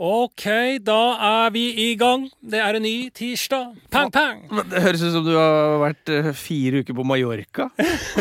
Ok, 0.00 0.46
da 0.80 0.98
er 1.44 1.50
vi 1.52 1.66
i 1.76 1.88
gang. 2.00 2.22
Det 2.40 2.56
er 2.64 2.78
en 2.78 2.84
ny 2.86 3.10
tirsdag. 3.12 3.74
Pang, 3.92 4.08
pang! 4.14 4.38
Det 4.70 4.80
høres 4.80 5.02
ut 5.04 5.12
som 5.12 5.26
du 5.26 5.34
har 5.36 5.74
vært 5.82 6.08
eh, 6.14 6.30
fire 6.40 6.80
uker 6.80 6.96
på 6.96 7.04
Mallorca. 7.04 7.66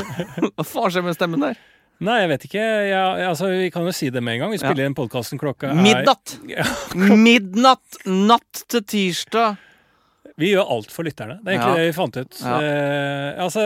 Hva 0.60 0.90
skjer 0.92 1.06
med 1.06 1.16
stemmen 1.16 1.46
der? 1.46 1.56
Nei, 2.04 2.18
jeg 2.26 2.30
vet 2.34 2.44
ikke. 2.50 2.66
Jeg, 2.90 3.24
altså, 3.30 3.48
vi 3.54 3.72
kan 3.72 3.88
jo 3.88 3.94
si 3.96 4.12
det 4.12 4.20
med 4.24 4.36
en 4.36 4.44
gang. 4.44 4.52
Vi 4.52 4.60
Ja. 4.60 4.66
spiller 4.68 4.90
inn 4.92 4.98
podkasten 5.00 5.40
klokka 5.40 5.72
er 5.72 5.80
Midnatt! 5.80 6.36
Ja, 6.52 6.68
Midnatt 7.16 8.02
natt 8.12 8.66
til 8.72 8.84
tirsdag. 8.84 9.56
Vi 10.40 10.52
gjør 10.54 10.68
alt 10.76 10.92
for 10.92 11.08
lytterne. 11.08 11.40
Det 11.44 11.48
er 11.52 11.58
egentlig 11.62 11.72
Ja. 11.72 11.80
det 11.80 11.88
vi 11.90 11.98
fant 12.02 12.20
ut. 12.20 12.44
Ja. 12.44 12.60
Eh, 12.60 13.42
altså, 13.48 13.66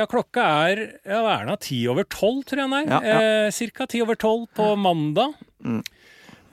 ja, 0.00 0.08
klokka 0.08 0.48
er 0.64 0.82
ja, 1.04 1.20
hva 1.24 1.36
er 1.42 1.48
det, 1.52 1.60
ti 1.68 1.84
over 1.92 2.08
tolv, 2.08 2.40
tror 2.48 2.64
jeg 2.64 2.68
den 2.72 2.80
er. 2.80 2.88
Ja, 2.88 3.00
ja. 3.04 3.20
Eh, 3.44 3.52
cirka 3.52 3.84
ti 3.88 4.00
over 4.04 4.16
tolv 4.20 4.48
på 4.56 4.72
mandag. 4.80 5.36
Mm. 5.60 5.82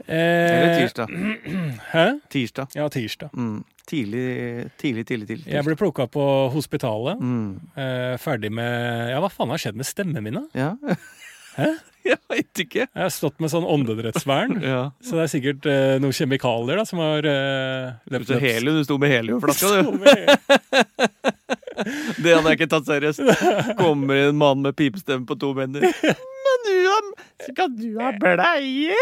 Eh, 0.08 0.54
Eller 0.58 0.80
tirsdag. 0.82 1.12
Hæ? 1.94 2.06
Tirsdag. 2.32 2.68
Ja, 2.76 2.88
tirsdag. 2.90 3.30
Mm. 3.36 3.64
Tidlig, 3.88 4.24
tidlig, 4.80 5.06
tidlig. 5.08 5.28
tidlig. 5.28 5.48
Jeg 5.54 5.64
ble 5.68 5.76
plukka 5.80 6.08
på 6.12 6.24
hospitalet. 6.52 7.20
mm. 7.24 7.60
Eh, 7.78 8.16
ferdig 8.20 8.52
med 8.52 9.12
Ja, 9.14 9.20
hva 9.24 9.30
faen 9.32 9.52
har 9.54 9.58
skjedd 9.64 9.76
med 9.80 9.88
stemmen 9.88 10.24
min, 10.24 10.40
da? 10.42 10.48
Ja. 10.58 10.98
Hæ? 11.58 11.72
Jeg 12.08 12.22
veit 12.32 12.60
ikke. 12.64 12.86
Jeg 12.88 13.02
har 13.04 13.10
stått 13.12 13.42
med 13.44 13.52
sånn 13.52 13.66
åndedrettsvern. 13.68 14.62
Ja. 14.72 14.82
Så 15.04 15.18
det 15.18 15.24
er 15.26 15.32
sikkert 15.34 15.66
eh, 15.68 15.98
noen 16.00 16.16
kjemikalier 16.16 16.80
da, 16.80 16.86
som 16.88 17.02
har 17.04 17.26
uh, 17.28 17.98
løpt 18.14 18.30
Så 18.32 18.38
helium, 18.40 18.78
du 18.80 18.84
sto 18.88 18.96
med 19.02 19.12
heliumflaska, 19.12 19.68
du. 19.84 19.84
Det 22.24 22.32
hadde 22.32 22.48
jeg 22.54 22.58
ikke 22.58 22.70
tatt 22.72 22.88
seriøst. 22.88 23.20
Kommer 23.80 24.30
en 24.30 24.40
mann 24.40 24.64
med 24.64 24.76
pipestemme 24.80 25.28
på 25.28 25.36
to 25.40 25.52
meter. 25.58 25.84
Men 26.58 26.68
du 26.68 26.88
ha, 26.90 27.00
skal 27.48 27.70
du 27.78 27.90
ha 28.02 28.12
bleie? 28.18 28.96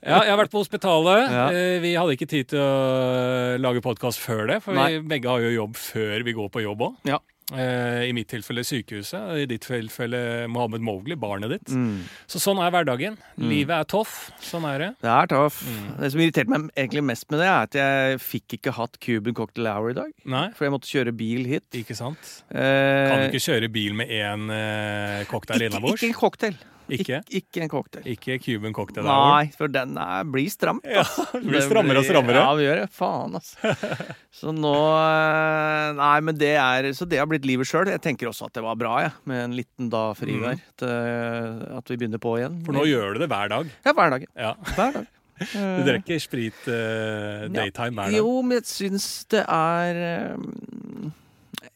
Ja, 0.00 0.20
jeg 0.24 0.32
har 0.32 0.38
vært 0.40 0.52
på 0.52 0.62
hospitalet. 0.62 1.30
Ja. 1.30 1.44
Eh, 1.54 1.76
vi 1.82 1.92
hadde 1.98 2.16
ikke 2.16 2.28
tid 2.30 2.50
til 2.52 2.62
å 2.62 3.58
lage 3.62 3.82
podkast 3.84 4.22
før 4.22 4.46
det, 4.50 4.60
for 4.64 4.76
Nei. 4.76 4.88
vi 4.98 5.04
begge 5.12 5.30
har 5.30 5.44
jo 5.44 5.52
jobb 5.54 5.76
før 5.78 6.24
vi 6.26 6.34
går 6.36 6.50
på 6.54 6.64
jobb 6.64 6.86
òg. 6.88 6.96
Ja. 7.08 7.20
I 7.56 8.12
mitt 8.16 8.28
tilfelle 8.30 8.62
sykehuset, 8.66 9.42
i 9.42 9.46
ditt 9.50 9.64
tilfelle 9.66 10.46
Mohammed 10.50 10.80
Mowgli, 10.86 11.16
barnet 11.18 11.50
ditt. 11.50 11.72
Mm. 11.74 12.02
Så 12.30 12.38
sånn 12.42 12.60
er 12.62 12.70
hverdagen. 12.74 13.16
Livet 13.42 13.74
er 13.74 13.88
toff. 13.90 14.30
Sånn 14.44 14.66
er 14.70 14.78
det. 14.84 14.90
Det 15.02 15.10
er 15.10 15.30
tøff. 15.32 15.60
Mm. 15.66 15.88
Det 16.00 16.10
som 16.14 16.22
irriterte 16.24 16.52
meg 16.54 16.68
egentlig 16.78 17.04
mest 17.10 17.26
med 17.32 17.42
det, 17.42 17.48
er 17.50 17.66
at 17.66 17.78
jeg 17.80 18.20
fikk 18.22 18.58
ikke 18.60 18.74
hatt 18.78 18.98
Cuban 19.02 19.34
Cocktail 19.34 19.66
Hour 19.72 19.90
i 19.90 19.98
dag. 19.98 20.12
Nei, 20.30 20.46
For 20.56 20.66
jeg 20.68 20.74
måtte 20.76 20.90
kjøre 20.90 21.16
bil 21.16 21.46
hit. 21.50 21.66
ikke 21.82 21.96
sant? 21.98 22.32
Eh, 22.50 23.08
Kan 23.10 23.24
du 23.24 23.28
ikke 23.32 23.44
kjøre 23.50 23.70
bil 23.72 23.94
med 23.98 24.08
én 24.14 24.50
eh, 24.54 25.24
cocktail 25.30 25.66
innabords? 25.68 25.98
ikke 26.02 26.12
en 26.14 26.20
cocktail. 26.20 26.56
Ikke? 26.96 27.20
Ik 27.28 27.44
ikke 27.44 27.62
en 27.62 27.70
cocktail. 27.72 28.04
Ikke 28.10 28.36
Cuban 28.42 28.72
cocktail? 28.76 29.04
Nei, 29.06 29.50
for 29.56 29.68
den 29.72 29.96
er, 30.00 30.24
blir 30.24 30.48
stramt. 30.50 30.84
Ja, 30.84 31.04
det 31.32 31.42
blir 31.50 31.62
strammere 31.64 32.02
og 32.02 32.06
strammere. 32.08 32.42
Ja, 32.42 32.54
vi 32.58 32.64
gjør 32.66 32.80
det. 32.82 32.88
Faen, 32.96 33.36
altså. 33.38 33.74
Så 34.40 34.52
nå 34.56 34.74
eh, 34.74 35.92
Nei, 36.00 36.16
men 36.26 36.38
det 36.40 36.52
er 36.56 36.90
Så 36.96 37.06
det 37.10 37.18
har 37.20 37.26
blitt 37.30 37.46
livet 37.48 37.68
sjøl. 37.70 37.90
Jeg 37.92 38.02
tenker 38.04 38.30
også 38.30 38.48
at 38.50 38.54
det 38.58 38.64
var 38.66 38.76
bra, 38.80 38.96
jeg. 39.06 39.14
Med 39.30 39.44
en 39.46 39.56
liten 39.58 39.90
da 39.92 40.10
fri 40.18 40.36
Mm. 40.40 40.44
der. 40.48 40.60
Til 40.80 40.92
at 41.78 41.90
vi 41.90 41.96
begynner 42.00 42.20
på 42.22 42.36
igjen. 42.38 42.60
For 42.66 42.72
nå 42.76 42.84
gjør 42.88 43.14
du 43.16 43.24
det 43.24 43.28
hver 43.32 43.48
dag. 43.50 43.72
Ja, 43.84 43.92
hver 43.96 44.14
dag. 44.14 44.26
Ja. 44.38 44.52
Hver 44.76 44.94
dag. 45.00 45.08
Du 45.40 45.80
drikker 45.86 46.18
sprit 46.20 46.66
uh, 46.68 47.46
daytime 47.48 47.96
hver 47.96 48.10
dag. 48.10 48.16
Jo, 48.18 48.42
men 48.44 48.58
jeg 48.58 48.66
syns 48.68 49.06
det 49.32 49.40
er 49.48 50.00
eh, 50.04 51.06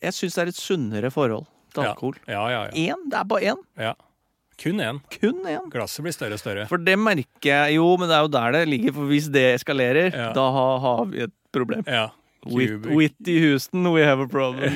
Jeg 0.04 0.12
syns 0.18 0.36
det 0.36 0.42
er 0.42 0.50
et 0.52 0.58
sunnere 0.60 1.10
forhold 1.14 1.46
til 1.72 1.82
Ja. 1.86 1.94
alkohol. 1.94 2.18
Ja, 2.28 2.42
ja, 2.52 2.58
ja. 2.68 2.92
En, 2.92 3.08
Det 3.10 3.16
er 3.22 3.24
bare 3.32 3.54
én. 3.54 3.62
ja. 3.80 3.94
Kun 4.62 4.80
én. 4.80 5.00
Kun 5.20 5.40
én. 5.50 5.64
Glasset 5.72 6.04
blir 6.04 6.12
større 6.14 6.36
og 6.38 6.42
større. 6.42 6.66
For 6.70 6.78
det 6.78 6.94
merker 6.98 7.48
jeg 7.50 7.74
Jo, 7.76 7.86
men 8.00 8.08
det 8.08 8.16
er 8.18 8.26
jo 8.26 8.28
der 8.36 8.52
det 8.58 8.68
ligger. 8.68 8.92
For 8.96 9.08
hvis 9.10 9.30
det 9.34 9.46
eskalerer, 9.60 10.12
Ja. 10.14 10.32
da 10.36 10.44
har, 10.54 10.78
har 10.84 11.04
vi 11.10 11.24
et 11.26 11.32
problem. 11.52 11.82
Ja. 11.86 12.08
Whitney 12.46 13.38
Houston, 13.40 13.86
we 13.94 14.02
have 14.04 14.20
a 14.20 14.26
problem. 14.28 14.74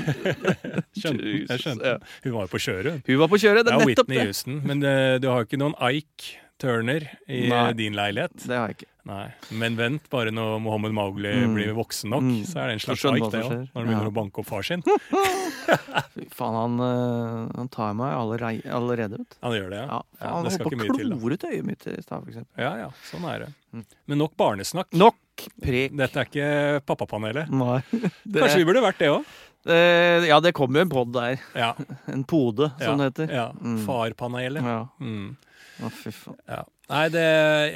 Skjønte, 0.98 1.24
jeg 1.50 1.60
skjønte. 1.60 1.84
ja. 1.84 1.96
Hun 2.24 2.32
var 2.38 2.46
jo 2.46 2.50
på 2.54 2.60
kjøret. 2.64 3.02
Hun 3.06 3.18
var 3.20 3.28
på 3.28 3.38
kjøret. 3.42 3.64
Det 3.66 3.74
Ja, 3.74 3.78
er 3.78 3.86
nettopp 3.86 4.08
Whitney 4.08 4.16
det. 4.18 4.24
Houston. 4.30 4.60
Men 4.64 4.80
det, 4.80 4.94
du 5.22 5.28
har 5.28 5.42
jo 5.42 5.48
ikke 5.50 5.60
noen 5.60 5.74
Ike 5.92 6.38
Turner 6.58 7.04
i 7.28 7.48
Nei. 7.48 7.68
eh, 7.68 7.72
din 7.78 7.94
leilighet. 7.94 8.34
Det 8.46 8.56
har 8.56 8.68
jeg 8.68 8.76
ikke. 8.80 8.88
Nei. 9.08 9.26
Men 9.56 9.76
vent, 9.78 10.08
bare 10.12 10.30
når 10.34 10.58
Mohammed 10.60 10.92
Mowgli 10.92 11.30
Mm. 11.32 11.54
blir 11.54 11.70
voksen 11.72 12.10
nok, 12.10 12.22
Mm. 12.22 12.42
så 12.44 12.58
er 12.60 12.66
det 12.66 12.72
en 12.74 12.78
slags 12.84 13.00
skjønner 13.00 13.30
det 13.30 13.42
som 13.44 13.52
òg. 13.52 13.68
Når 13.72 13.78
han 13.78 13.86
begynner 13.86 14.04
Ja. 14.04 14.10
å 14.10 14.16
banke 14.18 14.38
opp 14.42 14.46
far 14.46 14.62
sin. 14.62 14.82
Fy 16.14 16.26
faen, 16.34 16.54
han, 16.54 16.78
øh, 16.80 17.56
han 17.56 17.68
tar 17.68 17.94
meg 17.94 18.12
allerede, 18.12 19.18
vet. 19.18 19.36
Han 19.42 19.52
gjør 19.52 19.70
det, 19.70 19.78
ja. 19.80 19.86
Ja, 19.86 20.02
Ja, 20.20 20.26
han 20.34 20.44
holdt 20.44 20.58
på 20.58 20.70
å 20.70 20.76
klore 20.76 21.32
ut 21.32 21.44
øyet 21.48 21.64
mitt 21.64 21.86
i 21.86 21.96
stad, 22.02 22.26
eksempel. 22.28 22.58
Ja, 22.58 22.76
ja. 22.76 22.88
Sånn 23.10 23.24
er 23.32 23.38
det. 23.46 23.50
Mm. 23.74 23.84
Men 24.06 24.18
nok 24.18 24.36
barnesnakk. 24.36 24.92
Nok 24.92 25.16
prek. 25.62 25.96
Dette 25.96 26.16
er 26.16 26.24
ikke 26.28 26.84
pappapanelet. 26.84 27.48
Nei. 27.50 27.80
Det, 28.26 28.42
Kanskje 28.42 28.56
vi 28.62 28.64
burde 28.68 28.82
vært 28.84 28.98
det 28.98 29.08
òg? 29.08 29.24
eh, 29.68 30.26
ja, 30.28 30.38
det 30.40 30.52
kommer 30.54 30.80
jo 30.80 30.86
en 30.86 30.90
pod 30.90 31.12
der. 31.12 31.40
Ja. 31.54 31.72
En 32.08 32.24
pode, 32.24 32.72
ja. 32.80 32.94
det 32.96 33.12
heter. 33.12 33.32
ja. 33.34 33.52
Mm. 33.52 33.84
Farpanelet. 33.86 34.62
Ja. 34.64 34.86
Mm. 35.00 35.36
Å, 35.78 35.90
fy 35.94 36.12
faen. 36.14 36.38
Ja. 36.50 36.62
Nei, 36.88 37.04
det 37.12 37.24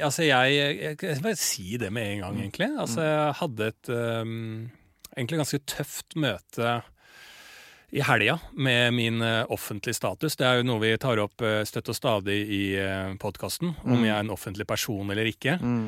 Altså, 0.03 0.25
jeg 0.27 0.55
Jeg 0.57 0.77
jeg 0.89 1.17
skal 1.17 1.25
bare 1.27 1.39
si 1.39 1.77
det 1.81 1.91
med 1.93 2.15
en 2.15 2.23
gang, 2.25 2.39
egentlig. 2.41 2.71
Altså, 2.79 3.03
jeg 3.05 3.35
hadde 3.41 3.69
et 3.73 3.91
um, 3.93 4.71
egentlig 5.15 5.43
ganske 5.43 5.61
tøft 5.69 6.17
møte 6.19 6.79
i 7.93 8.01
helga 8.01 8.39
med 8.57 8.93
min 8.97 9.21
eh, 9.21 9.43
offentlige 9.53 9.93
status. 9.93 10.33
Det 10.39 10.45
er 10.49 10.57
jo 10.57 10.63
noe 10.65 10.81
vi 10.81 10.95
tar 10.97 11.19
opp 11.21 11.43
eh, 11.45 11.59
støtt 11.69 11.91
og 11.93 11.97
stadig 11.97 12.39
i 12.49 12.61
uh, 12.81 13.11
podkasten, 13.21 13.75
om 13.85 13.91
Mm. 13.93 14.05
jeg 14.07 14.13
er 14.15 14.23
en 14.23 14.31
offentlig 14.33 14.65
person 14.67 15.11
eller 15.13 15.29
ikke. 15.29 15.59
Mm. 15.61 15.83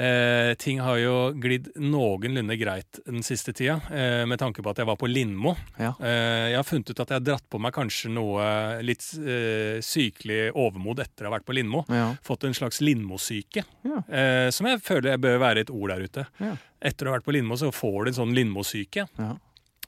Eh, 0.00 0.54
ting 0.56 0.78
har 0.80 0.96
jo 1.02 1.14
glidd 1.36 1.68
noenlunde 1.76 2.56
greit 2.56 3.00
den 3.04 3.20
siste 3.26 3.52
tida, 3.52 3.76
eh, 3.92 4.24
med 4.24 4.38
tanke 4.40 4.62
på 4.64 4.70
at 4.72 4.80
jeg 4.80 4.88
var 4.88 4.96
på 4.96 5.10
Lindmo. 5.10 5.52
Ja. 5.76 5.92
Eh, 6.00 6.48
jeg 6.54 6.56
har 6.56 6.64
funnet 6.64 6.90
ut 6.94 7.00
at 7.04 7.12
jeg 7.12 7.18
har 7.20 7.26
dratt 7.28 7.44
på 7.52 7.60
meg 7.60 7.74
kanskje 7.76 8.08
noe 8.14 8.80
litt 8.86 9.04
eh, 9.20 9.82
sykelig 9.84 10.52
overmod 10.56 11.04
etter 11.04 11.26
å 11.26 11.30
ha 11.30 11.36
vært 11.36 11.44
på 11.50 11.58
Lindmo. 11.58 11.84
Ja. 11.92 12.14
Fått 12.24 12.44
en 12.48 12.56
slags 12.56 12.80
Lindmo-syke, 12.80 13.66
Ja. 13.84 14.00
eh, 14.08 14.48
som 14.50 14.66
jeg 14.70 14.80
føler 14.80 15.10
jeg 15.12 15.20
bør 15.26 15.38
være 15.44 15.60
et 15.66 15.70
ord 15.76 15.90
der 15.92 16.08
ute. 16.08 16.26
Ja. 16.40 16.56
Etter 16.80 17.04
å 17.04 17.12
ha 17.12 17.18
vært 17.18 17.26
på 17.28 17.36
Lindmo, 17.36 17.60
så 17.60 17.68
får 17.74 18.04
du 18.06 18.10
en 18.14 18.18
sånn 18.22 18.34
Lindmo-syke, 18.34 19.08
Ja. 19.20 19.34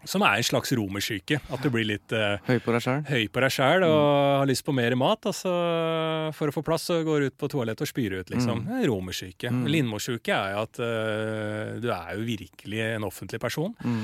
Som 0.08 0.24
er 0.26 0.38
en 0.38 0.46
slags 0.46 0.72
romersyke. 0.76 1.38
At 1.52 1.62
du 1.64 1.70
blir 1.72 1.86
litt 1.88 2.12
eh, 2.16 2.38
Høy 2.46 2.58
på 2.62 2.74
deg 2.74 3.54
sjæl 3.54 3.86
og 3.86 4.02
har 4.42 4.48
lyst 4.50 4.64
på 4.66 4.74
mer 4.76 4.94
mat. 4.98 5.28
Altså, 5.30 5.52
for 6.36 6.50
å 6.50 6.54
få 6.54 6.64
plass 6.66 6.88
så 6.90 7.00
går 7.06 7.22
du 7.22 7.30
ut 7.30 7.38
på 7.38 7.50
toalettet 7.52 7.86
og 7.86 7.90
spyr 7.90 8.18
ut, 8.20 8.32
liksom. 8.32 8.64
Er 8.78 8.86
Romersyke. 8.90 9.52
Mm. 9.52 9.64
Lindmo-syke 9.74 10.34
er 10.36 10.54
jo 10.54 10.62
at 10.64 10.80
eh, 10.82 11.74
du 11.82 11.90
er 11.94 12.14
jo 12.16 12.26
virkelig 12.26 12.82
en 12.88 13.06
offentlig 13.08 13.42
person. 13.42 13.74
Mm. 13.82 14.00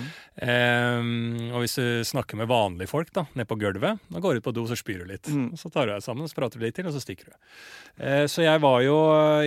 Eh, 0.48 1.08
og 1.52 1.64
hvis 1.64 1.78
du 1.80 1.86
snakker 2.12 2.40
med 2.40 2.50
vanlige 2.50 2.90
folk 2.90 3.12
da, 3.16 3.26
nede 3.34 3.48
på 3.50 3.58
gulvet, 3.60 4.04
da 4.08 4.22
går 4.22 4.36
du 4.36 4.42
ut 4.42 4.50
på 4.50 4.54
do, 4.56 4.68
så 4.70 4.78
spyr 4.78 5.02
du 5.02 5.10
litt. 5.10 5.32
Mm. 5.32 5.50
Så 5.58 5.72
tar 5.72 5.88
du 5.88 5.94
deg 5.96 6.04
sammen, 6.04 6.30
så 6.30 6.38
prater 6.38 6.60
du 6.60 6.68
litt 6.68 6.78
til, 6.78 6.88
og 6.88 6.94
så 6.94 7.02
stikker 7.02 7.32
du. 7.32 7.58
Eh, 7.98 8.24
så 8.30 8.46
jeg 8.46 8.62
var 8.64 8.84
jo 8.86 8.98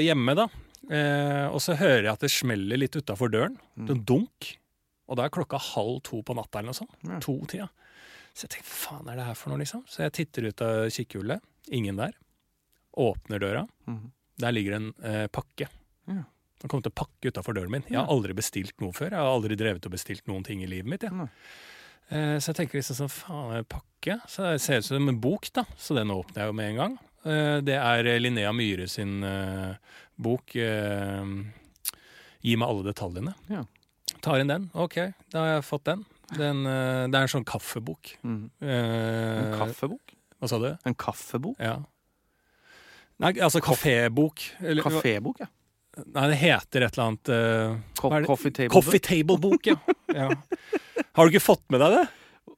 hjemme, 0.01 0.35
da. 0.38 0.50
Eh, 0.90 1.45
og 1.51 1.61
så 1.63 1.75
hører 1.78 2.07
jeg 2.07 2.13
at 2.13 2.23
det 2.25 2.31
smeller 2.34 2.79
litt 2.79 2.97
utafor 2.97 3.31
døren. 3.31 3.56
Mm. 3.78 3.91
En 3.94 4.01
dunk. 4.07 4.56
Og 5.11 5.19
da 5.19 5.27
er 5.27 5.33
klokka 5.35 5.59
halv 5.59 5.99
to 6.07 6.22
på 6.23 6.35
natta 6.38 6.61
eller 6.61 6.72
noe 6.72 6.79
sånt. 6.79 6.94
Ja. 7.03 7.19
To-tida. 7.23 7.67
Så 8.31 8.45
jeg 8.47 8.53
tenker 8.55 8.72
faen 8.72 9.09
er 9.11 9.19
det 9.19 9.27
her 9.27 9.35
for 9.35 9.51
noe, 9.51 9.59
liksom? 9.59 9.83
Så 9.91 10.05
jeg 10.05 10.16
titter 10.16 10.47
ut 10.47 10.63
av 10.63 10.85
kikkehullet. 10.95 11.44
Ingen 11.75 11.99
der. 11.99 12.16
Åpner 12.95 13.44
døra. 13.44 13.66
Mm. 13.89 14.05
Der 14.41 14.55
ligger 14.55 14.77
en 14.77 14.88
eh, 15.03 15.25
pakke. 15.31 15.67
Ja. 16.07 16.23
Den 16.61 16.72
kom 16.72 16.83
til 16.85 16.94
å 16.94 16.99
pakke 17.01 17.33
utafor 17.33 17.57
døren 17.57 17.73
min. 17.73 17.85
Jeg 17.89 17.99
har 17.99 18.09
aldri 18.13 18.35
bestilt 18.38 18.79
noe 18.83 18.95
før. 18.95 19.11
Jeg 19.11 19.19
har 19.19 19.35
aldri 19.35 19.57
drevet 19.59 19.85
og 19.88 19.94
bestilt 19.95 20.27
noen 20.29 20.45
ting 20.47 20.63
i 20.63 20.69
livet 20.69 20.89
mitt. 20.94 21.05
Ja. 21.07 21.28
Eh, 22.11 22.35
så 22.39 22.51
jeg 22.51 22.61
tenker 22.61 22.79
liksom 22.79 23.01
sånn, 23.01 23.13
faen, 23.13 23.55
en 23.59 23.69
pakke? 23.75 24.19
Så 24.31 24.47
det 24.47 24.61
ser 24.63 24.79
ut 24.79 24.88
som 24.88 25.11
en 25.11 25.22
bok, 25.23 25.51
da. 25.57 25.66
Så 25.79 25.97
den 25.97 26.13
åpner 26.13 26.45
jeg 26.45 26.53
jo 26.53 26.57
med 26.61 26.72
en 26.72 26.81
gang. 26.81 26.97
Eh, 27.25 27.57
det 27.67 27.78
er 27.81 28.11
eh, 28.13 28.22
Linnea 28.22 28.53
Myhre 28.55 28.88
sin 28.89 29.19
eh, 29.28 29.97
bok 30.22 30.55
eh, 30.55 31.35
'Gi 32.41 32.55
meg 32.58 32.72
alle 32.72 32.87
detaljene'. 32.90 33.35
Ja. 33.53 33.66
Tar 34.22 34.41
inn 34.44 34.52
den. 34.52 34.68
Ok, 34.78 34.97
da 35.34 35.40
har 35.46 35.53
jeg 35.56 35.64
fått 35.68 35.85
den. 35.90 36.03
den 36.38 36.66
eh, 36.70 37.08
det 37.12 37.18
er 37.18 37.26
en 37.26 37.32
sånn 37.34 37.46
kaffebok. 37.47 38.14
Mm. 38.23 38.44
Eh, 38.62 39.40
En 39.41 39.56
kaffebok? 39.59 40.14
Hva 40.41 40.50
sa 40.50 40.59
du? 40.62 40.70
En 40.85 40.96
kaffebok? 40.97 41.58
Ja. 41.62 41.79
Nei, 43.22 43.34
altså 43.38 43.62
kafébok. 43.62 44.41
Eller- 44.62 44.85
Kafébok, 44.85 45.41
ja. 45.44 45.50
Nei, 46.16 46.23
det 46.32 46.38
heter 46.40 46.85
et 46.85 46.96
eller 46.96 47.03
annet 47.09 47.29
uh, 47.29 48.23
coffee 48.26 48.53
table 48.56 48.72
Coffee 48.72 49.02
table-bok, 49.03 49.68
ja. 49.68 49.76
ja. 50.22 50.29
Har 51.12 51.28
du 51.28 51.34
ikke 51.34 51.44
fått 51.44 51.66
med 51.70 51.84
deg 51.84 51.97
det? 51.97 52.06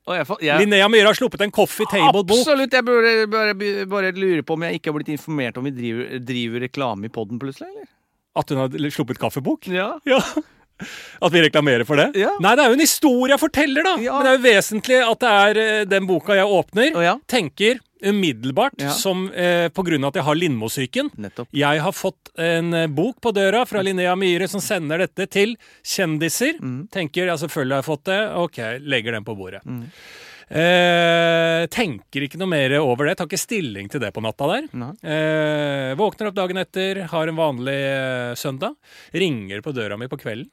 Jeg, 0.03 0.27
jeg, 0.43 0.59
Linnea 0.61 0.87
Myhre 0.91 1.09
har 1.09 1.17
sluppet 1.17 1.41
en 1.41 1.51
Coffee 1.55 1.87
table-bok. 1.89 2.43
Absolutt! 2.43 2.75
Jeg 2.77 2.85
burde 2.85 3.13
bare, 3.31 3.55
bare 3.89 4.11
lure 4.15 4.43
på 4.45 4.53
om 4.55 4.65
jeg 4.67 4.77
ikke 4.77 4.91
har 4.91 4.97
blitt 4.99 5.11
informert 5.15 5.57
om 5.59 5.65
vi 5.67 5.73
driver, 5.75 6.13
driver 6.29 6.63
reklame 6.67 7.09
i 7.09 7.13
poden 7.13 7.41
plutselig, 7.41 7.71
eller? 7.73 7.89
At 8.37 8.49
hun 8.53 8.61
har 8.61 8.89
sluppet 8.93 9.19
kaffebok? 9.21 9.67
Ja. 9.73 9.95
Ja. 10.09 10.19
At 11.23 11.31
vi 11.33 11.41
reklamerer 11.45 11.85
for 11.87 11.99
det? 11.99 12.09
Ja. 12.19 12.33
Nei, 12.43 12.55
det 12.57 12.65
er 12.65 12.73
jo 12.73 12.77
en 12.77 12.83
historie 12.83 13.33
jeg 13.35 13.41
forteller, 13.41 13.85
da! 13.85 13.95
Ja. 14.03 14.17
Men 14.17 14.25
det 14.27 14.31
er 14.33 14.37
jo 14.39 14.45
vesentlig 14.47 14.99
at 15.05 15.23
det 15.23 15.33
er 15.39 15.61
eh, 15.63 15.85
den 15.89 16.07
boka 16.09 16.37
jeg 16.37 16.49
åpner, 16.59 17.01
ja. 17.03 17.17
tenker 17.29 17.79
umiddelbart 18.03 18.81
Ja. 18.81 18.89
som 18.91 19.29
eh, 19.31 19.69
av 19.71 20.07
at 20.09 20.15
jeg 20.19 20.23
har 20.27 20.35
Lindmo-syken. 20.35 21.11
Jeg 21.55 21.79
har 21.85 21.95
fått 21.95 22.33
en 22.37 22.73
eh, 22.73 22.87
bok 22.87 23.21
på 23.21 23.31
døra 23.31 23.65
fra 23.65 23.81
Linnea 23.81 24.15
Myhre 24.19 24.49
som 24.51 24.59
sender 24.61 25.05
dette 25.05 25.27
til 25.31 25.55
kjendiser. 25.83 26.59
Mm. 26.59 26.89
Tenker 26.91 27.27
ja, 27.31 27.37
selvfølgelig 27.39 27.77
har 27.77 27.83
jeg 27.83 27.91
fått 27.91 28.05
det. 28.11 28.21
Ok, 28.43 28.59
legger 28.83 29.15
den 29.15 29.23
på 29.27 29.37
bordet. 29.39 29.63
Mm. 29.63 29.87
Eh, 30.53 31.63
tenker 31.71 32.25
ikke 32.27 32.37
noe 32.41 32.51
mer 32.51 32.75
over 32.81 33.07
det. 33.07 33.15
Tar 33.17 33.29
ikke 33.29 33.39
stilling 33.41 33.87
til 33.89 34.03
det 34.03 34.11
på 34.13 34.23
natta 34.23 34.49
der. 34.51 34.67
Eh, 35.01 35.93
våkner 35.99 36.29
opp 36.29 36.37
dagen 36.37 36.59
etter, 36.61 37.05
har 37.09 37.31
en 37.31 37.39
vanlig 37.39 37.79
eh, 37.79 38.33
søndag. 38.39 38.75
Ringer 39.15 39.63
på 39.63 39.73
døra 39.75 39.97
mi 39.97 40.09
på 40.11 40.19
kvelden. 40.19 40.51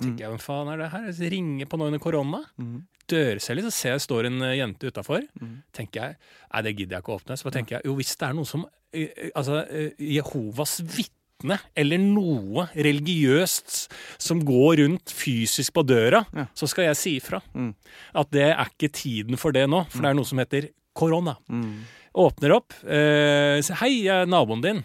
Tenker 0.00 0.24
jeg, 0.24 0.30
Hvem 0.32 0.42
faen 0.42 0.70
er 0.72 0.80
det 0.82 0.90
her? 0.94 1.06
Jeg 1.12 1.30
ringer 1.34 1.68
på 1.70 1.78
nå 1.80 1.86
under 1.90 2.02
korona. 2.02 2.40
Mm. 2.60 2.80
Dørcelle, 3.10 3.62
så 3.66 3.70
ser 3.74 3.94
jeg 3.96 4.04
står 4.06 4.28
en 4.30 4.42
eh, 4.46 4.56
jente 4.60 4.90
utafor. 4.90 5.24
Mm. 5.40 5.54
Tenker 5.76 6.00
jeg, 6.04 6.18
nei, 6.52 6.62
det 6.66 6.74
gidder 6.78 6.96
jeg 6.98 7.04
ikke 7.04 7.12
å 7.14 7.18
åpne. 7.20 7.36
Så 7.40 7.48
bare 7.48 7.56
tenker 7.58 7.76
jeg, 7.78 7.88
jo, 7.90 7.96
hvis 7.98 8.12
det 8.20 8.28
er 8.28 8.36
noen 8.38 8.48
som 8.48 8.66
eh, 8.66 9.08
eh, 9.10 9.30
Altså, 9.34 9.62
eh, 9.66 9.90
Jehovas 10.16 10.76
vitne 10.84 11.56
eller 11.78 11.98
noe 12.02 12.66
religiøst 12.76 13.76
som 14.20 14.42
går 14.44 14.82
rundt 14.82 15.12
fysisk 15.16 15.72
på 15.78 15.84
døra, 15.88 16.20
Ja. 16.36 16.44
så 16.54 16.68
skal 16.68 16.84
jeg 16.90 16.98
si 17.00 17.14
ifra. 17.18 17.40
Mm. 17.54 17.72
At 18.14 18.30
det 18.30 18.44
er 18.50 18.60
ikke 18.68 18.90
tiden 18.92 19.38
for 19.40 19.52
det 19.56 19.66
nå, 19.68 19.86
for 19.88 20.02
det 20.04 20.10
er 20.12 20.18
noe 20.18 20.28
som 20.28 20.38
heter 20.42 20.68
korona. 20.94 21.36
Mm. 21.48 21.80
Åpner 22.20 22.52
opp. 22.56 22.74
Eh, 22.84 23.62
hei, 23.80 23.92
jeg 24.04 24.12
er 24.24 24.26
naboen 24.28 24.60
din. 24.64 24.82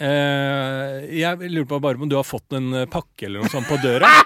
Eh, 0.00 1.04
jeg 1.20 1.38
lurer 1.52 1.68
på 1.70 1.78
bare 1.84 2.00
om 2.02 2.08
du 2.10 2.16
har 2.18 2.26
fått 2.26 2.56
en 2.58 2.72
eh, 2.80 2.86
pakke 2.90 3.28
eller 3.28 3.44
noe 3.44 3.52
sånt 3.52 3.68
på 3.70 3.78
døra. 3.82 4.10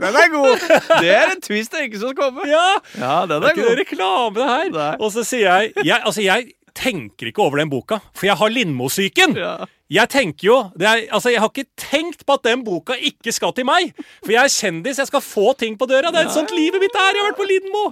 Den 0.00 0.16
er 0.16 0.28
god! 0.32 0.62
Det 1.02 1.10
er 1.12 1.32
en 1.34 1.40
twist 1.44 1.74
jeg 1.76 1.90
ikke 1.90 2.00
så 2.00 2.10
komme. 2.16 2.44
ja! 2.48 2.66
Ja, 2.98 3.26
den 3.28 3.42
Det 3.42 3.50
er 3.50 3.50
er 3.50 3.54
ikke 3.54 3.66
god. 3.68 3.80
reklame, 3.80 4.34
det 4.38 4.76
her. 4.80 4.96
Og 5.00 5.12
så 5.14 5.24
sier 5.26 5.46
jeg, 5.48 5.72
jeg 5.84 6.00
Altså, 6.04 6.22
jeg 6.24 6.52
tenker 6.80 7.30
ikke 7.30 7.44
over 7.44 7.60
den 7.60 7.70
boka, 7.72 8.00
for 8.16 8.28
jeg 8.30 8.38
har 8.40 8.52
Lindmo-syken. 8.54 9.36
Ja. 9.38 9.68
Jeg 9.90 10.06
tenker 10.12 10.46
jo 10.46 10.56
det 10.78 10.86
er, 10.86 11.00
Altså, 11.10 11.32
jeg 11.32 11.40
har 11.42 11.50
ikke 11.50 11.66
tenkt 11.80 12.22
på 12.26 12.36
at 12.38 12.44
den 12.46 12.62
boka 12.66 12.94
ikke 12.94 13.32
skal 13.34 13.52
til 13.56 13.66
meg. 13.66 13.90
For 14.22 14.30
jeg 14.34 14.46
er 14.46 14.54
kjendis, 14.54 15.00
jeg 15.02 15.10
skal 15.10 15.24
få 15.24 15.50
ting 15.58 15.74
på 15.78 15.88
døra. 15.90 16.12
Det 16.14 16.22
er 16.22 16.30
et 16.30 16.36
sånt 16.36 16.54
livet 16.54 16.82
mitt 16.82 16.94
er. 16.94 17.10
Jeg 17.16 17.24
har 17.24 17.32
vært 17.32 17.40
på 17.40 17.48
Lindmo. 17.50 17.84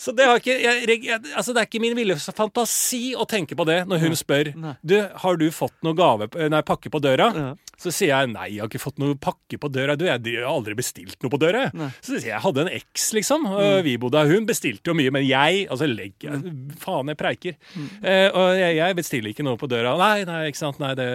Så 0.00 0.14
det, 0.16 0.24
har 0.24 0.40
ikke, 0.40 0.56
jeg, 0.62 0.88
jeg, 0.88 1.20
altså, 1.34 1.52
det 1.52 1.62
er 1.62 1.68
ikke 1.68 1.82
min 1.84 1.96
ville 1.98 2.16
fantasi 2.16 3.12
å 3.12 3.28
tenke 3.28 3.58
på 3.58 3.66
det 3.68 3.82
når 3.90 4.06
hun 4.06 4.16
spør 4.16 4.52
Du, 4.80 4.96
har 5.24 5.40
du 5.40 5.48
fått 5.52 5.76
noe 5.84 5.96
gave, 5.98 6.30
nei, 6.48 6.62
pakke 6.64 6.92
på 6.92 7.02
døra. 7.04 7.28
Ja. 7.36 7.50
Så 7.78 7.92
sier 7.94 8.10
jeg 8.10 8.30
nei, 8.32 8.48
jeg 8.56 8.62
har 8.64 8.70
ikke 8.70 8.82
fått 8.82 8.98
noe 8.98 9.14
pakke 9.22 9.58
på 9.62 9.70
døra. 9.70 9.94
Du, 9.98 10.02
jeg, 10.08 10.18
jeg 10.26 10.42
har 10.42 10.50
aldri 10.50 10.74
bestilt 10.78 11.14
noe 11.22 11.30
på 11.30 11.38
døra. 11.38 11.68
Nei. 11.78 11.90
Så 12.00 12.16
sier 12.16 12.32
jeg 12.32 12.34
jeg 12.34 12.44
hadde 12.44 12.64
en 12.64 12.72
eks, 12.74 13.06
liksom. 13.14 13.46
og 13.52 13.78
Vi 13.86 13.94
bodde 14.02 14.24
her. 14.24 14.34
Hun 14.34 14.48
bestilte 14.48 14.90
jo 14.90 14.96
mye, 14.98 15.12
men 15.14 15.24
jeg 15.26 15.64
altså 15.70 15.86
legg, 15.90 16.16
jeg, 16.26 16.52
Faen, 16.82 17.12
jeg 17.12 17.20
preiker. 17.20 17.56
Eh, 18.02 18.26
og 18.32 18.58
jeg, 18.58 18.76
jeg 18.80 18.98
bestiller 18.98 19.32
ikke 19.32 19.46
noe 19.46 19.60
på 19.60 19.70
døra. 19.70 19.94
Nei, 20.00 20.26
nei, 20.28 20.42
ikke 20.50 20.62
sant. 20.64 20.82
Nei, 20.82 20.92
det 20.98 21.08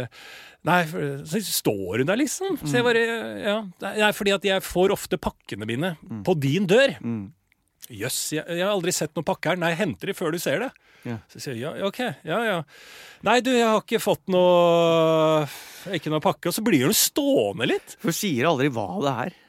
Nei, 0.64 0.80
for, 0.88 1.24
så 1.28 1.42
står 1.44 2.00
hun 2.00 2.08
der, 2.08 2.20
liksom. 2.22 2.56
Så 2.64 2.78
jeg 2.78 2.86
bare 2.88 3.04
Ja. 3.44 3.58
Nei, 3.84 4.12
fordi 4.16 4.32
at 4.32 4.46
jeg 4.48 4.64
får 4.64 4.94
ofte 4.96 5.20
pakkene 5.20 5.68
mine 5.68 5.96
på 6.24 6.38
din 6.40 6.68
dør. 6.72 6.96
Mm. 7.04 7.34
Jøss, 7.92 8.20
jeg, 8.38 8.48
jeg 8.48 8.64
har 8.64 8.72
aldri 8.72 8.94
sett 8.96 9.12
noen 9.18 9.28
pakke 9.28 9.52
her. 9.52 9.60
Nei, 9.60 9.74
henter 9.76 10.08
de 10.08 10.16
før 10.16 10.32
du 10.32 10.40
ser 10.40 10.64
det. 10.64 10.72
Ja. 11.04 11.18
Så 11.28 11.42
sier 11.44 11.58
jeg 11.60 11.66
ja, 11.66 11.74
ok, 11.84 12.00
ja, 12.24 12.40
ja. 12.48 12.60
Nei, 13.28 13.42
du, 13.44 13.52
jeg 13.52 13.68
har 13.68 13.82
ikke 13.84 14.00
fått 14.00 14.24
noe 14.32 15.44
Ikke 15.92 16.12
noe 16.14 16.24
pakke. 16.24 16.50
Og 16.50 16.56
så 16.56 16.64
blir 16.66 16.86
hun 16.88 16.96
stående 16.98 17.68
litt. 17.74 17.96
For 18.04 18.16
sier 18.16 18.50
aldri 18.50 18.70
hva 18.74 18.88
det 19.04 19.16
er. 19.28 19.40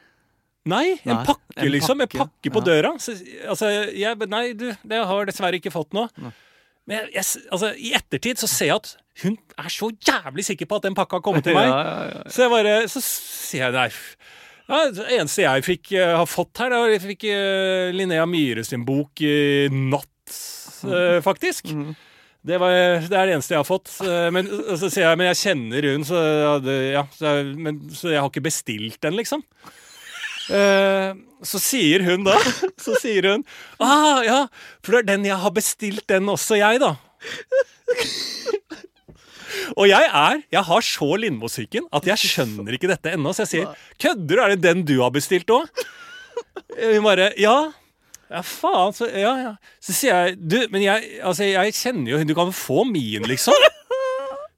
Nei, 0.64 0.86
en 1.04 1.10
Nei, 1.12 1.24
pakke, 1.28 1.58
en 1.60 1.70
liksom. 1.74 2.00
En 2.00 2.08
pakke, 2.08 2.24
pakke 2.24 2.52
på 2.54 2.62
ja. 2.62 2.66
døra. 2.70 2.94
Så, 3.02 3.14
altså, 3.52 3.68
jeg, 3.92 4.28
nei, 4.32 4.46
du, 4.56 4.70
det 4.72 5.00
har 5.04 5.20
jeg 5.20 5.28
dessverre 5.28 5.60
ikke 5.60 5.72
fått 5.74 5.92
noe. 5.96 6.08
Nei. 6.16 6.32
Men 6.88 7.00
jeg, 7.00 7.10
jeg, 7.16 7.42
altså, 7.52 7.72
i 7.80 7.90
ettertid 7.96 8.40
så 8.40 8.48
ser 8.50 8.70
jeg 8.70 8.78
at 8.80 8.94
hun 9.22 9.36
er 9.60 9.68
så 9.72 9.90
jævlig 9.92 10.44
sikker 10.48 10.68
på 10.68 10.80
at 10.80 10.88
den 10.88 10.96
pakka 10.96 11.20
har 11.20 11.24
kommet 11.24 11.44
til 11.48 11.56
meg. 11.56 11.68
Ja, 11.68 12.08
ja. 12.10 12.24
Så 12.32 12.46
jeg 12.46 12.52
bare 12.52 12.72
Så 12.92 13.04
sier 13.04 13.68
jeg 13.68 13.76
nei. 13.76 13.90
Ja, 14.64 14.80
det 14.96 15.04
eneste 15.12 15.44
jeg 15.44 15.64
fikk 15.66 15.92
uh, 15.92 16.14
har 16.22 16.28
fått 16.28 16.56
her, 16.62 16.72
da, 16.72 16.80
jeg 16.88 17.02
fikk 17.02 17.26
uh, 17.28 17.92
Linnea 17.92 18.24
Myhre 18.28 18.64
sin 18.64 18.86
bok 18.88 19.20
uh, 19.20 19.68
'Natt', 19.68 20.38
uh, 20.88 21.20
faktisk. 21.24 21.68
Mhm. 21.68 21.92
Det, 22.44 22.58
var, 22.60 22.74
det 23.00 23.16
er 23.16 23.30
det 23.30 23.34
eneste 23.38 23.54
jeg 23.54 23.62
har 23.62 23.68
fått. 23.68 23.88
Eh, 24.04 24.28
men 24.34 24.48
så 24.76 24.90
sier 24.90 25.06
jeg 25.06 25.20
men 25.20 25.30
jeg 25.30 25.40
kjenner 25.40 25.86
hun, 25.94 26.02
så, 26.04 26.18
ja, 26.92 27.04
så, 27.16 27.32
men, 27.56 27.78
så 27.94 28.12
jeg 28.12 28.20
har 28.20 28.28
ikke 28.28 28.44
bestilt 28.44 28.98
den, 29.04 29.16
liksom. 29.16 29.40
Eh, 30.52 31.14
så 31.44 31.60
sier 31.60 32.02
hun 32.04 32.24
da 32.26 32.34
Så 32.84 32.92
sier 33.00 33.24
hun 33.30 33.44
ah, 33.80 34.20
ja, 34.26 34.40
for 34.84 34.92
det 34.92 34.98
er 34.98 35.06
den 35.14 35.24
jeg 35.24 35.38
har 35.40 35.52
bestilt, 35.56 36.04
den 36.10 36.28
også 36.28 36.58
jeg, 36.60 36.82
da. 36.82 36.90
Og 39.78 39.86
jeg 39.88 40.04
er 40.04 40.42
Jeg 40.52 40.62
har 40.68 40.84
så 40.84 41.08
Lindmo-syken 41.22 41.86
at 41.96 42.04
jeg 42.10 42.20
skjønner 42.20 42.76
ikke 42.76 42.90
dette 42.90 43.14
ennå. 43.14 43.32
Så 43.32 43.46
jeg 43.46 43.52
sier 43.52 43.66
'Kødder 43.96 44.34
du? 44.34 44.42
Er 44.42 44.48
det 44.52 44.64
den 44.66 44.84
du 44.84 44.98
har 45.00 45.12
bestilt 45.14 45.48
òg?' 45.48 45.70
Hun 46.74 47.06
bare 47.06 47.30
'Ja'. 47.38 47.72
Ja, 48.30 48.40
faen. 48.40 48.94
Så, 48.96 49.08
ja, 49.10 49.34
ja. 49.42 49.54
så 49.82 49.94
sier 49.94 50.14
jeg 50.14 50.38
'Du, 50.40 50.58
men 50.72 50.82
jeg, 50.82 51.20
altså, 51.22 51.44
jeg 51.44 51.74
kjenner 51.76 52.14
jo 52.14 52.24
Du 52.24 52.34
kan 52.34 52.52
få 52.52 52.84
min, 52.88 53.22
liksom'. 53.28 53.54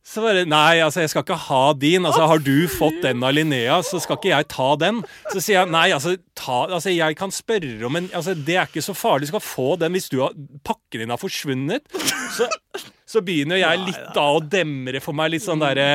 Så 0.07 0.23
bare 0.23 0.45
Nei, 0.47 0.79
altså, 0.81 1.03
jeg 1.03 1.11
skal 1.11 1.25
ikke 1.27 1.39
ha 1.49 1.63
din. 1.75 2.07
Altså, 2.07 2.29
Har 2.31 2.39
du 2.39 2.69
fått 2.71 3.03
den 3.03 3.25
av 3.27 3.35
Linnea, 3.35 3.81
så 3.85 3.99
skal 4.01 4.17
ikke 4.21 4.31
jeg 4.31 4.47
ta 4.53 4.69
den. 4.79 5.03
Så 5.33 5.43
sier 5.43 5.59
jeg 5.59 5.73
nei, 5.75 5.89
altså, 5.93 6.15
ta, 6.39 6.63
altså 6.71 6.95
jeg 6.95 7.19
kan 7.19 7.35
spørre 7.35 7.89
om 7.89 7.99
en 7.99 8.07
altså, 8.15 8.37
Det 8.39 8.57
er 8.57 8.71
ikke 8.71 8.85
så 8.87 8.95
farlig. 8.97 9.27
Du 9.27 9.35
skal 9.35 9.45
få 9.45 9.69
den 9.83 9.97
hvis 9.99 10.09
du 10.13 10.21
har, 10.23 10.37
pakken 10.65 11.03
din 11.03 11.13
har 11.13 11.21
forsvunnet. 11.21 11.91
Så, 12.37 12.49
så 13.07 13.23
begynner 13.27 13.61
jeg 13.61 13.83
litt 13.83 14.09
da 14.15 14.29
å 14.37 14.41
demre 14.41 15.03
for 15.05 15.17
meg 15.19 15.35
litt 15.35 15.45
sånn 15.47 15.63
derre 15.63 15.91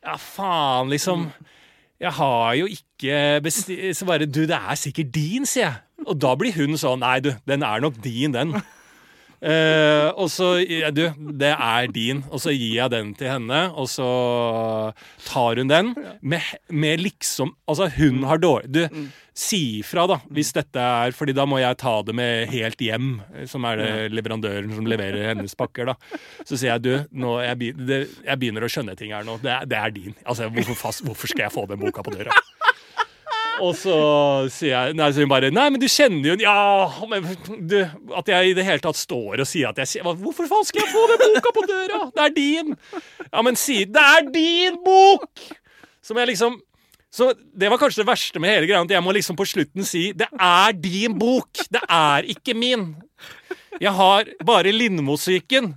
Ja, 0.00 0.14
faen, 0.16 0.88
liksom. 0.94 1.28
Jeg 2.00 2.14
har 2.16 2.54
jo 2.56 2.70
ikke 2.70 3.16
bestilt 3.44 3.98
Så 3.98 4.06
bare 4.08 4.24
Du, 4.24 4.46
det 4.48 4.56
er 4.56 4.78
sikkert 4.78 5.10
din, 5.12 5.44
sier 5.44 5.66
jeg. 5.66 5.78
Og 6.06 6.18
da 6.20 6.34
blir 6.38 6.54
hun 6.56 6.78
sånn 6.80 7.02
Nei, 7.04 7.18
du, 7.24 7.32
den 7.48 7.64
er 7.66 7.82
nok 7.82 7.98
din, 8.04 8.32
den. 8.36 8.54
Eh, 9.40 10.08
og 10.20 10.26
så 10.28 10.58
ja, 10.60 10.90
Du, 10.92 11.06
det 11.40 11.54
er 11.54 11.88
din. 11.92 12.20
Og 12.28 12.42
så 12.42 12.52
gir 12.52 12.76
jeg 12.76 12.92
den 12.92 13.14
til 13.16 13.30
henne, 13.32 13.62
og 13.72 13.88
så 13.88 14.08
tar 15.24 15.60
hun 15.62 15.70
den 15.70 15.94
med, 16.20 16.44
med 16.68 17.00
liksom 17.00 17.54
Altså, 17.64 17.88
hun 17.96 18.26
har 18.28 18.40
dårlig 18.42 18.68
Du, 18.68 18.82
si 19.40 19.78
ifra, 19.78 20.04
da, 20.10 20.18
hvis 20.28 20.52
dette 20.52 20.82
er 20.84 21.14
Fordi 21.16 21.32
da 21.36 21.46
må 21.48 21.60
jeg 21.62 21.78
ta 21.80 21.94
det 22.04 22.14
med 22.18 22.50
helt 22.52 22.84
hjem, 22.84 23.14
som 23.48 23.64
er 23.70 23.80
det 23.80 23.90
leverandøren 24.12 24.74
som 24.76 24.88
leverer 24.90 25.30
hennes 25.30 25.56
pakker, 25.56 25.88
da. 25.94 25.96
Så 26.44 26.58
sier 26.58 26.74
jeg, 26.74 26.84
du, 26.84 26.92
nå, 27.22 27.38
jeg, 27.46 27.60
begynner, 27.62 27.86
det, 27.88 28.00
jeg 28.26 28.42
begynner 28.42 28.66
å 28.66 28.72
skjønne 28.72 28.96
ting 28.98 29.14
her 29.16 29.24
nå. 29.24 29.38
Det 29.40 29.56
det 29.70 29.78
er 29.78 29.94
din. 29.94 30.14
Altså, 30.26 30.50
hvorfor, 30.52 30.76
fast, 30.76 31.04
hvorfor 31.06 31.30
skal 31.30 31.46
jeg 31.46 31.54
få 31.54 31.64
den 31.70 31.80
boka 31.80 32.04
på 32.04 32.12
døra? 32.12 32.36
Og 33.60 33.74
så 33.76 33.96
sier 34.52 34.72
jeg 34.72 34.96
Nei, 34.98 35.10
så 35.12 35.24
hun 35.24 35.30
bare 35.30 35.50
Nei, 35.54 35.66
men 35.72 35.82
du 35.82 35.86
kjenner 35.90 36.32
jo 36.32 36.36
Ja, 36.40 36.88
men 37.10 37.26
du 37.68 37.76
At 38.16 38.30
jeg 38.32 38.52
i 38.52 38.56
det 38.56 38.64
hele 38.66 38.82
tatt 38.84 38.98
står 38.98 39.42
og 39.44 39.48
sier 39.48 39.70
at 39.70 39.80
jeg 39.82 40.04
Hvorfor 40.04 40.48
faen 40.50 40.66
skal 40.68 40.84
jeg 40.84 40.92
få 40.94 41.04
den 41.12 41.22
boka 41.36 41.52
på 41.56 41.66
døra? 41.68 42.00
Det 42.16 42.24
er 42.26 42.34
din! 42.36 42.74
Ja, 43.28 43.44
men 43.46 43.58
si 43.60 43.82
Det 43.84 44.06
er 44.16 44.26
din 44.32 44.80
bok! 44.84 45.44
Som 46.04 46.20
jeg 46.22 46.32
liksom 46.32 46.56
Så 47.12 47.32
det 47.36 47.70
var 47.72 47.80
kanskje 47.82 48.04
det 48.04 48.10
verste 48.10 48.42
med 48.42 48.54
hele 48.54 48.70
greia, 48.70 48.80
at 48.86 48.96
jeg 48.96 49.04
må 49.04 49.14
liksom 49.16 49.38
på 49.38 49.48
slutten 49.48 49.86
si 49.88 50.10
Det 50.16 50.30
er 50.34 50.74
din 50.78 51.18
bok! 51.20 51.66
Det 51.70 51.84
er 51.86 52.28
ikke 52.36 52.56
min! 52.56 52.92
Jeg 53.80 53.92
har 53.96 54.26
bare 54.44 54.72
Lindmo-syken. 54.74 55.70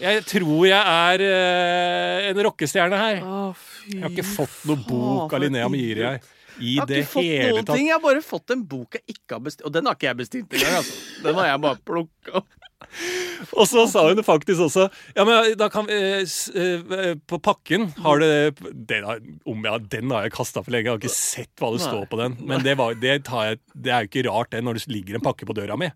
Jeg 0.00 0.22
tror 0.28 0.66
jeg 0.68 0.78
er 0.78 1.22
eh, 1.24 2.28
en 2.30 2.40
rockestjerne 2.46 2.98
her. 3.00 3.22
Å, 3.24 3.40
fy 3.56 3.96
Jeg 3.96 4.04
har 4.04 4.12
ikke 4.14 4.26
fått 4.28 4.60
noe 4.68 4.78
bok 4.86 5.32
av 5.34 5.42
Linnea 5.42 5.68
Myhre, 5.72 6.12
jeg. 6.14 6.22
I 6.60 6.76
Jeg 6.76 6.80
har 6.80 6.94
ikke 6.94 7.10
fått 7.14 7.26
noen 7.26 7.64
tatt. 7.64 7.76
ting. 7.76 7.86
Jeg 7.88 7.96
har 7.96 8.02
bare 8.04 8.22
fått 8.24 8.54
en 8.54 8.64
bok 8.68 8.96
jeg 8.98 9.16
ikke 9.16 9.36
har 9.36 9.44
bestilt. 9.44 9.66
Og 9.66 9.74
den 9.76 9.88
har 9.88 9.96
ikke 9.98 10.08
jeg 10.10 10.18
bestilt 10.20 10.56
engang. 10.56 10.80
Altså. 10.80 10.96
Den 11.24 11.38
har 11.40 11.50
jeg 11.50 11.62
bare 11.66 11.80
plukka 11.90 12.34
opp. 12.40 12.56
Og 13.60 13.66
så 13.68 13.84
sa 13.90 14.02
hun 14.08 14.18
faktisk 14.24 14.62
også 14.64 14.86
Ja, 15.14 15.24
men 15.28 15.52
da 15.60 15.68
kan 15.70 15.84
vi 15.86 15.94
eh, 15.94 16.24
eh, 16.24 17.10
På 17.28 17.38
pakken 17.38 17.90
har 18.02 18.18
det 18.22 18.56
Den 18.88 19.04
har, 19.06 19.20
om 19.46 19.66
jeg, 19.68 19.84
den 19.92 20.10
har 20.10 20.24
jeg 20.26 20.32
kasta 20.34 20.62
for 20.64 20.74
lenge. 20.74 20.88
Jeg 20.88 20.96
har 20.96 21.02
ikke 21.02 21.12
sett 21.12 21.52
hva 21.60 21.70
det 21.76 21.84
står 21.84 22.08
på 22.10 22.18
den. 22.20 22.38
Men 22.40 22.64
det, 22.66 22.74
var, 22.80 22.96
det, 22.98 23.18
tar 23.28 23.50
jeg, 23.50 23.60
det 23.74 23.92
er 23.92 24.06
jo 24.06 24.10
ikke 24.10 24.26
rart, 24.30 24.50
det, 24.54 24.64
når 24.64 24.80
det 24.80 24.86
ligger 24.90 25.20
en 25.20 25.24
pakke 25.28 25.46
på 25.48 25.56
døra 25.56 25.76
mi. 25.80 25.90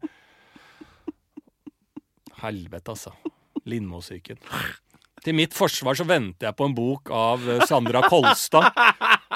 Helvete, 2.45 2.93
altså. 2.93 3.15
Lindmo-syken. 3.65 4.41
Til 5.25 5.37
mitt 5.37 5.55
forsvar 5.57 5.97
så 5.97 6.05
venter 6.05 6.51
jeg 6.51 6.57
på 6.59 6.67
en 6.69 6.77
bok 6.77 7.11
av 7.15 7.45
eh, 7.49 7.65
Sandra 7.69 8.05
Kolstad. 8.13 8.69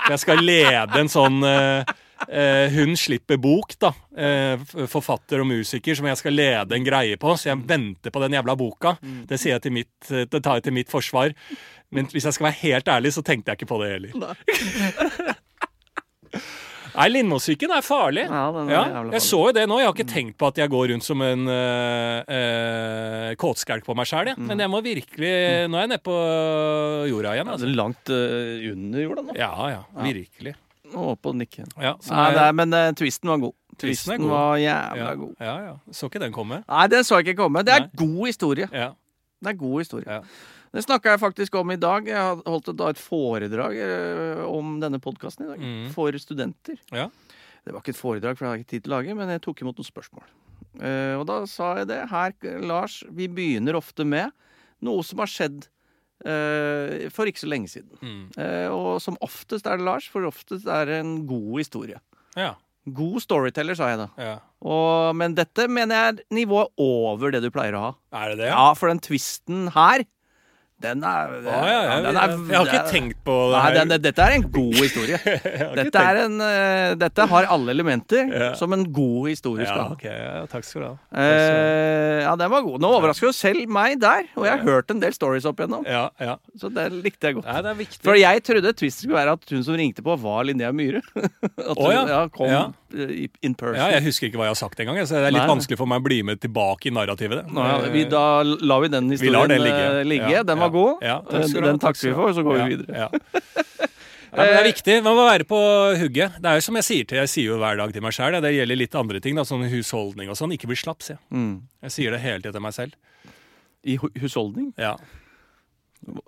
Jeg 0.09 0.23
skal 0.23 0.45
lede 0.45 1.01
en 1.01 1.11
sånn 1.13 1.43
uh, 1.45 1.83
uh, 2.25 2.67
Hun 2.75 2.97
slipper 2.99 3.41
bok, 3.43 3.75
da. 3.81 3.93
Uh, 4.17 4.87
forfatter 4.91 5.43
og 5.43 5.51
musiker 5.51 5.99
som 5.99 6.09
jeg 6.09 6.21
skal 6.21 6.39
lede 6.39 6.79
en 6.79 6.87
greie 6.87 7.19
på. 7.21 7.35
Så 7.37 7.51
jeg 7.51 7.67
venter 7.69 8.15
på 8.15 8.23
den 8.25 8.39
jævla 8.39 8.57
boka. 8.59 8.97
Det, 9.03 9.41
sier 9.41 9.57
jeg 9.57 9.67
til 9.67 9.77
mitt, 9.81 9.99
det 10.09 10.41
tar 10.41 10.61
jeg 10.61 10.69
til 10.69 10.79
mitt 10.79 10.93
forsvar. 10.93 11.35
Men 11.95 12.09
hvis 12.13 12.27
jeg 12.29 12.37
skal 12.37 12.51
være 12.51 12.63
helt 12.63 12.91
ærlig, 12.93 13.15
så 13.17 13.25
tenkte 13.25 13.53
jeg 13.53 13.61
ikke 13.61 13.71
på 13.71 13.83
det 13.83 13.93
heller. 13.97 14.17
Nei, 14.19 14.35
Lindmo-syken 17.07 17.71
er 17.71 17.83
farlig. 17.87 18.25
Ja, 18.27 18.43
den 18.51 18.69
er 18.69 18.73
Ja, 18.75 18.83
farlig. 18.97 19.13
jeg 19.13 19.23
så 19.23 19.39
jo 19.47 19.53
det 19.55 19.67
nå. 19.71 19.79
Jeg 19.79 19.87
har 19.87 19.95
ikke 19.95 20.09
tenkt 20.11 20.37
på 20.41 20.49
at 20.51 20.57
jeg 20.59 20.69
går 20.73 20.89
rundt 20.91 21.05
som 21.07 21.23
en 21.23 21.45
uh, 21.47 22.23
uh, 22.27 23.35
kåtskjelk 23.39 23.85
på 23.87 23.95
meg 23.99 24.09
sjæl, 24.11 24.33
men 24.43 24.59
jeg 24.59 24.71
må 24.73 24.81
virkelig 24.83 25.33
Nå 25.71 25.79
er 25.79 25.85
jeg 25.87 25.93
nede 25.95 26.03
på 26.03 26.17
jorda 27.13 27.37
igjen. 27.37 27.47
Ja, 27.47 27.53
Altså. 27.55 27.67
det 27.67 27.73
er 27.73 27.79
langt 27.79 28.11
uh, 28.11 28.73
under 28.73 29.05
jorda 29.07 29.23
nå. 29.29 29.37
Ja, 29.39 29.53
ja. 29.77 29.81
Virkelig. 30.03 30.55
Og 30.95 31.13
opp 31.15 31.23
på 31.23 31.35
nikken. 31.37 31.67
Ja, 31.79 31.95
så 32.01 32.15
Nei, 32.17 32.29
det 32.35 32.43
er, 32.49 32.53
men 32.57 32.73
uh, 32.75 32.91
twisten 32.97 33.29
var 33.31 33.39
god. 33.47 33.55
Twisten 33.79 34.15
er 34.15 34.17
Twisten 34.19 34.23
god. 34.25 34.31
var 34.35 34.57
jævla 34.59 34.99
ja, 35.05 35.15
god. 35.15 35.35
ja, 35.41 35.57
ja. 35.69 35.75
Så 35.95 36.09
ikke 36.11 36.23
den 36.25 36.33
komme. 36.35 36.63
Nei, 36.67 36.87
den 36.91 37.05
så 37.07 37.21
jeg 37.21 37.29
ikke 37.29 37.43
komme. 37.45 37.63
Det 37.63 37.75
er 37.77 37.85
Nei. 37.87 37.91
god 38.01 38.23
historie. 38.27 38.69
Ja. 38.73 38.89
Det 39.39 39.53
er 39.53 39.59
god 39.61 39.77
historie. 39.85 40.09
Ja. 40.09 40.23
Det 40.75 40.83
snakka 40.85 41.15
jeg 41.15 41.21
faktisk 41.23 41.55
om 41.61 41.71
i 41.73 41.79
dag. 41.81 42.09
Jeg 42.11 42.43
holdt 42.45 42.69
et, 42.75 42.83
et 42.91 43.01
foredrag 43.01 43.79
eh, 43.81 44.43
om 44.45 44.77
denne 44.83 45.01
podkasten 45.03 45.47
i 45.47 45.51
dag. 45.53 45.63
Mm. 45.65 45.87
For 45.95 46.19
studenter. 46.21 46.77
Ja. 46.95 47.09
Det 47.65 47.73
var 47.75 47.83
ikke 47.83 47.95
et 47.97 48.01
foredrag, 48.01 48.37
for 48.37 48.45
det 48.45 48.51
hadde 48.51 48.59
jeg 48.61 48.67
ikke 48.67 48.75
tid 48.75 48.85
til 48.87 48.93
å 48.93 48.97
lage, 48.99 49.17
men 49.19 49.33
jeg 49.35 49.43
tok 49.45 49.65
imot 49.65 49.81
noen 49.81 49.89
spørsmål. 49.89 50.29
Eh, 50.85 51.15
og 51.19 51.25
da 51.29 51.41
sa 51.51 51.73
jeg 51.81 51.89
det. 51.91 52.03
Her, 52.13 52.37
Lars, 52.69 53.01
vi 53.11 53.27
begynner 53.33 53.77
ofte 53.81 54.07
med 54.09 54.31
noe 54.85 55.03
som 55.07 55.21
har 55.25 55.33
skjedd 55.33 55.67
eh, 56.29 57.09
for 57.15 57.29
ikke 57.29 57.43
så 57.43 57.51
lenge 57.51 57.73
siden. 57.73 57.99
Mm. 58.05 58.23
Og 58.77 58.91
som 59.03 59.19
oftest 59.25 59.67
er 59.67 59.81
det 59.81 59.89
Lars, 59.89 60.07
for 60.13 60.29
oftest 60.29 60.69
er 60.71 60.89
det 60.91 61.01
en 61.03 61.21
god 61.29 61.61
historie. 61.65 62.01
ja. 62.39 62.55
God 62.89 63.19
storyteller, 63.21 63.77
sa 63.77 63.91
jeg 63.91 63.99
da. 64.01 64.05
ja. 64.17 64.37
Og, 64.65 65.11
men 65.21 65.35
dette 65.37 65.67
mener 65.69 65.93
jeg 65.93 66.13
er 66.15 66.21
nivået 66.33 66.71
over 66.81 67.35
det 67.35 67.43
du 67.45 67.51
pleier 67.53 67.75
å 67.77 67.83
ha. 67.83 67.91
Er 68.17 68.31
det 68.33 68.39
det? 68.41 68.47
Ja, 68.49 68.71
for 68.79 68.89
den 68.89 69.03
twisten 69.05 69.67
her, 69.75 70.07
den 70.79 71.01
er, 71.03 71.33
ah, 71.51 71.65
ja, 71.67 71.79
ja, 71.83 71.95
den 72.05 72.15
jeg, 72.15 72.35
jeg 72.53 72.55
har 72.55 72.69
ikke 72.69 72.79
er- 72.79 72.93
tenkt 72.93 73.17
på 73.27 73.37
det. 73.51 73.59
Nei, 73.59 73.71
den, 73.75 73.95
dette 74.05 74.27
er 74.29 74.35
en 74.37 74.45
god 74.55 74.77
historie. 74.85 75.19
Dette, 75.75 76.05
er 76.05 76.21
en, 76.23 76.37
uh, 76.39 76.93
dette 77.01 77.27
har 77.33 77.49
alle 77.51 77.75
elementer 77.75 78.55
som 78.61 78.77
en 78.77 78.85
god 78.95 79.27
historie 79.33 79.67
skal 79.67 79.83
ha. 79.83 79.97
ok, 79.97 80.05
ja, 80.07 80.45
Takk 80.53 80.69
skal 80.69 80.85
du 80.85 80.87
ha. 80.87 80.93
Eh, 81.19 82.23
ja, 82.23 82.37
den 82.39 82.53
var 82.55 82.63
god. 82.67 82.79
Nå 82.85 82.93
overrasker 83.01 83.27
jo 83.29 83.35
selv 83.35 83.67
meg 83.75 83.99
der, 84.03 84.31
og 84.39 84.47
jeg 84.47 84.55
har 84.55 84.65
hørt 84.71 84.95
en 84.95 85.03
del 85.03 85.17
stories 85.17 85.49
opp 85.51 85.59
igjennom. 85.59 85.83
Ja, 85.89 86.07
ja. 86.23 86.39
Så 86.59 86.71
det 86.71 86.89
likte 86.95 87.33
jeg 87.33 87.41
godt. 87.41 87.51
Nei, 87.51 87.61
det 87.67 87.73
er 87.75 87.81
viktig. 87.83 88.03
For 88.07 88.19
jeg 88.19 88.45
trodde 88.47 88.75
twist 88.79 89.03
skulle 89.03 89.19
være 89.19 89.35
at 89.39 89.55
hun 89.55 89.67
som 89.67 89.79
ringte 89.79 90.05
på, 90.07 90.15
var 90.23 90.47
Linnea 90.47 90.71
Myhre. 90.75 91.03
At 91.69 91.75
hun 91.75 91.91
ja. 91.91 92.23
kom 92.33 92.77
in 92.93 93.55
person. 93.55 93.77
Ja, 93.77 93.91
jeg 93.97 94.03
husker 94.07 94.29
ikke 94.31 94.39
hva 94.41 94.47
jeg 94.49 94.55
har 94.57 94.61
sagt 94.61 94.81
engang, 94.81 94.99
så 95.07 95.19
det 95.19 95.29
er 95.29 95.35
litt 95.37 95.43
Nei. 95.45 95.51
vanskelig 95.55 95.77
for 95.81 95.87
meg 95.91 96.01
å 96.01 96.05
bli 96.09 96.23
med 96.23 96.41
tilbake 96.41 96.89
i 96.89 96.93
narrativet. 96.95 97.47
Nå, 97.53 97.65
ja, 97.69 97.79
vi, 97.93 98.05
da 98.09 98.43
lar 98.45 98.81
vi 98.85 98.89
den 98.89 99.09
Vi 99.11 99.17
historien 99.19 99.49
den 99.53 99.63
ligge. 99.67 99.85
eh, 100.01 100.05
ligge. 100.05 100.31
Ja, 100.33 100.43
Den 100.43 100.59
var 100.59 100.71
god. 100.71 101.01
Takk 101.01 101.35
Eh, 101.35 101.61
den 101.61 101.79
takk 101.79 101.95
takker 101.97 102.09
vi 102.09 102.15
for, 102.15 102.33
så 102.33 102.43
går 102.47 102.63
vi 102.65 102.77
videre. 102.77 102.97
Ja. 103.05 103.09
Men 104.29 104.45
det 104.45 104.57
er 104.61 104.67
viktig. 104.69 104.95
Man 105.03 105.17
må 105.17 105.23
være 105.25 105.45
på 105.49 105.57
hugget. 105.97 106.35
Det 106.37 106.45
er 106.51 106.59
jo 106.59 106.65
som 106.67 106.77
jeg 106.77 106.85
sier 106.85 107.07
til 107.09 107.17
Jeg 107.17 107.29
sier 107.33 107.47
jo 107.49 107.57
hver 107.63 107.79
dag 107.81 107.93
til 107.97 108.03
meg 108.05 108.13
sjøl. 108.13 108.37
Det 108.45 108.51
gjelder 108.53 108.77
litt 108.77 108.95
andre 108.95 109.21
ting, 109.25 109.35
da, 109.41 109.43
sånn 109.49 109.65
husholdning 109.73 110.29
og 110.29 110.37
sånn. 110.37 110.53
Ikke 110.53 110.69
bli 110.69 110.77
slapp, 110.77 111.01
sier 111.03 111.17
jeg. 111.17 111.25
Mm. 111.33 111.55
Jeg 111.87 111.95
sier 111.95 112.11
det 112.13 112.21
hele 112.21 112.43
tida 112.45 112.53
til 112.53 112.61
meg 112.61 112.75
selv. 112.77 112.93
I 113.89 113.97
hu- 113.97 114.13
husholdning? 114.21 114.75
Ja. 114.77 114.97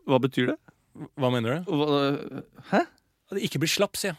Hva 0.08 0.18
betyr 0.18 0.54
det? 0.54 0.56
Hva 1.20 1.30
mener 1.32 1.60
du? 1.60 1.70
Hva- 1.70 2.42
Hæ? 2.72 2.80
Ikke 3.36 3.60
bli 3.62 3.68
slapp, 3.68 3.96
sier 4.00 4.14
jeg. 4.14 4.18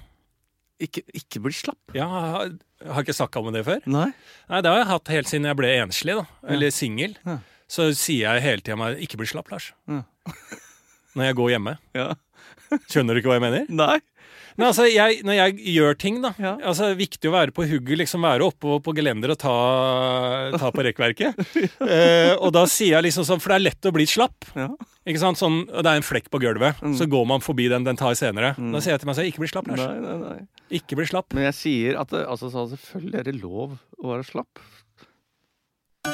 Ikke, 0.82 1.04
ikke 1.14 1.42
bli 1.46 1.54
slapp? 1.54 1.80
Ja, 1.94 2.08
har 2.10 2.52
har 2.82 3.04
ikke 3.06 3.14
snakka 3.14 3.42
om 3.42 3.52
det 3.54 3.62
før? 3.68 3.82
Nei. 3.86 4.08
Nei, 4.50 4.62
det 4.64 4.72
har 4.72 4.80
jeg 4.82 4.90
hatt 4.90 5.12
helt 5.14 5.30
siden 5.30 5.46
jeg 5.50 5.58
ble 5.60 5.70
enslig, 5.84 6.16
da. 6.18 6.26
Eller 6.50 6.74
singel. 6.74 7.14
Ja. 7.28 7.38
Så 7.72 7.92
sier 7.96 8.26
jeg 8.36 8.44
hele 8.44 8.66
tida 8.66 8.78
meg 8.80 8.98
'ikke 9.00 9.20
bli 9.22 9.30
slapp', 9.30 9.52
Lars. 9.52 9.72
Ja. 9.88 10.02
Når 11.16 11.24
jeg 11.30 11.36
går 11.36 11.50
hjemme. 11.54 11.78
Ja. 11.96 12.08
Skjønner 12.90 13.14
du 13.14 13.22
ikke 13.22 13.32
hva 13.32 13.38
jeg 13.40 13.46
mener? 13.46 13.66
Nei. 13.70 14.00
Men 14.58 14.68
altså, 14.68 14.86
jeg, 14.90 15.22
når 15.28 15.38
jeg 15.38 15.76
gjør 15.76 15.98
ting, 16.00 16.22
da 16.24 16.34
Ja. 16.42 16.56
altså, 16.60 16.90
Det 16.90 16.96
er 16.96 17.02
viktig 17.02 17.30
å 17.30 17.34
være 17.36 17.56
på 17.56 17.66
hugget, 17.70 17.98
liksom 18.02 18.26
være 18.26 18.48
oppe 18.48 18.80
på 18.84 18.96
gelender 18.98 19.34
og 19.36 19.40
ta, 19.40 19.56
ta 20.58 20.72
på 20.74 20.86
rekkverket. 20.88 21.40
eh, 21.88 22.34
og 22.36 22.52
da 22.56 22.66
sier 22.70 22.98
jeg 22.98 23.08
liksom 23.10 23.28
sånn, 23.28 23.42
for 23.44 23.54
det 23.54 23.60
er 23.60 23.66
lett 23.70 23.90
å 23.90 23.94
bli 23.96 24.08
slapp. 24.10 24.50
Ja. 24.56 24.70
Ikke 25.08 25.22
sant? 25.24 25.40
Sånn, 25.42 25.64
Det 25.66 25.86
er 25.86 25.98
en 25.98 26.06
flekk 26.06 26.30
på 26.30 26.42
gulvet, 26.44 26.78
så 26.98 27.08
går 27.10 27.26
man 27.30 27.42
forbi 27.42 27.70
den. 27.72 27.88
Den 27.88 27.98
tar 27.98 28.14
senere. 28.18 28.54
Mm. 28.58 28.70
Da 28.76 28.84
sier 28.84 28.94
jeg 28.94 29.02
til 29.02 29.10
meg 29.10 29.18
selv, 29.18 29.32
ikke 29.32 29.44
bli 29.46 29.50
slapp, 29.50 29.72
Lars. 29.72 29.82
Nei, 29.82 29.98
nei, 30.04 30.18
nei. 30.22 30.78
Ikke 30.78 31.00
bli 31.00 31.08
slapp. 31.10 31.34
Men 31.34 31.50
jeg 31.50 31.58
sier 31.58 31.98
at 32.02 32.14
det, 32.14 32.22
altså, 32.30 32.52
så 32.54 32.68
selvfølgelig 32.76 33.20
er 33.24 33.28
det 33.32 33.40
lov 33.42 33.80
å 33.98 34.14
være 34.14 34.28
slapp. 34.30 34.62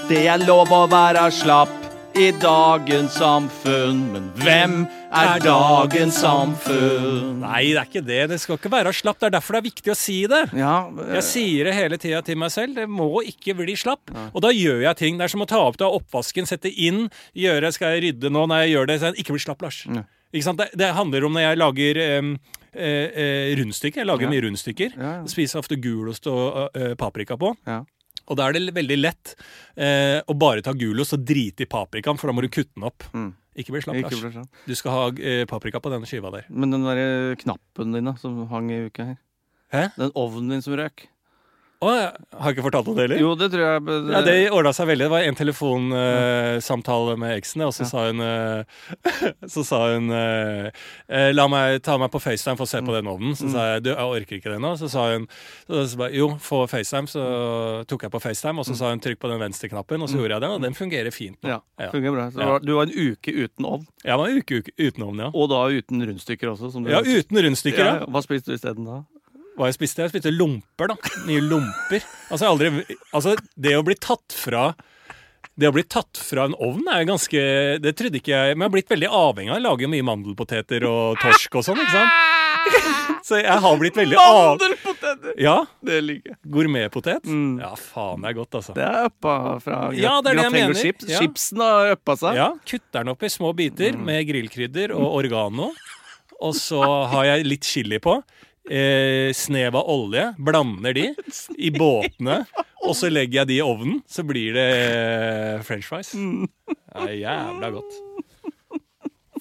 Det 0.07 0.23
er 0.27 0.43
lov 0.43 0.71
å 0.71 0.85
være 0.91 1.27
slapp 1.35 1.96
i 2.17 2.31
dagens 2.41 3.13
samfunn, 3.19 3.99
men 4.13 4.23
hvem 4.41 4.73
er 5.13 5.41
dagens 5.43 6.17
samfunn? 6.23 7.43
Nei, 7.43 7.61
det 7.75 7.77
er 7.81 7.89
ikke 7.89 8.01
det. 8.07 8.19
Det 8.31 8.39
skal 8.41 8.57
ikke 8.57 8.71
være 8.73 8.93
slapp. 8.95 9.19
Det 9.21 9.27
er 9.29 9.35
derfor 9.35 9.57
det 9.57 9.61
er 9.61 9.67
viktig 9.67 9.93
å 9.93 9.97
si 9.97 10.17
det. 10.29 10.41
Ja, 10.57 10.89
Jeg 11.13 11.23
sier 11.27 11.69
det 11.69 11.75
hele 11.77 11.99
tida 12.01 12.23
til 12.25 12.39
meg 12.41 12.49
selv. 12.53 12.73
Det 12.79 12.87
må 12.89 13.21
ikke 13.21 13.53
bli 13.59 13.75
slapp. 13.77 14.09
Og 14.33 14.41
da 14.45 14.49
gjør 14.53 14.81
jeg 14.87 14.99
ting. 14.99 15.19
Det 15.19 15.27
er 15.27 15.33
som 15.35 15.45
å 15.45 15.49
ta 15.49 15.61
opp 15.61 15.77
av 15.85 15.97
oppvasken, 15.99 16.49
sette 16.49 16.71
inn, 16.73 17.05
gjøre 17.37 17.69
Skal 17.75 17.97
jeg 17.97 18.05
rydde 18.07 18.31
nå? 18.33 18.47
Nei, 18.49 18.63
jeg 18.65 18.75
gjør 18.77 18.89
det, 18.89 18.99
så 19.03 19.11
ikke 19.13 19.35
bli 19.37 19.43
slapp, 19.43 19.61
Lars. 19.67 19.83
Nei. 19.91 20.05
Ikke 20.33 20.47
sant? 20.49 20.59
Det, 20.63 20.71
det 20.79 20.89
handler 20.97 21.27
om 21.27 21.37
når 21.37 21.45
jeg 21.45 21.59
lager 21.61 21.99
um, 22.17 22.31
uh, 22.73 22.79
uh, 22.81 23.51
rundstykker. 23.61 24.01
Jeg 24.01 24.09
lager 24.09 24.25
Ja. 24.27 24.31
mye 24.33 24.45
rundstykker. 24.47 24.97
Ja, 24.97 25.11
ja. 25.21 25.27
Spiser 25.31 25.61
ofte 25.61 25.77
gulost 25.79 26.25
og 26.31 26.73
uh, 26.73 26.95
paprika 26.99 27.37
på. 27.39 27.53
Ja. 27.69 27.83
Og 28.27 28.39
da 28.39 28.47
er 28.47 28.57
det 28.57 28.75
veldig 28.75 28.97
lett 28.99 29.33
eh, 29.75 30.19
å 30.19 30.35
bare 30.37 30.63
ta 30.65 30.73
gulost 30.77 31.15
og 31.15 31.25
drite 31.27 31.63
i 31.63 31.69
paprikaen, 31.69 32.19
for 32.19 32.29
da 32.29 32.35
må 32.35 32.43
du 32.43 32.49
kutte 32.51 32.73
den 32.75 32.87
opp. 32.89 33.07
Mm. 33.15 33.31
Ikke 33.57 33.73
bli 33.73 33.81
slapp, 33.81 33.97
Lars. 34.05 34.49
Du 34.67 34.73
skal 34.77 34.93
ha 34.93 35.05
eh, 35.17 35.43
paprika 35.49 35.81
på 35.81 35.91
denne 35.93 36.09
skiva 36.09 36.29
der. 36.33 36.49
Men 36.51 36.75
den 36.75 36.85
der 36.85 37.37
knappen 37.41 37.95
din 37.95 38.09
da, 38.09 38.13
som 38.21 38.43
hang 38.51 38.69
i 38.73 38.83
uka 38.89 39.13
her. 39.13 39.21
Hæ? 39.73 39.87
Den 39.97 40.13
ovnen 40.19 40.53
din 40.53 40.65
som 40.65 40.77
røk. 40.77 41.07
Å, 41.77 41.89
jeg 41.93 42.37
har 42.41 42.53
ikke 42.55 42.63
fortalt 42.65 42.87
om 42.89 42.95
det 42.97 43.03
heller? 43.05 43.19
Jo, 43.21 43.35
det 43.37 43.51
tror 43.53 43.61
jeg 43.61 43.81
det, 43.85 43.95
Ja, 44.09 44.21
Det 44.25 44.35
ordna 44.49 44.71
seg 44.73 44.87
veldig. 44.89 45.03
Det 45.05 45.11
var 45.13 45.25
en 45.27 45.35
telefonsamtale 45.37 47.13
med 47.21 47.35
eksen, 47.37 47.61
og 47.67 47.73
så 47.75 47.83
Ja. 47.85 47.89
sa 47.91 48.05
hun 48.07 48.19
uh, 48.19 48.63
Så 49.53 49.61
sa 49.67 49.81
hun 49.93 50.09
eh, 50.09 50.71
eh, 51.07 51.29
La 51.37 51.45
meg 51.47 51.83
ta 51.85 51.99
meg 52.01 52.09
på 52.09 52.17
FaceTime 52.23 52.57
for 52.57 52.65
å 52.65 52.71
se 52.71 52.81
på 52.81 52.95
den 52.95 53.05
ovnen. 53.11 53.35
Så 53.37 53.51
sa 53.53 53.67
jeg 53.75 53.83
du, 53.85 53.91
jeg 53.93 54.09
orker 54.17 54.39
ikke 54.39 54.55
det 54.55 54.59
nå. 54.63 54.73
Så 54.81 54.89
sa 54.89 55.05
hun 55.13 55.27
så, 55.67 55.83
så 55.91 55.99
ba, 56.01 56.09
jo, 56.09 56.31
få 56.41 56.63
FaceTime. 56.71 57.05
Så 57.11 57.21
tok 57.89 58.07
jeg 58.07 58.13
på 58.15 58.23
FaceTime, 58.25 58.57
og 58.63 58.65
så 58.65 58.75
sa 58.79 58.89
hun 58.89 59.03
trykk 59.03 59.21
på 59.21 59.29
den 59.31 59.41
venstre-knappen, 59.45 60.01
og 60.01 60.09
så 60.09 60.17
gjorde 60.17 60.33
jeg 60.39 60.45
det, 60.47 60.49
og 60.57 60.65
den 60.65 60.77
fungerer 60.77 61.13
fint. 61.13 61.37
nå. 61.43 61.49
Ja, 61.53 61.59
Ja. 61.77 61.91
fungerer 61.93 62.17
bra. 62.17 62.25
Så 62.33 62.59
du 62.65 62.73
var- 62.73 62.87
en 62.89 63.13
uke 63.13 63.29
uten 63.37 63.65
ovn, 63.69 63.85
Jeg 64.03 64.17
var 64.17 64.27
en 64.29 64.37
uke, 64.41 64.61
uke 64.63 64.71
uten 64.79 65.03
ovn, 65.03 65.19
ja. 65.19 65.29
og 65.33 65.49
da 65.49 65.61
uten 65.69 66.01
rundstykker 66.09 66.49
også. 66.55 66.71
Som 66.71 66.83
du 66.83 66.89
Ja, 66.91 67.01
uten 67.05 67.37
rundstykker, 67.37 67.85
ja. 67.85 67.95
Ja, 68.01 68.05
Hva 68.09 68.23
spiste 68.25 68.49
du 68.49 68.53
isteden 68.57 68.85
da? 68.85 69.03
Hva 69.57 69.67
jeg 69.71 69.77
spiste? 69.79 70.03
Jeg 70.05 70.13
spiste 70.13 70.31
lomper, 70.35 70.91
da. 70.93 70.95
Nye 71.25 71.41
lomper. 71.41 72.03
Altså, 72.29 72.43
jeg 72.45 72.51
aldri, 72.53 72.97
altså, 73.17 73.33
det 73.57 73.73
å 73.77 73.83
bli 73.87 73.95
tatt 73.97 74.35
fra 74.37 74.69
det 75.57 75.65
å 75.65 75.73
bli 75.73 75.81
tatt 75.89 76.19
fra 76.21 76.43
en 76.45 76.53
ovn 76.61 76.85
er 76.93 77.05
ganske 77.09 77.39
Det 77.81 77.95
trodde 77.97 78.19
ikke 78.19 78.29
jeg 78.29 78.53
Men 78.53 78.61
jeg 78.61 78.67
har 78.67 78.73
blitt 78.75 78.91
veldig 78.93 79.07
avhengig 79.09 79.49
av 79.49 79.57
å 79.57 79.63
lage 79.63 79.87
mye 79.89 80.05
mandelpoteter 80.05 80.85
og 80.85 81.17
torsk 81.17 81.57
og 81.57 81.65
sånn, 81.65 81.81
ikke 81.81 81.95
sant? 81.95 82.13
Så 83.27 83.39
jeg 83.41 83.57
har 83.63 83.79
blitt 83.81 83.97
veldig 83.97 84.19
av... 84.21 84.51
Mandelpoteter! 84.61 85.33
Ja. 85.41 85.55
Det 85.83 85.97
liker 86.05 86.31
jeg. 86.35 86.37
Gourmetpotet. 86.53 87.25
Mm. 87.25 87.57
Ja, 87.63 87.71
faen, 87.79 88.21
det 88.23 88.29
er 88.29 88.37
godt, 88.37 88.57
altså. 88.59 88.75
Det 88.77 88.85
er 88.85 89.09
uppa 89.09 89.33
fra 89.65 89.79
Ja, 89.97 90.13
det 90.23 90.31
er 90.31 90.39
det 90.39 90.45
jeg 90.45 90.53
mener. 90.55 90.77
Chips. 90.79 91.09
Ja. 91.09 91.19
Chipsen 91.23 91.63
har 91.65 91.91
uppa 91.97 92.15
seg. 92.21 92.37
Ja, 92.39 92.47
Kutter 92.69 93.01
den 93.01 93.11
opp 93.15 93.25
i 93.27 93.31
små 93.33 93.51
biter 93.57 93.97
Mm. 93.97 94.05
med 94.07 94.27
grillkrydder 94.29 94.93
og 94.95 95.17
oregano. 95.23 95.71
Og 96.37 96.53
så 96.55 96.79
har 97.11 97.25
jeg 97.33 97.47
litt 97.49 97.65
chili 97.67 97.97
på. 98.03 98.19
Eh, 98.67 99.31
snev 99.33 99.75
av 99.79 99.87
olje. 99.89 100.33
Blander 100.37 100.95
de 100.97 101.05
i 101.67 101.71
båtene. 101.71 102.41
Og 102.87 102.93
så 102.95 103.09
legger 103.11 103.41
jeg 103.41 103.49
de 103.49 103.55
i 103.57 103.63
ovnen, 103.65 104.01
så 104.07 104.23
blir 104.27 104.55
det 104.55 104.67
eh, 104.75 105.63
french 105.67 105.87
fries. 105.89 106.13
Mm. 106.15 106.45
Det 106.67 107.07
er 107.07 107.15
jævla 107.21 107.71
godt. 107.73 107.97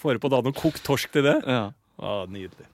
Får 0.03 0.21
på 0.23 0.31
da 0.33 0.41
noe 0.45 0.57
kokt 0.57 0.83
torsk 0.87 1.13
til 1.15 1.27
det. 1.27 1.37
Ja. 1.47 1.69
Å, 1.97 2.17
nydelig. 2.31 2.69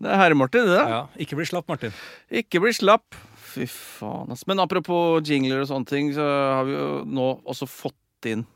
Det 0.00 0.08
er 0.08 0.16
herre-Martin, 0.22 0.68
det. 0.70 0.80
Ja, 0.80 1.02
ikke 1.20 1.36
bli 1.38 1.44
slapp, 1.48 1.68
Martin. 1.68 1.92
Ikke 2.32 2.62
bli 2.62 2.72
slapp. 2.74 3.18
Fy 3.50 3.66
faen, 3.68 4.30
ass. 4.32 4.46
Men 4.48 4.62
apropos 4.62 5.20
jingler 5.26 5.64
og 5.64 5.68
sånne 5.68 5.90
ting, 5.90 6.12
så 6.16 6.24
har 6.24 6.64
vi 6.68 6.76
jo 6.76 6.88
nå 7.08 7.26
også 7.50 7.68
fått 7.68 8.30
inn 8.30 8.46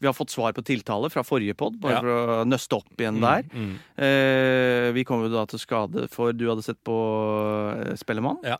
Vi 0.00 0.06
har 0.08 0.14
fått 0.16 0.30
svar 0.32 0.52
på 0.56 0.62
tiltale 0.64 1.10
fra 1.12 1.22
forrige 1.22 1.54
pod, 1.60 1.76
bare 1.80 1.92
Ja. 1.92 2.00
for 2.00 2.08
å 2.40 2.44
nøste 2.48 2.72
opp 2.78 2.96
igjen 2.98 3.20
der. 3.20 3.42
Mm. 3.52 3.74
Eh, 4.00 4.92
vi 4.96 5.04
kom 5.04 5.22
jo 5.22 5.28
da 5.28 5.44
til 5.46 5.58
skade 5.60 6.08
for 6.10 6.32
Du 6.32 6.46
hadde 6.48 6.64
sett 6.64 6.82
på 6.82 6.96
eh, 7.86 7.94
Spellemann. 8.00 8.38
Ja. 8.42 8.56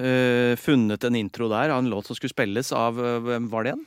Eh, 0.00 0.54
funnet 0.56 1.02
en 1.04 1.16
intro 1.18 1.48
der 1.50 1.68
av 1.74 1.78
en 1.82 1.90
låt 1.90 2.06
som 2.06 2.16
skulle 2.16 2.32
spilles 2.32 2.70
av 2.72 2.96
eh, 3.04 3.18
Hvem 3.20 3.50
var 3.52 3.64
det 3.66 3.74
igjen? 3.74 3.82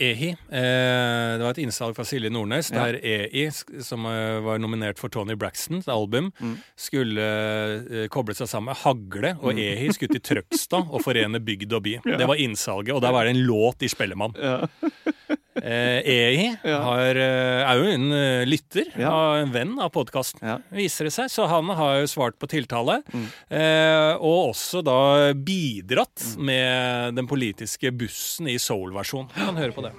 EHI. 0.00 0.28
Eh, 0.30 1.32
det 1.36 1.42
var 1.42 1.50
et 1.50 1.58
innsalg 1.58 1.96
fra 1.98 2.04
Silje 2.06 2.30
Nordnes 2.30 2.70
Ja. 2.72 2.84
der 2.86 3.00
EI, 3.02 3.50
som 3.82 4.06
eh, 4.06 4.38
var 4.40 4.58
nominert 4.62 4.96
for 5.02 5.10
Tony 5.10 5.34
Braxtons 5.34 5.88
album, 5.90 6.30
Mm. 6.40 6.54
skulle 6.78 7.20
eh, 7.20 8.06
koble 8.08 8.32
seg 8.38 8.46
sammen 8.48 8.70
med 8.70 8.76
Hagle 8.84 9.34
og 9.42 9.58
EHI 9.58 9.90
skulle 9.92 10.14
til 10.16 10.22
Trøgstad 10.22 10.86
og 10.94 11.02
forene 11.02 11.42
bygd 11.42 11.72
og 11.74 11.82
by. 11.82 11.98
Det 12.16 12.28
var 12.30 12.36
innsalget, 12.38 12.94
og 12.94 13.02
der 13.02 13.12
var 13.12 13.24
det 13.26 13.34
en 13.36 13.44
låt 13.44 13.82
i 13.82 13.88
Spellemann. 13.90 14.32
Ja. 14.38 14.68
Eh, 15.62 16.00
Ehi 16.04 16.56
Ja. 16.64 16.80
har, 16.82 17.16
eh, 17.16 17.70
er 17.70 17.76
jo 17.82 17.84
en 17.92 18.12
eh, 18.12 18.44
lytter, 18.46 18.84
Ja. 18.98 19.10
og 19.10 19.42
en 19.42 19.52
venn 19.52 19.78
av 19.80 19.90
podkasten, 19.92 20.40
Ja. 20.42 20.58
viser 20.72 21.04
det 21.04 21.12
seg. 21.12 21.28
Så 21.30 21.46
han 21.48 21.68
har 21.68 22.00
jo 22.00 22.06
svart 22.06 22.38
på 22.38 22.48
tiltale. 22.48 23.02
Mm. 23.12 23.26
Eh, 23.50 24.14
og 24.20 24.54
også 24.54 24.82
da 24.84 25.32
bidratt 25.34 26.36
Mm. 26.36 26.44
med 26.44 27.14
den 27.16 27.26
politiske 27.28 27.90
bussen 27.96 28.48
i 28.48 28.56
soul-versjon. 28.58 29.28
Kan 29.34 29.56
høre 29.56 29.72
på 29.72 29.82
det. 29.82 29.92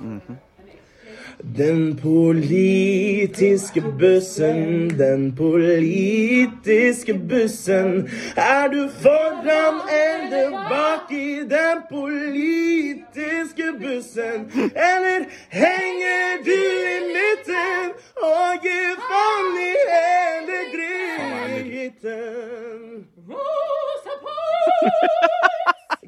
Den 1.44 1.96
politiske 1.96 3.82
bussen, 3.82 4.90
den 5.00 5.36
politiske 5.36 7.14
bussen. 7.14 8.10
Er 8.36 8.68
du 8.68 8.90
foran 9.02 9.80
eller 9.88 10.52
bak 10.70 11.12
i 11.12 11.40
den 11.50 11.78
politiske 11.90 13.64
bussen? 13.80 14.52
Eller 14.76 15.26
henger 15.50 16.44
du 16.46 16.60
i 16.96 17.00
midten 17.16 17.90
og 18.24 18.60
gir 18.64 18.96
faen 19.08 19.56
i 19.64 19.74
hele 19.94 20.58
dritten? 20.76 22.10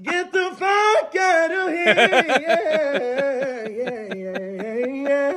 Get 0.04 0.32
the 0.34 0.50
fuck 0.58 1.16
out 1.16 1.52
of 1.52 1.70
here! 1.70 1.96
Yeah, 2.42 3.68
yeah, 3.70 4.16
yeah, 4.16 4.86
yeah. 5.06 5.34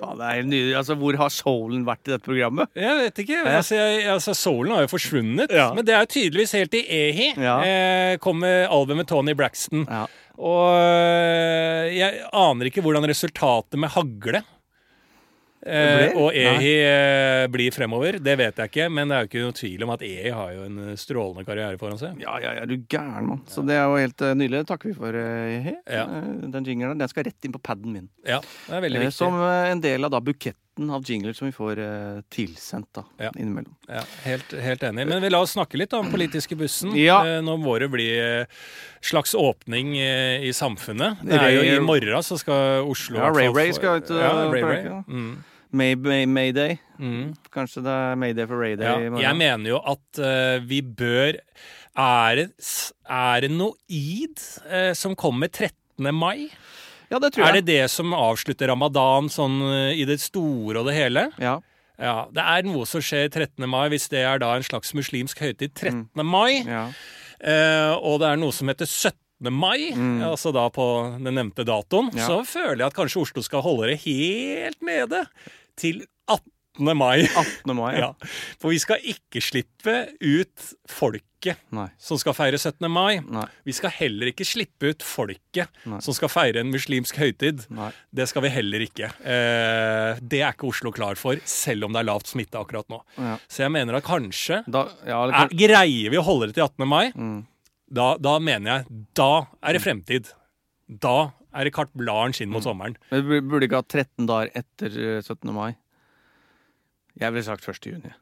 Faen, 0.00 0.18
det 0.18 0.21
er 0.32 0.48
nydelig. 0.48 0.76
Altså, 0.80 0.96
hvor 1.00 1.18
har 1.20 1.32
soulen 1.34 1.84
vært 1.86 2.08
i 2.08 2.14
dette 2.14 2.26
programmet? 2.26 2.72
Jeg 2.78 2.98
vet 3.00 3.22
ikke. 3.24 3.42
Altså, 3.48 3.78
jeg, 3.78 4.06
altså, 4.12 4.34
Soulen 4.38 4.74
har 4.74 4.86
jo 4.86 4.90
forsvunnet. 4.92 5.52
Ja. 5.52 5.68
Men 5.76 5.86
det 5.86 5.94
er 5.96 6.04
jo 6.04 6.12
tydeligvis 6.16 6.56
helt 6.58 6.74
i 6.78 6.82
Ehi. 6.98 7.28
Ja. 7.36 7.56
Eh, 7.66 8.16
kom 8.22 8.42
med 8.42 8.66
albumet 8.72 9.10
Tony 9.10 9.36
Braxton. 9.38 9.86
Ja. 9.88 10.06
Og 10.42 10.72
øh, 10.74 11.92
jeg 11.92 12.24
aner 12.32 12.68
ikke 12.70 12.82
hvordan 12.84 13.04
resultatet 13.08 13.78
med 13.78 13.92
hagle 13.92 14.42
eh, 15.66 16.12
og 16.18 16.32
Ehi 16.34 16.72
eh, 16.82 17.46
blir 17.52 17.70
fremover. 17.74 18.18
Det 18.22 18.36
vet 18.38 18.56
jeg 18.62 18.70
ikke, 18.72 18.88
men 18.92 19.08
det 19.08 19.16
er 19.16 19.26
jo 19.26 19.30
ikke 19.30 19.44
noe 19.46 19.58
tvil 19.58 19.84
om 19.86 19.94
at 19.94 20.02
Ehi 20.06 20.30
har 20.34 20.52
jo 20.56 20.64
en 20.68 20.78
eh, 20.88 20.96
strålende 21.00 21.44
karriere 21.48 21.78
foran 21.80 22.00
seg. 22.00 22.18
Ja, 22.22 22.38
ja, 22.42 22.54
ja, 22.60 22.64
du 22.66 22.76
gæren, 22.86 23.28
mann. 23.30 23.44
Så 23.50 23.64
det 23.66 23.76
er 23.78 23.84
jo 23.86 24.00
helt 24.00 24.20
eh, 24.26 24.34
nydelig. 24.38 24.62
Det 24.64 24.70
takker 24.72 24.92
vi 24.92 24.96
for, 24.98 25.14
uh, 25.14 25.60
He. 25.68 25.76
Ja. 25.90 26.06
Eh, 26.08 26.32
den 26.56 26.64
jingeren 26.68 26.98
den 26.98 27.08
skal 27.12 27.28
rett 27.28 27.44
inn 27.48 27.54
på 27.54 27.62
paden 27.62 27.92
min. 27.94 28.08
Ja, 28.26 28.40
det 28.68 28.76
er 28.80 28.84
veldig 28.88 29.00
Eh, 29.02 29.06
viktig. 29.08 29.18
som 29.18 29.38
eh, 29.42 29.70
en 29.72 29.80
del 29.84 30.04
av 30.04 30.10
da 30.14 30.20
buketten 30.20 30.58
av 30.90 31.04
jingler 31.04 31.34
som 31.36 31.46
vi 31.46 31.52
får 31.52 31.78
eh, 31.84 32.20
tilsendt 32.32 32.88
da, 32.96 33.02
Ja. 33.20 33.30
innimellom. 33.36 33.74
Ja, 33.88 34.00
helt, 34.24 34.52
helt 34.56 34.82
enig. 34.88 35.04
Men 35.06 35.20
vi 35.22 35.28
la 35.30 35.40
oss 35.44 35.52
snakke 35.56 35.76
litt 35.76 35.92
om 35.92 36.08
politiske 36.10 36.56
bussen. 36.56 36.94
Ja. 36.96 37.20
Eh, 37.28 37.40
Nå 37.44 37.58
må 37.60 37.74
det 37.82 37.90
bli 37.92 38.08
eh, 38.18 38.44
slags 39.04 39.34
åpning 39.36 39.96
eh, 40.00 40.42
i 40.48 40.52
samfunnet. 40.56 41.20
Det 41.28 41.36
er 41.38 41.50
jo 41.58 41.62
I 41.76 41.78
morgen 41.84 42.22
så 42.24 42.38
skal 42.40 42.86
Oslo 42.88 43.18
Ja, 43.20 43.28
Ray-Ray 43.34 43.72
skal 43.76 44.00
ut, 44.00 44.10
Ja, 44.16 44.32
Ray 44.50 44.62
Ray. 44.62 44.84
ja 44.88 45.02
Mm. 45.06 45.32
May, 45.72 45.94
May, 45.96 46.26
Mayday. 46.28 46.76
Mm. 47.00 47.32
Kanskje 47.52 47.80
det 47.82 47.92
er 47.92 48.18
Mayday 48.20 48.46
for 48.46 48.60
Rayday 48.60 49.06
Ja, 49.08 49.22
jeg 49.24 49.36
mener 49.40 49.72
jo 49.72 49.78
at 49.80 50.20
uh, 50.20 50.60
vi 50.68 50.82
bør 50.84 51.38
Er 51.96 52.36
det, 52.38 52.44
er 53.08 53.40
det 53.42 53.50
noe 53.50 53.74
id 53.88 54.38
uh, 54.68 54.92
som 54.96 55.16
kommer 55.18 55.48
13. 55.48 55.72
mai? 56.14 56.50
Ja, 57.10 57.18
det 57.20 57.32
tror 57.34 57.42
jeg. 57.44 57.48
Er 57.48 57.58
det 57.58 57.66
det 57.68 57.90
som 57.92 58.14
avslutter 58.16 58.70
ramadan 58.70 59.28
sånn 59.32 59.58
uh, 59.64 59.90
i 59.96 60.04
det 60.08 60.20
store 60.22 60.80
og 60.80 60.88
det 60.88 60.96
hele? 60.96 61.26
Ja. 61.42 61.58
Ja, 62.02 62.14
Det 62.32 62.42
er 62.42 62.64
noe 62.66 62.86
som 62.88 63.02
skjer 63.04 63.28
13. 63.28 63.66
mai, 63.68 63.86
hvis 63.92 64.08
det 64.12 64.22
er 64.26 64.40
da 64.42 64.54
en 64.56 64.64
slags 64.66 64.94
muslimsk 64.96 65.42
høytid 65.44 65.74
13. 65.74 66.06
mai. 66.24 66.62
ja. 66.66 66.86
Og 67.98 68.20
det 68.22 68.28
er 68.28 68.38
noe 68.38 68.54
som 68.54 68.70
heter 68.70 68.86
17. 68.88 69.50
mai, 69.50 69.90
altså 70.22 70.52
da 70.54 70.68
på 70.70 70.84
den 71.18 71.34
nevnte 71.34 71.64
datoen. 71.66 72.12
Mm. 72.12 72.18
Ja. 72.20 72.28
Så 72.30 72.36
føler 72.46 72.84
jeg 72.84 72.88
at 72.88 72.96
kanskje 72.96 73.22
Oslo 73.24 73.42
skal 73.42 73.64
holde 73.66 73.90
det 73.90 73.96
helt 74.04 74.78
nede 74.86 75.24
til 75.78 76.04
18. 76.30 76.96
mai. 76.96 77.22
18. 77.28 77.74
mai. 77.76 77.92
Ja, 78.02 78.12
For 78.60 78.72
vi 78.72 78.78
skal 78.80 79.02
ikke 79.04 79.42
slippe 79.44 79.94
ut 80.18 80.72
folket 80.88 81.58
Nei. 81.74 81.88
som 82.00 82.16
skal 82.20 82.36
feire 82.38 82.56
17. 82.60 82.86
mai. 82.90 83.18
Nei. 83.20 83.44
Vi 83.66 83.74
skal 83.76 83.90
heller 83.96 84.30
ikke 84.30 84.46
slippe 84.46 84.92
ut 84.92 85.02
folket 85.04 85.68
Nei. 85.90 85.98
som 86.04 86.14
skal 86.16 86.30
feire 86.32 86.62
en 86.62 86.70
muslimsk 86.72 87.18
høytid. 87.18 87.64
Det 88.14 88.28
skal 88.30 88.46
vi 88.46 88.52
heller 88.54 88.84
ikke. 88.86 89.10
Eh, 89.20 90.20
det 90.22 90.40
er 90.40 90.54
ikke 90.54 90.70
Oslo 90.70 90.92
klar 90.94 91.18
for, 91.20 91.40
selv 91.44 91.88
om 91.88 91.92
det 91.96 92.04
er 92.04 92.08
lavt 92.08 92.30
smitte 92.30 92.60
akkurat 92.60 92.88
nå. 92.92 93.02
Ja. 93.18 93.36
Så 93.50 93.64
jeg 93.66 93.74
mener 93.74 93.98
at 93.98 94.06
kanskje 94.06 94.62
Da, 94.70 94.86
ja, 95.04 95.24
kan... 95.32 95.48
er, 95.50 95.56
Greier 95.66 96.14
vi 96.14 96.20
å 96.20 96.26
holde 96.26 96.48
det 96.52 96.56
til 96.60 96.68
18. 96.68 96.86
mai, 96.88 97.10
mm. 97.12 97.40
da, 97.90 98.12
da 98.22 98.38
mener 98.40 98.72
jeg 98.78 99.02
Da 99.18 99.32
er 99.60 99.76
det 99.76 99.82
fremtid. 99.84 100.30
Da 101.00 101.32
er 101.54 101.64
det 101.68 101.72
carte 101.76 101.96
blanche 101.96 102.42
inn 102.44 102.48
Mm. 102.50 102.52
mot 102.56 102.64
sommeren. 102.64 102.96
Men 103.10 103.26
vi 103.28 103.40
burde 103.40 103.68
ikke 103.68 103.80
ha 103.80 103.82
13 103.82 104.26
dager 104.28 104.50
etter 104.56 104.98
eh, 105.16 105.20
17. 105.22 105.52
mai. 105.54 105.76
Jeg 107.20 107.32
ville 107.32 107.44
sagt 107.44 107.66
1. 107.68 107.86
juni. 107.92 108.12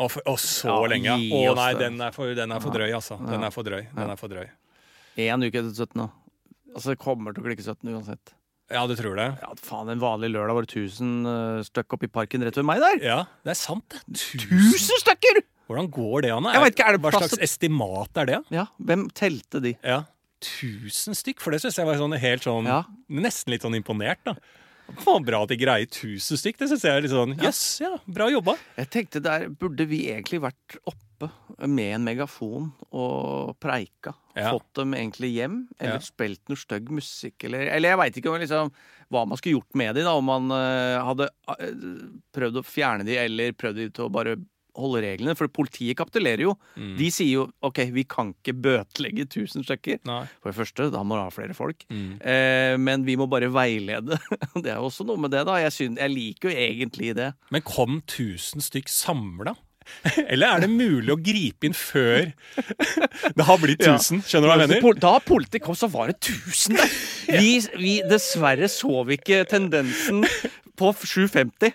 Å, 0.00 0.06
for, 0.10 0.22
å 0.26 0.36
så 0.38 0.68
Ja, 0.70 0.88
lenge. 0.90 1.04
ja. 1.04 1.50
Å 1.50 1.54
nei, 1.58 1.72
den 1.78 2.00
er 2.00 2.12
for, 2.14 2.32
den 2.34 2.52
er 2.54 2.60
for 2.62 2.70
drøy, 2.74 2.90
altså. 2.94 3.18
Den 3.26 3.42
er 3.44 3.50
for 3.54 3.62
drøy. 3.66 3.86
Den 3.94 4.10
er 4.10 4.16
for 4.16 4.28
drøy. 4.32 4.48
Én 5.20 5.42
uke 5.44 5.58
etter 5.60 5.74
17. 5.74 6.10
Altså, 6.74 6.92
det 6.94 6.98
kommer 7.02 7.34
til 7.34 7.42
å 7.42 7.46
klikke 7.48 7.64
17 7.66 7.90
uansett. 7.90 8.34
Ja, 8.70 8.84
du 8.86 8.94
tror 8.94 9.16
det? 9.18 9.26
Ja, 9.42 9.50
faen, 9.58 9.88
En 9.90 9.98
vanlig 9.98 10.30
lørdag 10.30 10.54
var 10.54 10.62
det 10.62 10.70
1000 10.78 11.26
uh, 11.26 11.62
stykk 11.66 11.96
oppe 11.96 12.06
i 12.06 12.12
parken 12.14 12.44
rett 12.46 12.54
ved 12.54 12.64
meg 12.68 12.78
der. 12.78 13.00
Ja, 13.02 13.16
det 13.42 13.50
er 13.56 13.58
sant, 13.58 13.82
det. 13.90 13.98
Tusen. 14.14 14.46
1000 14.70 15.02
stykker! 15.02 15.42
Hvordan 15.70 15.90
går 15.90 16.22
det 16.22 16.30
an? 16.34 16.46
Jeg 16.54 16.62
vet 16.62 16.74
ikke, 16.76 16.86
er 16.86 16.96
det 16.96 17.02
Hva 17.02 17.10
slags 17.18 17.38
estimat 17.42 18.16
er 18.22 18.26
det? 18.30 18.38
Ja, 18.54 18.64
Hvem 18.82 19.08
telte 19.14 19.60
de? 19.62 19.74
Ja. 19.86 20.04
Tusen 20.40 21.16
stykk? 21.16 21.40
For 21.44 21.52
det 21.54 21.60
syns 21.62 21.76
jeg 21.80 21.88
var 21.88 22.00
sånn 22.00 22.16
helt 22.20 22.46
sånn 22.46 22.68
Ja. 22.70 22.82
Nesten 23.12 23.52
litt 23.54 23.62
sånn 23.66 23.76
imponert, 23.78 24.22
da. 24.24 24.36
Faen, 25.04 25.22
bra 25.22 25.44
at 25.44 25.52
de 25.52 25.58
greier 25.60 25.86
tusen 25.86 26.38
stykk. 26.40 26.56
Det 26.58 26.68
syns 26.72 26.82
jeg 26.82 26.96
er 26.96 27.04
litt 27.04 27.12
sånn 27.14 27.36
Jøss, 27.38 27.62
ja, 27.84 27.92
bra 28.10 28.26
jobba. 28.32 28.56
Jeg 28.80 28.90
tenkte 28.90 29.22
der 29.22 29.46
burde 29.48 29.86
vi 29.86 30.08
egentlig 30.10 30.40
vært 30.42 30.80
oppe 30.88 31.28
med 31.68 31.94
en 31.98 32.04
megafon 32.06 32.70
og 32.96 33.52
preika. 33.60 34.14
Ja. 34.34 34.50
Fått 34.54 34.72
dem 34.80 34.94
egentlig 34.96 35.34
hjem, 35.36 35.60
eller 35.78 35.98
Ja. 36.00 36.02
spilt 36.02 36.40
noe 36.48 36.56
stygg 36.58 36.90
musikk, 36.90 37.44
eller 37.44 37.68
Eller 37.68 37.90
jeg 37.90 37.98
veit 37.98 38.16
ikke 38.16 38.32
om 38.32 38.40
liksom, 38.40 38.72
hva 39.10 39.26
man 39.28 39.36
skulle 39.38 39.58
gjort 39.60 39.74
med 39.74 39.94
de 39.94 40.02
da, 40.02 40.14
om 40.16 40.24
man 40.24 40.50
uh, 40.50 41.04
hadde 41.04 41.28
uh, 41.50 42.18
prøvd 42.34 42.56
å 42.58 42.64
fjerne 42.66 43.04
de, 43.04 43.16
eller 43.18 43.52
prøvd 43.52 43.76
de 43.76 43.88
til 43.90 44.06
å 44.06 44.10
bare 44.10 44.36
holde 44.78 45.02
reglene. 45.04 45.34
For 45.38 45.50
politiet 45.52 45.98
kapitulerer 45.98 46.44
jo. 46.48 46.54
Mm. 46.76 46.92
De 46.98 47.08
sier 47.14 47.32
jo 47.40 47.46
OK, 47.66 47.82
vi 47.94 48.04
kan 48.08 48.34
ikke 48.36 48.54
bøtelegge 48.66 49.26
1000 49.28 49.66
stykker. 49.68 50.00
Nei. 50.08 50.22
For 50.42 50.52
det 50.52 50.58
første, 50.60 50.90
da 50.94 51.02
må 51.06 51.18
du 51.18 51.24
ha 51.24 51.30
flere 51.34 51.56
folk. 51.56 51.86
Mm. 51.92 52.12
Eh, 52.20 52.74
men 52.82 53.06
vi 53.08 53.16
må 53.20 53.28
bare 53.30 53.50
veilede. 53.52 54.20
det 54.62 54.68
er 54.70 54.78
jo 54.78 54.90
også 54.90 55.06
noe 55.08 55.20
med 55.20 55.34
det, 55.34 55.46
da. 55.48 55.58
Jeg, 55.62 55.74
synes, 55.76 55.98
jeg 56.00 56.14
liker 56.14 56.50
jo 56.52 56.56
egentlig 56.68 57.14
det. 57.18 57.32
Men 57.54 57.66
kom 57.66 58.00
tusen 58.10 58.62
stykk 58.64 58.90
samla? 58.92 59.56
Eller 60.30 60.46
er 60.46 60.60
det 60.62 60.68
mulig 60.70 61.10
å 61.10 61.16
gripe 61.18 61.66
inn 61.66 61.74
før 61.74 62.28
det 63.36 63.46
har 63.48 63.58
blitt 63.58 63.82
Ja. 63.82 63.96
tusen? 63.96 64.20
Skjønner 64.22 64.46
du 64.46 64.52
hva 64.52 64.58
jeg 64.60 64.70
mener? 64.76 65.00
Da 65.02 65.14
politiet 65.24 65.64
kom, 65.64 65.74
så 65.74 65.88
var 65.90 66.12
det 66.12 66.20
1000 66.20 66.76
der! 66.78 66.92
Vi, 67.40 67.50
vi, 67.80 67.94
dessverre 68.10 68.68
så 68.70 69.02
vi 69.08 69.16
ikke 69.18 69.40
tendensen 69.50 70.22
på 70.78 70.92
750. 70.94 71.74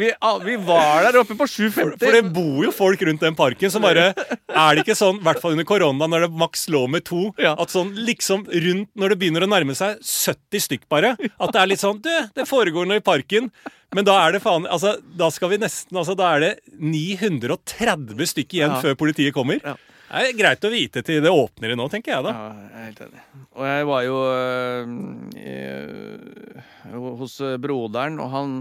vi, 0.00 0.10
vi 0.44 0.56
var 0.66 1.04
der 1.06 1.18
oppe 1.20 1.36
på 1.38 1.46
750. 1.48 1.98
For 2.02 2.12
det 2.16 2.22
bor 2.34 2.64
jo 2.66 2.72
folk 2.74 3.02
rundt 3.08 3.20
den 3.24 3.34
parken 3.38 3.70
som 3.72 3.82
bare 3.84 4.10
Er 4.14 4.74
det 4.76 4.84
ikke 4.84 4.96
sånn, 4.98 5.20
i 5.20 5.24
hvert 5.26 5.40
fall 5.42 5.52
under 5.56 5.64
korona, 5.68 6.08
når 6.10 6.26
det 6.26 6.32
maks 6.44 6.66
lå 6.72 6.84
med 6.90 7.04
to, 7.08 7.32
Ja. 7.40 7.54
at 7.58 7.72
sånn 7.74 7.92
liksom 8.06 8.46
rundt 8.48 8.90
når 8.96 9.14
det 9.14 9.18
begynner 9.22 9.46
å 9.46 9.50
nærme 9.50 9.74
seg 9.78 9.98
70 10.04 10.60
stykk 10.68 10.84
bare, 10.92 11.14
at 11.18 11.52
det 11.54 11.60
er 11.62 11.66
litt 11.72 11.82
sånn 11.82 12.00
Du, 12.04 12.10
det 12.34 12.48
foregår 12.48 12.86
noe 12.86 13.00
i 13.00 13.04
parken. 13.04 13.50
Men 13.94 14.04
da 14.08 14.16
er 14.26 14.32
det 14.34 14.42
faen 14.42 14.64
Altså, 14.66 14.96
da 15.16 15.28
skal 15.30 15.52
vi 15.52 15.58
nesten 15.62 15.96
Altså, 15.96 16.16
da 16.18 16.32
er 16.34 16.40
det 16.40 16.52
930 16.80 18.26
stykk 18.32 18.54
igjen 18.58 18.72
Ja. 18.74 18.80
før 18.82 18.94
politiet 18.98 19.34
kommer. 19.34 19.60
Ja. 19.62 19.76
Det 20.14 20.30
er 20.30 20.36
greit 20.38 20.64
å 20.66 20.70
vite 20.70 21.02
til 21.06 21.22
det 21.24 21.32
åpner 21.32 21.72
i 21.74 21.76
nå, 21.78 21.88
tenker 21.90 22.14
jeg 22.14 22.24
da. 22.26 22.32
Ja, 22.34 22.50
jeg 22.54 22.74
er 22.74 22.84
helt 22.88 23.00
enig. 23.08 23.22
Og 23.54 23.64
jeg 23.66 23.86
var 23.90 24.02
jo 24.06 24.18
øh, 24.30 24.84
hos 27.20 27.34
øh, 27.42 27.56
broderen, 27.62 28.20
og 28.22 28.28
han, 28.30 28.52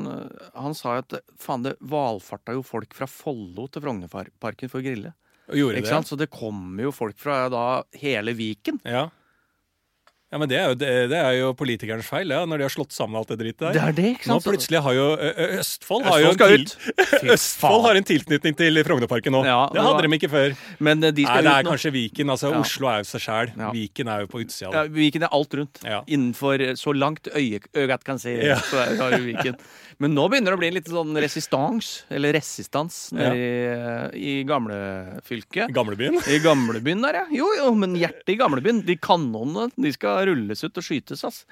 han 0.58 0.78
sa 0.78 0.98
at 1.04 1.14
faen, 1.42 1.66
det 1.68 1.76
valfarta 1.94 2.56
jo 2.58 2.64
folk 2.66 2.96
fra 2.98 3.06
Follo 3.10 3.68
til 3.70 3.86
Frognerparken 3.86 4.72
for 4.72 4.82
å 4.82 4.86
grille. 4.86 5.14
Og 5.52 5.60
gjorde 5.60 5.82
Ikke 5.82 5.90
det. 5.90 5.96
sant? 5.98 6.10
Så 6.10 6.18
det 6.20 6.30
kommer 6.34 6.88
jo 6.88 6.94
folk 6.96 7.18
fra 7.20 7.44
da 7.54 7.66
hele 8.02 8.34
Viken. 8.38 8.80
Ja. 8.88 9.10
Ja, 10.34 10.40
men 10.42 10.50
det 10.50 10.58
er 10.58 10.72
jo, 10.72 10.76
det, 10.82 10.92
det 11.12 11.18
er 11.22 11.36
jo 11.38 11.52
politikernes 11.54 12.08
feil, 12.10 12.32
ja, 12.34 12.40
når 12.50 12.64
de 12.64 12.66
har 12.66 12.72
slått 12.74 12.96
sammen 12.96 13.20
alt 13.20 13.30
det 13.30 13.36
drittet 13.38 13.68
der. 13.68 13.76
Det 13.76 13.82
er 13.86 13.98
det, 14.00 14.06
ikke 14.16 14.26
sant? 14.26 14.34
Nå 14.34 14.48
plutselig 14.48 14.80
har 14.82 14.96
jo 14.98 15.04
Ø 15.14 15.30
Ø 15.30 15.48
Østfold 15.60 16.08
har 16.10 16.24
jo 16.24 16.32
en 16.32 16.40
til, 16.42 16.64
Østfold 17.36 17.86
har 17.86 18.00
en 18.00 18.08
tilknytning 18.10 18.58
til 18.58 18.82
Frognerparken 18.88 19.36
nå. 19.38 19.44
Ja, 19.46 19.60
det 19.70 19.86
hadde 19.86 20.08
de 20.08 20.18
ikke 20.18 20.32
før. 20.34 20.58
Men 20.82 21.06
de 21.06 21.28
skal 21.28 21.38
Nei, 21.38 21.44
det 21.46 21.54
er 21.54 21.70
kanskje 21.70 21.94
Viken. 21.94 22.34
Altså, 22.34 22.50
Ja. 22.50 22.64
Oslo 22.64 22.90
er 22.90 23.04
jo 23.04 23.10
seg 23.12 23.26
sjæl. 23.28 23.54
Viken 23.78 24.10
er 24.10 24.26
jo 24.26 24.32
på 24.34 24.42
utsida. 24.42 24.74
Ja. 24.74 24.84
Viken 24.98 25.28
er 25.28 25.38
alt 25.38 25.54
rundt. 25.60 25.84
Innenfor 26.08 26.66
øh, 26.66 26.74
så 26.82 26.98
langt 26.98 27.30
øye, 27.30 27.62
øyet 27.78 28.04
kan 28.10 28.18
se. 28.18 28.34
Så 28.72 28.82
er, 28.82 29.18
du 29.20 29.30
Viken. 29.30 29.62
Men 30.02 30.16
nå 30.16 30.26
begynner 30.32 30.54
det 30.54 30.58
å 30.58 30.62
bli 30.62 30.72
litt 30.76 30.90
sånn 30.90 31.14
resistans, 31.22 31.92
eller 32.14 32.34
resistans, 32.38 32.98
nede 33.16 33.38
i, 33.38 33.52
øh, 33.74 34.16
i 34.18 34.34
gamlefylket. 34.50 35.74
Gamlebyen. 35.76 36.18
I 36.36 36.40
gamlebyen 36.44 37.04
der, 37.06 37.22
ja. 37.22 37.26
Jo, 37.44 37.50
jo, 37.60 37.70
men 37.78 37.98
hjertet 38.00 38.34
i 38.34 38.40
gamlebyen. 38.40 38.84
De 38.88 38.98
kanonene 38.98 39.70
de 39.76 39.94
skal 39.96 40.26
rulles 40.32 40.66
ut 40.66 40.82
og 40.82 40.88
skytes, 40.88 41.26
ass. 41.28 41.44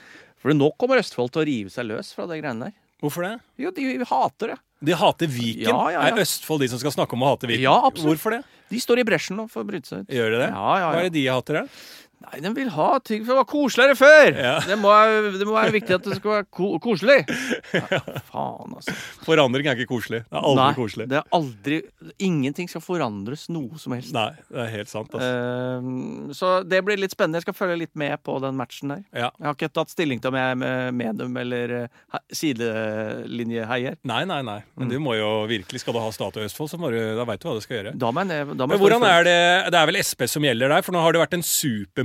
For 0.42 0.56
nå 0.58 0.72
kommer 0.82 1.02
Østfold 1.02 1.34
til 1.36 1.44
å 1.44 1.48
rive 1.48 1.74
seg 1.74 1.90
løs 1.92 2.14
fra 2.18 2.26
de 2.30 2.40
greiene 2.42 2.70
der. 2.70 2.78
Hvorfor 3.02 3.26
det? 3.26 3.36
Jo, 3.62 3.72
de 3.74 3.94
hater 4.06 4.54
det. 4.54 4.60
De 4.86 4.94
hater 4.98 5.30
Viken. 5.30 5.70
Ja, 5.70 5.78
ja, 5.94 6.02
ja. 6.10 6.10
Er 6.10 6.22
Østfold 6.22 6.62
de 6.62 6.70
som 6.70 6.82
skal 6.82 6.94
snakke 6.94 7.18
om 7.18 7.26
å 7.26 7.32
hate 7.34 7.50
Viken? 7.50 7.66
Ja, 7.66 7.76
absolutt. 7.86 8.18
Hvorfor 8.18 8.38
det? 8.38 8.42
De 8.72 8.82
står 8.82 9.02
i 9.02 9.06
bresjen 9.06 9.38
nå 9.38 9.48
for 9.50 9.62
å 9.62 9.68
bryte 9.68 9.90
seg 9.90 10.06
ut. 10.06 10.14
Gjør 10.14 10.36
de 10.36 10.40
det? 10.44 10.50
Ja, 10.54 10.70
ja, 10.78 10.80
ja. 10.82 10.92
Hva 10.94 11.02
er 11.02 11.10
det 11.10 11.16
de 11.18 11.26
hater, 11.28 11.60
da? 11.62 11.82
Nei, 12.22 12.40
den 12.44 12.54
vil 12.54 12.70
ha 12.76 12.88
ting 13.02 13.24
for 13.26 13.34
det 13.34 13.40
var 13.42 13.48
koseligere 13.50 13.96
før! 13.98 14.28
Ja. 14.38 14.54
Det, 14.68 14.76
må, 14.78 14.92
det 15.40 15.46
må 15.48 15.56
være 15.56 15.74
viktig 15.74 15.96
at 15.98 16.06
det 16.06 16.18
skal 16.20 16.36
være 16.36 16.46
ko 16.54 16.68
koselig. 16.84 17.16
Nei, 17.74 18.00
faen, 18.28 18.76
altså. 18.78 18.94
Forandring 19.26 19.68
er 19.72 19.80
ikke 19.82 19.90
koselig. 19.96 20.20
Det 20.28 20.38
er 20.38 20.46
aldri 20.52 20.62
Nei, 20.68 20.76
koselig. 20.78 21.08
det 21.12 21.18
er 21.22 21.26
aldri 21.40 21.80
Ingenting 22.22 22.70
skal 22.70 22.84
forandres 22.86 23.48
noe 23.50 23.80
som 23.82 23.96
helst. 23.98 24.14
Nei, 24.14 24.28
det 24.52 24.62
er 24.66 24.70
helt 24.76 24.92
sant. 24.92 25.10
Altså. 25.18 25.32
Ehm, 25.32 26.32
så 26.38 26.52
det 26.68 26.84
blir 26.86 27.00
litt 27.02 27.16
spennende. 27.16 27.42
Jeg 27.42 27.48
skal 27.48 27.58
følge 27.58 27.80
litt 27.84 27.96
med 27.98 28.22
på 28.26 28.38
den 28.44 28.58
matchen 28.60 28.94
der. 28.94 29.02
Ja. 29.18 29.32
Jeg 29.42 29.48
har 29.50 29.58
ikke 29.58 29.72
tatt 29.82 29.94
stilling 29.94 30.22
til 30.22 30.30
om 30.34 30.38
jeg 30.40 30.54
er 30.54 30.62
med 30.62 30.98
medium 31.02 31.38
eller 31.42 31.76
eh, 31.82 32.00
he- 32.14 32.24
sidelinjeheier. 32.42 33.98
Nei, 34.08 34.22
nei, 34.30 34.40
nei. 34.46 34.60
Mm. 34.62 34.84
Men 34.84 34.92
du 34.94 34.98
må 35.04 35.16
jo 35.18 35.30
virkelig 35.50 35.82
Skal 35.84 35.96
du 35.96 36.02
ha 36.04 36.10
Statoil 36.14 36.46
Østfold, 36.48 36.70
så 36.72 36.80
må 36.82 36.92
du, 36.94 37.00
da 37.18 37.26
veit 37.28 37.42
du 37.42 37.48
hva 37.50 37.56
du 37.58 37.64
skal 37.64 37.80
gjøre. 37.80 37.94
Da 38.02 38.12
men, 38.16 38.32
da 38.58 38.68
Men 38.70 38.80
hvordan 38.82 39.06
er 39.08 39.26
det 39.28 39.38
Det 39.74 39.80
er 39.82 39.90
vel 39.90 40.00
SP 40.06 40.26
som 40.30 40.46
gjelder 40.46 40.72
der, 40.76 40.86
for 40.86 40.96
nå 40.96 41.02
har 41.04 41.16
det 41.16 41.22
vært 41.24 41.36
en 41.38 41.46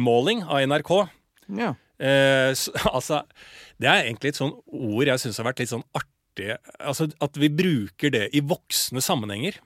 supermåling 0.06 0.44
av 0.44 0.60
NRK. 0.66 1.08
Ja. 1.58 1.74
Eh, 1.98 2.54
så, 2.54 2.72
altså, 2.96 3.22
det 3.78 3.88
er 3.88 4.04
egentlig 4.06 4.34
et 4.34 4.40
sånn 4.40 4.54
ord 4.66 5.06
jeg 5.06 5.20
syns 5.20 5.38
har 5.40 5.48
vært 5.48 5.62
litt 5.62 5.72
sånn 5.72 5.86
artig. 5.94 6.56
Altså 6.78 7.08
At 7.20 7.36
vi 7.36 7.48
bruker 7.48 8.12
det 8.12 8.28
i 8.36 8.40
voksne 8.44 9.00
sammenhenger. 9.00 9.58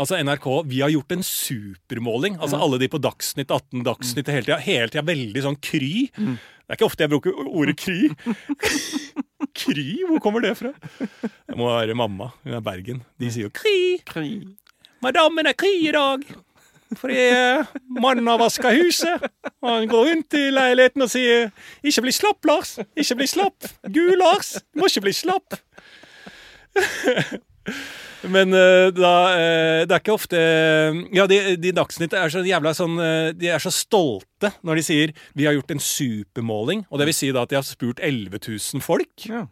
Altså 0.00 0.16
NRK, 0.16 0.64
Vi 0.66 0.80
har 0.80 0.88
gjort 0.88 1.12
en 1.12 1.22
supermåling. 1.22 2.38
Altså 2.40 2.56
Alle 2.56 2.78
de 2.80 2.88
på 2.88 2.98
Dagsnytt 2.98 3.50
18, 3.50 3.84
Dagsnytt 3.84 4.30
hele 4.32 4.46
tida. 4.46 4.58
Hele 4.64 4.88
tida 4.88 5.04
veldig 5.04 5.42
sånn 5.44 5.60
kry. 5.60 6.08
Mm. 6.16 6.38
Det 6.40 6.72
er 6.72 6.78
ikke 6.78 6.88
ofte 6.88 7.04
jeg 7.04 7.12
bruker 7.12 7.36
ordet 7.50 7.76
kry. 7.76 8.08
kry? 9.66 9.88
Hvor 10.08 10.22
kommer 10.24 10.40
det 10.40 10.54
fra? 10.56 10.72
Det 11.20 11.58
må 11.58 11.68
være 11.68 11.98
mamma. 11.98 12.30
Hun 12.46 12.56
er 12.56 12.64
Bergen. 12.64 13.04
De 13.20 13.28
sier 13.28 13.50
jo 13.50 13.52
kry. 13.52 13.98
Kry. 14.08 14.38
Madammen 15.04 15.50
er 15.50 15.58
kry 15.58 15.74
i 15.82 15.92
dag. 15.92 16.24
Fordi 16.98 17.18
eh, 17.30 17.66
mannen 18.00 18.26
har 18.26 18.40
vaska 18.40 18.72
huset. 18.74 19.22
Og 19.62 19.68
han 19.68 19.88
går 19.90 20.08
rundt 20.08 20.34
i 20.38 20.50
leiligheten 20.50 21.04
og 21.04 21.10
sier 21.12 21.50
'Ikke 21.84 22.02
bli 22.02 22.12
slapp, 22.12 22.46
Lars'. 22.46 22.78
Ikke 22.96 23.16
bli 23.20 23.26
slapp. 23.26 23.68
Gud, 23.86 24.16
Lars. 24.18 24.58
Du 24.74 24.80
må 24.80 24.90
ikke 24.90 25.06
bli 25.06 25.12
slapp. 25.14 25.54
Men 28.34 28.52
uh, 28.52 28.92
da 28.92 29.12
uh, 29.32 29.80
Det 29.88 29.94
er 29.94 30.00
ikke 30.02 30.12
ofte 30.12 30.38
Ja, 31.16 31.24
de, 31.26 31.56
de 31.56 31.72
Dagsnytt 31.72 32.12
er 32.14 32.28
så 32.30 32.42
jævla 32.46 32.70
sånn 32.76 32.94
De 33.34 33.48
er 33.50 33.58
så 33.58 33.72
stolte 33.74 34.52
når 34.62 34.78
de 34.78 34.84
sier 34.84 35.12
'vi 35.34 35.46
har 35.48 35.56
gjort 35.56 35.70
en 35.74 35.82
supermåling'. 35.82 36.84
Og 36.90 36.98
det 36.98 37.06
vil 37.10 37.16
si 37.16 37.32
da 37.32 37.42
at 37.42 37.50
de 37.50 37.58
har 37.58 37.66
spurt 37.66 38.00
11 38.00 38.38
000 38.46 38.84
folk. 38.84 39.12
Ja. 39.26 39.46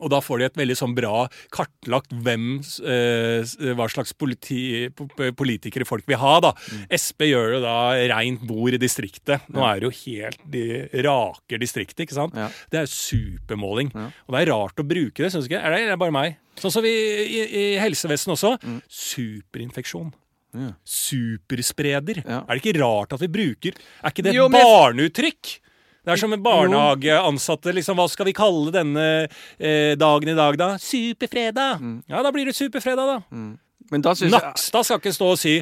Og 0.00 0.10
da 0.12 0.18
får 0.20 0.38
de 0.38 0.44
et 0.50 0.58
veldig 0.60 0.76
sånn 0.76 0.94
bra 0.96 1.22
kartlagt 1.54 2.10
hvem, 2.12 2.58
eh, 2.84 3.72
hva 3.78 3.86
slags 3.88 4.12
politi, 4.12 4.88
politikere 5.36 5.86
folk 5.88 6.04
vil 6.06 6.18
ha. 6.20 6.34
da. 6.44 6.52
Sp 6.92 7.24
gjør 7.30 7.54
jo 7.56 7.60
da 7.64 7.76
rent 8.12 8.42
bord 8.46 8.74
i 8.76 8.80
distriktet. 8.82 9.46
Nå 9.48 9.64
er 9.64 9.80
det 9.80 9.88
jo 9.88 9.94
helt 10.04 10.42
De 10.50 10.64
raker 11.06 11.58
distriktet, 11.62 12.04
ikke 12.06 12.14
sant? 12.18 12.36
Ja. 12.36 12.50
Det 12.70 12.82
er 12.82 12.90
supermåling. 12.92 13.90
Ja. 13.94 14.10
Og 14.28 14.36
det 14.36 14.42
er 14.44 14.52
rart 14.52 14.76
å 14.82 14.86
bruke 14.86 15.24
det, 15.24 15.32
syns 15.32 15.48
du 15.48 15.54
ikke? 15.54 15.62
Er 15.64 15.72
det, 15.72 15.80
er 15.86 15.94
det 15.94 15.98
bare 16.04 16.12
meg? 16.14 16.36
Sånn 16.60 16.72
som 16.72 16.84
vi 16.84 16.92
i, 16.92 17.42
i 17.46 17.64
helsevesenet 17.80 18.36
også. 18.36 18.54
Superinfeksjon. 18.88 20.12
Ja. 20.56 20.70
Superspreder. 20.88 22.22
Er 22.24 22.46
det 22.48 22.62
ikke 22.62 22.78
rart 22.80 23.12
at 23.16 23.20
vi 23.20 23.28
bruker 23.28 23.74
Er 23.76 24.12
ikke 24.12 24.22
det 24.24 24.32
et 24.32 24.38
Jo, 24.38 24.48
men- 24.48 24.62
barneuttrykk? 24.64 25.58
Det 26.06 26.14
er 26.14 26.20
som 26.22 26.32
en 26.36 26.42
barnehageansatte. 26.42 27.72
Liksom, 27.74 27.98
hva 27.98 28.06
skal 28.10 28.28
vi 28.28 28.34
kalle 28.36 28.70
denne 28.74 29.06
eh, 29.58 29.94
dagen 29.98 30.30
i 30.30 30.36
dag, 30.38 30.54
da? 30.60 30.68
Superfredag! 30.78 31.82
Ja, 32.06 32.22
da 32.22 32.30
blir 32.34 32.46
det 32.46 32.54
superfredag, 32.54 33.16
da. 33.16 33.46
Men 33.90 34.02
da 34.02 34.12
syns 34.18 34.30
jeg 34.30 34.34
Nakstad 34.42 34.86
skal 34.86 34.98
ikke 35.02 35.14
stå 35.14 35.28
og 35.34 35.38
si 35.38 35.52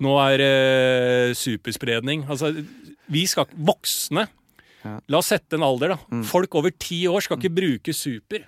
'nå 0.00 0.12
er 0.24 0.36
det 0.40 1.36
superspredning'. 1.40 2.24
Altså, 2.28 2.52
vi 3.12 3.26
skal 3.28 3.46
Voksne. 3.56 4.26
Ja. 4.84 4.98
La 5.08 5.18
oss 5.20 5.28
sette 5.32 5.56
en 5.56 5.64
alder, 5.64 5.94
da. 5.96 6.22
Folk 6.28 6.54
over 6.60 6.72
ti 6.76 7.06
år 7.08 7.24
skal 7.24 7.38
ikke 7.40 7.54
bruke 7.56 7.92
super. 7.96 8.44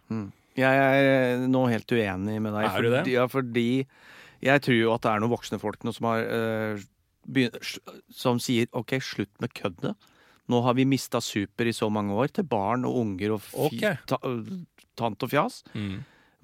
Jeg 0.57 0.73
er 0.81 1.47
nå 1.49 1.67
helt 1.69 1.89
uenig 1.93 2.41
med 2.41 2.53
deg. 2.53 2.65
Er 2.69 2.83
du 2.83 2.91
det? 2.91 3.01
fordi, 3.05 3.13
Ja, 3.13 3.27
fordi 3.27 3.87
jeg 4.45 4.61
tror 4.65 4.77
jo 4.77 4.93
at 4.95 5.03
det 5.03 5.11
er 5.13 5.21
noen 5.21 5.33
voksne 5.33 5.61
folk 5.61 5.85
nå 5.85 5.93
som 5.97 6.07
har 6.09 6.21
øh, 6.25 6.81
begynt, 7.29 7.79
Som 8.13 8.39
sier 8.39 8.67
OK, 8.73 8.97
slutt 9.01 9.33
med 9.41 9.53
køddet. 9.53 9.97
Nå 10.49 10.61
har 10.63 10.75
vi 10.79 10.85
mista 10.87 11.21
super 11.21 11.67
i 11.67 11.73
så 11.75 11.89
mange 11.91 12.15
år 12.15 12.31
til 12.33 12.45
barn 12.45 12.85
og 12.87 12.97
unger 13.01 13.33
og 13.35 13.41
fi, 13.43 13.57
Ok. 13.67 13.99
ta, 14.07 14.19
tant 14.97 15.23
og 15.27 15.31
fjas. 15.33 15.63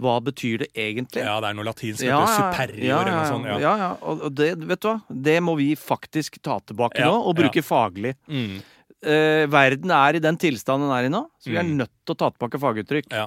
Hva 0.03 0.17
betyr 0.25 0.59
det 0.65 0.71
egentlig? 0.75 1.23
Ja, 1.23 1.37
det 1.41 1.51
er 1.51 1.55
noe 1.55 1.67
latinsk. 1.69 2.03
Ja, 2.03 2.25
superior 2.27 2.83
ja, 2.83 3.01
eller 3.03 3.13
noe 3.13 3.29
sånt. 3.31 3.47
Ja. 3.47 3.59
ja, 3.63 3.73
ja. 3.79 3.91
Og 4.03 4.35
det, 4.35 4.49
vet 4.67 4.81
du 4.83 4.89
hva? 4.89 4.97
Det 5.29 5.37
må 5.45 5.55
vi 5.61 5.75
faktisk 5.79 6.41
ta 6.43 6.59
tilbake 6.67 7.05
nå, 7.05 7.13
og 7.29 7.37
bruke 7.39 7.63
faglig. 7.63 8.15
Mm, 8.29 8.61
Eh, 9.03 9.49
verden 9.51 9.91
er 9.91 10.15
i 10.15 10.21
den 10.23 10.37
tilstanden 10.39 10.87
den 10.87 10.93
er 10.95 11.07
i 11.09 11.11
nå, 11.11 11.25
så 11.43 11.51
vi 11.51 11.57
er 11.59 11.65
Mm. 11.67 11.73
nødt 11.81 11.91
til 12.07 12.15
å 12.15 12.19
ta 12.21 12.29
tilbake 12.31 12.61
faguttrykk. 12.63 13.09
ja. 13.11 13.25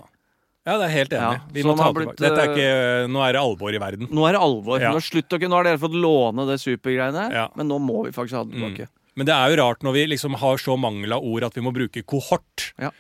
ja, 0.66 0.78
det 0.80 0.86
er 0.88 0.94
helt 0.94 1.10
enig. 1.12 1.36
Ja, 1.36 1.42
vi 1.52 1.64
må 1.68 1.76
ta 1.76 1.92
blitt, 1.92 2.22
eh, 2.22 2.32
er 2.32 2.48
ikke, 2.48 3.10
nå 3.12 3.20
er 3.28 3.34
det 3.34 3.42
alvor 3.42 3.76
i 3.76 3.78
verden. 3.84 4.08
Nå 4.08 4.24
er 4.30 4.32
det 4.38 4.40
alvor. 4.42 4.80
Ja. 4.80 4.94
Nå, 4.94 5.02
slutt 5.04 5.34
okay, 5.36 5.50
nå 5.52 5.52
har 5.60 5.66
dere 5.68 5.78
fått 5.78 5.92
låne 6.00 6.48
det 6.48 6.62
supergreiene, 6.64 7.26
Ja. 7.34 7.50
men 7.58 7.68
nå 7.68 7.78
må 7.84 8.06
vi 8.06 8.12
faktisk 8.16 8.38
ha 8.40 8.44
det 8.46 8.56
tilbake. 8.56 8.88
Men 9.16 9.28
det 9.30 9.36
er 9.36 9.52
jo 9.52 9.60
rart 9.62 9.84
når 9.86 9.96
vi 9.96 10.06
liksom 10.12 10.38
har 10.42 10.62
så 10.62 10.76
mangel 10.80 11.16
av 11.16 11.26
ord 11.26 11.48
at 11.48 11.56
vi 11.56 11.64
må 11.64 11.74
bruke 11.76 12.04
kohort. 12.08 12.72
Ja. 12.82 12.92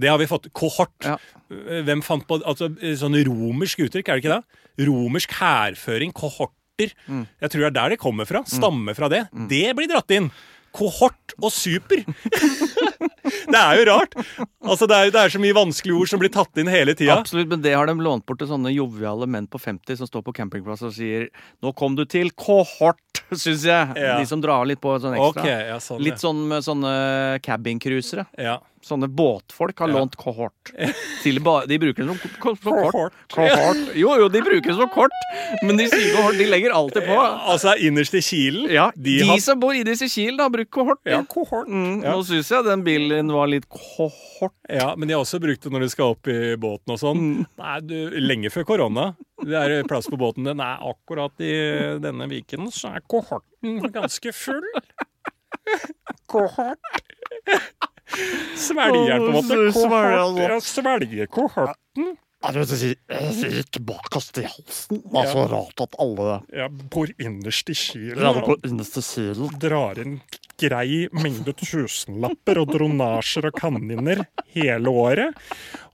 Det 0.00 0.08
har 0.10 0.18
vi 0.20 0.28
fått. 0.30 0.48
Kohort. 0.56 0.96
Ja. 1.04 1.16
Hvem 1.86 2.02
fant 2.04 2.26
på 2.28 2.40
altså, 2.40 2.70
sånn 2.98 3.18
romersk 3.26 3.82
uttrykk, 3.86 4.08
er 4.08 4.18
det 4.18 4.24
ikke 4.24 4.38
det? 4.38 4.86
Romersk 4.88 5.34
hærføring, 5.40 6.14
kohorter. 6.16 6.94
Mm. 7.06 7.26
Jeg 7.42 7.52
tror 7.52 7.62
det 7.62 7.68
er 7.68 7.76
der 7.76 7.94
det 7.94 8.00
kommer 8.00 8.28
fra. 8.28 8.42
Stammer 8.48 8.96
fra 8.96 9.10
det. 9.12 9.26
Det 9.50 9.66
blir 9.76 9.90
dratt 9.90 10.16
inn. 10.16 10.30
Kohort 10.76 11.34
og 11.40 11.50
super. 11.54 12.02
det 13.52 13.58
er 13.60 13.78
jo 13.80 13.86
rart. 13.88 14.14
Altså, 14.62 14.86
det 14.90 14.96
er, 14.96 15.12
det 15.14 15.22
er 15.22 15.32
så 15.34 15.40
mye 15.42 15.56
vanskelige 15.56 15.98
ord 15.98 16.10
som 16.12 16.20
blir 16.22 16.32
tatt 16.34 16.60
inn 16.60 16.70
hele 16.70 16.94
tida. 16.98 17.16
Absolutt, 17.18 17.50
men 17.50 17.62
det 17.64 17.74
har 17.76 17.90
de 17.90 17.96
lånt 17.98 18.26
bort 18.28 18.40
til 18.42 18.50
sånne 18.50 18.72
joviale 18.74 19.28
menn 19.30 19.48
på 19.50 19.60
50 19.60 20.00
som 20.00 20.10
står 20.10 20.24
på 20.26 20.34
campingplass 20.36 20.84
og 20.86 20.94
sier 20.96 21.28
'Nå 21.62 21.74
kom 21.76 21.96
du 21.98 22.04
til 22.04 22.30
kohort', 22.32 23.22
syns 23.32 23.64
jeg. 23.66 23.94
Ja. 23.96 24.18
De 24.18 24.26
som 24.26 24.42
drar 24.42 24.66
litt 24.68 24.80
på 24.82 24.94
sånn 25.02 25.16
ekstra. 25.18 25.42
Okay, 25.42 25.68
ja, 25.72 25.78
sånn, 25.82 26.02
Litt 26.02 26.22
sånn 26.22 26.46
med 26.48 26.66
sånne 26.66 26.94
cabincruisere. 27.42 28.26
ja. 28.38 28.60
Sånne 28.80 29.10
båtfolk 29.12 29.76
har 29.78 29.90
Ja. 29.90 29.98
lånt 29.98 30.14
kohort. 30.16 30.70
Til 31.22 31.36
ba 31.44 31.66
de 31.68 31.76
bruker 31.78 32.00
det 32.00 32.06
som 32.08 32.18
ko- 32.18 32.38
ko- 32.40 32.54
som 32.56 32.72
kort. 32.72 32.92
Kohort. 32.94 33.12
Kohort. 33.28 33.90
Jo, 33.94 34.14
jo, 34.16 34.28
de 34.32 34.40
bruker 34.40 34.70
det 34.72 34.76
som 34.78 34.88
kort, 34.88 35.12
men 35.62 35.76
de 35.76 35.84
sier 35.92 36.14
kohort. 36.16 36.38
De 36.40 36.46
legger 36.48 36.72
alltid 36.72 37.04
på. 37.04 37.18
Altså 37.52 37.74
innerst 37.76 38.14
i 38.16 38.22
kilen. 38.24 38.70
Ja, 38.72 38.86
de 38.96 39.18
de, 39.20 39.26
har 39.28 39.36
som 39.44 39.60
bor 39.60 39.76
i 39.76 39.82
disse 39.84 40.08
Kiel, 40.08 40.38
har 40.40 40.48
brukt 40.48 40.70
kohort. 40.72 40.98
Ja, 41.04 41.20
kohort. 41.28 41.68
Mm, 41.68 42.02
Ja. 42.02 42.14
Nå 42.16 42.24
syns 42.24 42.48
jeg 42.48 42.64
den 42.64 42.82
bilen 42.82 43.28
var 43.30 43.46
litt 43.52 43.68
kohort. 43.68 44.56
Ja, 44.70 44.94
men 44.96 45.08
de 45.08 45.14
har 45.14 45.20
også 45.26 45.38
brukt 45.44 45.60
det 45.60 45.72
når 45.72 45.80
de 45.84 45.88
skal 45.92 46.14
opp 46.16 46.26
i 46.32 46.56
båten 46.56 46.88
og 46.96 46.98
sånn. 46.98 47.46
Nei, 47.58 47.80
du, 47.84 47.94
lenge 48.16 48.48
før 48.50 48.64
korona. 48.64 49.10
Det 49.44 49.60
er 49.60 49.84
plass 49.84 50.06
på 50.08 50.16
båten. 50.16 50.44
Den 50.48 50.58
er 50.64 50.78
akkurat 50.80 51.32
i 51.38 51.52
denne 52.00 52.26
viken, 52.32 52.72
så 52.72 52.96
er 52.96 53.00
kohorten 53.06 53.92
ganske 53.92 54.32
full. 54.32 54.64
Kohort. 56.26 56.78
Svelger 58.58 59.18
på 59.18 59.28
en 59.28 59.36
måte. 59.38 59.60
Kohort. 59.74 60.40
Ja, 60.40 60.58
svelger 60.64 61.30
kohorten. 61.30 62.16
Rett 62.40 63.78
bak 63.84 64.16
oss 64.16 64.30
i 64.40 64.46
halsen. 64.48 65.02
Det 65.04 65.20
er 65.20 65.28
så 65.28 65.42
rart 65.50 65.82
at 65.84 65.96
alle 66.00 66.38
Ja, 66.56 66.68
bor 66.68 67.10
innerst 67.20 67.68
i 67.68 67.76
kilen. 67.76 68.16
kilen. 68.16 69.58
Drar 69.60 70.00
inn 70.00 70.20
grei 70.60 71.08
mengde 71.12 71.52
tusenlapper 71.56 72.60
og 72.62 72.72
dronasjer 72.72 73.48
og 73.50 73.56
kaniner 73.60 74.24
hele 74.54 74.88
året. 74.92 75.36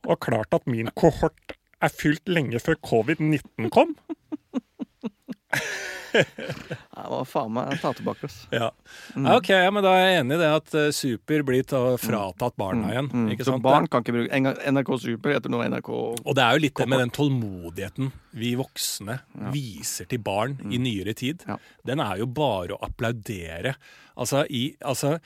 Og 0.06 0.20
klart 0.22 0.54
at 0.54 0.66
min 0.70 0.90
kohort 0.94 1.56
er 1.82 1.90
fylt 1.92 2.26
lenge 2.30 2.58
før 2.62 2.78
covid-19 2.82 3.70
kom. 3.74 3.96
Jeg 6.16 7.10
må 7.10 7.18
faen 7.28 7.50
meg 7.52 7.74
ta 7.82 7.90
tilbake 7.96 8.24
oss. 8.28 8.36
Ja. 8.54 8.70
Mm. 9.16 9.26
ok, 9.36 9.50
ja, 9.52 9.70
men 9.74 9.84
da 9.84 9.92
er 9.98 10.06
jeg 10.06 10.20
enig 10.22 10.36
i 10.38 10.40
det 10.40 10.48
at 10.58 10.76
eh, 10.78 10.86
super 10.96 11.42
blir 11.46 11.66
ta, 11.68 11.80
fratatt 12.00 12.56
barna 12.60 12.88
igjen. 12.94 13.10
Mm, 13.12 13.26
Ikke 13.34 13.44
så 13.46 13.52
sant? 13.54 13.64
barn 13.66 13.88
kan 13.92 14.04
ikke 14.04 14.14
bruke 14.16 14.40
NRK 14.72 14.90
Super 15.02 15.34
heter 15.36 15.52
nå 15.52 15.60
NRK 15.68 15.90
Og 15.92 16.32
det 16.38 16.44
er 16.46 16.56
jo 16.56 16.62
litt 16.64 16.80
det 16.80 16.88
med 16.88 17.02
den 17.04 17.12
tålmodigheten 17.16 18.10
vi 18.36 18.54
voksne 18.58 19.18
viser 19.52 20.08
til 20.10 20.22
barn 20.24 20.56
i 20.72 20.80
nyere 20.80 21.14
tid. 21.16 21.44
Mm. 21.44 21.52
Ja. 21.54 21.58
Den 21.92 22.02
er 22.04 22.22
jo 22.22 22.30
bare 22.36 22.76
å 22.76 22.80
applaudere. 22.88 23.76
Altså, 24.16 24.46
i, 24.48 24.70
altså, 24.88 25.18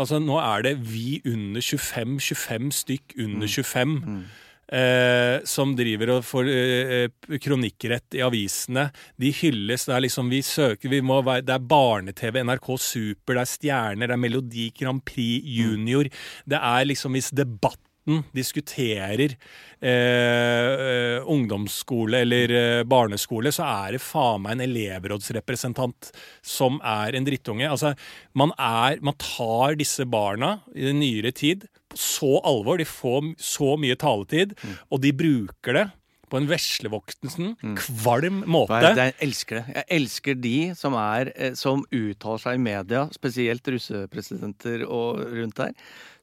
altså 0.00 0.20
nå 0.22 0.38
er 0.40 0.64
det 0.70 0.74
vi 0.88 1.18
under 1.28 1.60
25, 1.60 2.16
25 2.32 2.72
stykk 2.82 3.18
under 3.20 3.46
Mm. 3.46 3.52
25. 3.52 4.24
Eh, 4.72 5.42
som 5.44 5.74
driver 5.76 6.14
og 6.14 6.22
får 6.24 6.48
eh, 6.48 7.36
kronikkrett 7.44 8.16
i 8.16 8.22
avisene. 8.24 8.86
De 9.20 9.28
hylles. 9.36 9.84
Det 9.84 9.92
er 9.92 10.04
liksom 10.06 10.32
vi 10.32 10.40
søker 10.46 10.88
vi 10.88 11.02
må 11.04 11.18
være, 11.26 11.44
Det 11.44 11.52
er 11.58 11.66
barne-TV, 11.74 12.40
NRK 12.40 12.70
Super, 12.80 13.36
det 13.36 13.42
er 13.42 13.50
Stjerner, 13.52 14.08
det 14.08 14.16
er 14.16 14.22
Melodi 14.22 14.70
Grand 14.78 15.04
Prix 15.04 15.44
Junior. 15.44 16.08
Det 16.48 16.56
er 16.56 16.88
liksom 16.88 17.12
hvis 17.12 17.28
debatten 17.36 18.22
diskuterer 18.34 19.36
eh, 19.36 19.90
eh, 19.92 21.18
ungdomsskole 21.30 22.22
eller 22.24 22.56
eh, 22.56 22.84
barneskole, 22.88 23.52
så 23.52 23.68
er 23.68 23.98
det 23.98 24.02
faen 24.02 24.42
meg 24.42 24.56
en 24.56 24.64
elevrådsrepresentant 24.70 26.10
som 26.40 26.80
er 26.80 27.14
en 27.14 27.28
drittunge. 27.28 27.68
Altså, 27.68 27.92
man, 28.32 28.56
er, 28.56 28.98
man 29.04 29.20
tar 29.20 29.76
disse 29.78 30.08
barna 30.08 30.62
i 30.74 30.88
den 30.88 31.02
nyere 31.04 31.30
tid 31.36 31.68
så 31.98 32.38
alvor. 32.46 32.80
De 32.80 32.86
får 32.88 33.32
så 33.42 33.74
mye 33.80 33.98
taletid, 33.98 34.54
og 34.90 35.02
de 35.02 35.12
bruker 35.16 35.78
det 35.78 35.88
på 36.32 36.40
en 36.40 36.48
veslevoksen, 36.48 37.50
kvalm 37.76 38.40
måte. 38.48 38.78
Jeg 38.96 39.12
elsker 39.26 39.58
det. 39.58 39.64
Jeg 39.76 39.86
elsker 39.98 40.38
de 40.40 40.54
som, 40.78 40.96
er, 40.96 41.32
eh, 41.36 41.52
som 41.58 41.82
uttaler 41.92 42.40
seg 42.40 42.56
i 42.56 42.62
media, 42.62 43.02
spesielt 43.12 43.68
russepresidenter 43.68 44.86
og 44.86 45.20
rundt 45.28 45.60
der, 45.60 45.74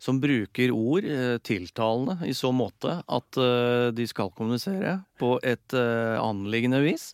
som 0.02 0.18
bruker 0.24 0.74
ord 0.74 1.06
eh, 1.06 1.36
tiltalende 1.46 2.18
i 2.26 2.34
så 2.34 2.50
måte 2.56 2.98
at 3.06 3.42
eh, 3.44 3.92
de 3.94 4.10
skal 4.10 4.34
kommunisere 4.34 4.98
på 5.20 5.34
et 5.46 5.76
uh, 5.76 6.16
anliggende 6.24 6.80
vis 6.84 7.10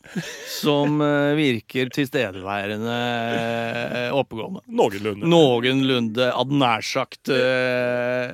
som 0.53 0.99
uh, 1.01 1.33
virker 1.37 1.89
tilstedeværende 1.95 2.95
uh, 2.95 4.15
oppegående. 4.19 4.61
Noenlunde. 4.69 5.29
Noenlunde 5.31 6.29
ad 6.31 6.53
nær 6.53 6.85
sagt 6.85 7.31
uh, 7.33 7.35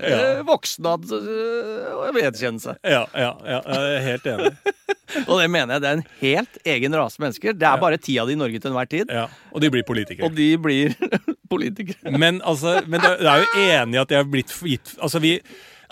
Ja. 0.01 0.19
voksen 0.47 0.85
ad 0.89 1.09
eh, 1.15 2.11
vedkjennelse. 2.15 2.75
Ja, 2.83 3.05
ja, 3.15 3.31
ja, 3.45 3.59
jeg 3.65 3.95
er 3.95 4.05
helt 4.05 4.29
enig. 4.31 4.51
Og 5.29 5.41
det 5.41 5.47
mener 5.51 5.75
jeg 5.75 5.83
det 5.83 5.89
er 5.89 5.97
en 5.97 6.05
helt 6.21 6.59
egen 6.73 6.95
rase 6.95 7.21
mennesker. 7.21 7.55
Det 7.57 7.67
er 7.67 7.81
bare 7.81 7.99
ti 7.99 8.15
av 8.21 8.29
de 8.29 8.35
i 8.37 8.39
Norge 8.39 8.61
til 8.63 8.71
enhver 8.71 8.87
tid. 8.91 9.11
Ja, 9.11 9.25
og 9.51 9.63
de 9.63 9.71
blir 9.73 9.83
politikere. 9.87 10.29
Og 10.29 10.37
de 10.37 10.47
blir 10.61 10.95
politikere. 11.51 12.13
Men, 12.15 12.39
altså, 12.47 12.77
men 12.87 13.03
det, 13.03 13.17
det 13.19 13.27
er 13.33 13.43
jo 13.43 13.65
enig 13.65 13.99
at 14.05 14.11
de 14.13 14.19
har 14.21 14.29
blitt 14.31 14.53
gitt 14.63 14.93
Altså 15.03 15.19
vi 15.23 15.33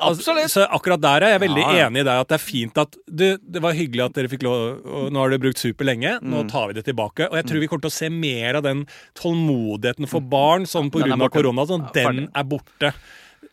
Absolutt. 0.02 0.50
så 0.52 0.66
akkurat 0.70 1.02
der 1.02 1.24
er 1.28 1.34
jeg 1.38 1.42
veldig 1.42 1.62
Ja, 1.64 1.72
ja. 1.76 1.88
enig 1.90 2.02
i 2.02 2.08
deg 2.08 2.22
at 2.24 2.28
det 2.30 2.38
er 2.40 2.44
fint 2.46 2.78
at 2.78 2.96
du, 3.06 3.38
Det 3.38 3.62
var 3.62 3.74
hyggelig 3.74 4.06
at 4.06 4.14
dere 4.14 4.28
fikk 4.32 4.44
lov 4.44 5.10
Nå 5.12 5.20
har 5.20 5.30
dere 5.30 5.40
brukt 5.44 5.58
super 5.60 5.86
lenge, 5.86 6.20
nå 6.22 6.44
Mm. 6.44 6.50
tar 6.50 6.68
vi 6.68 6.74
det 6.74 6.86
tilbake. 6.86 7.28
Og 7.30 7.36
jeg 7.36 7.46
tror 7.46 7.60
vi 7.60 7.68
kommer 7.68 7.82
til 7.82 7.90
å 7.92 8.00
se 8.00 8.10
mer 8.10 8.56
av 8.56 8.64
den 8.64 8.86
tålmodigheten 9.16 10.08
for 10.08 10.22
barn 10.22 10.62
er 10.64 10.90
pga. 10.90 11.30
korona. 11.30 11.66
Sånn, 11.68 11.92
den 11.94 12.30
er 12.34 12.44
borte. 12.44 12.94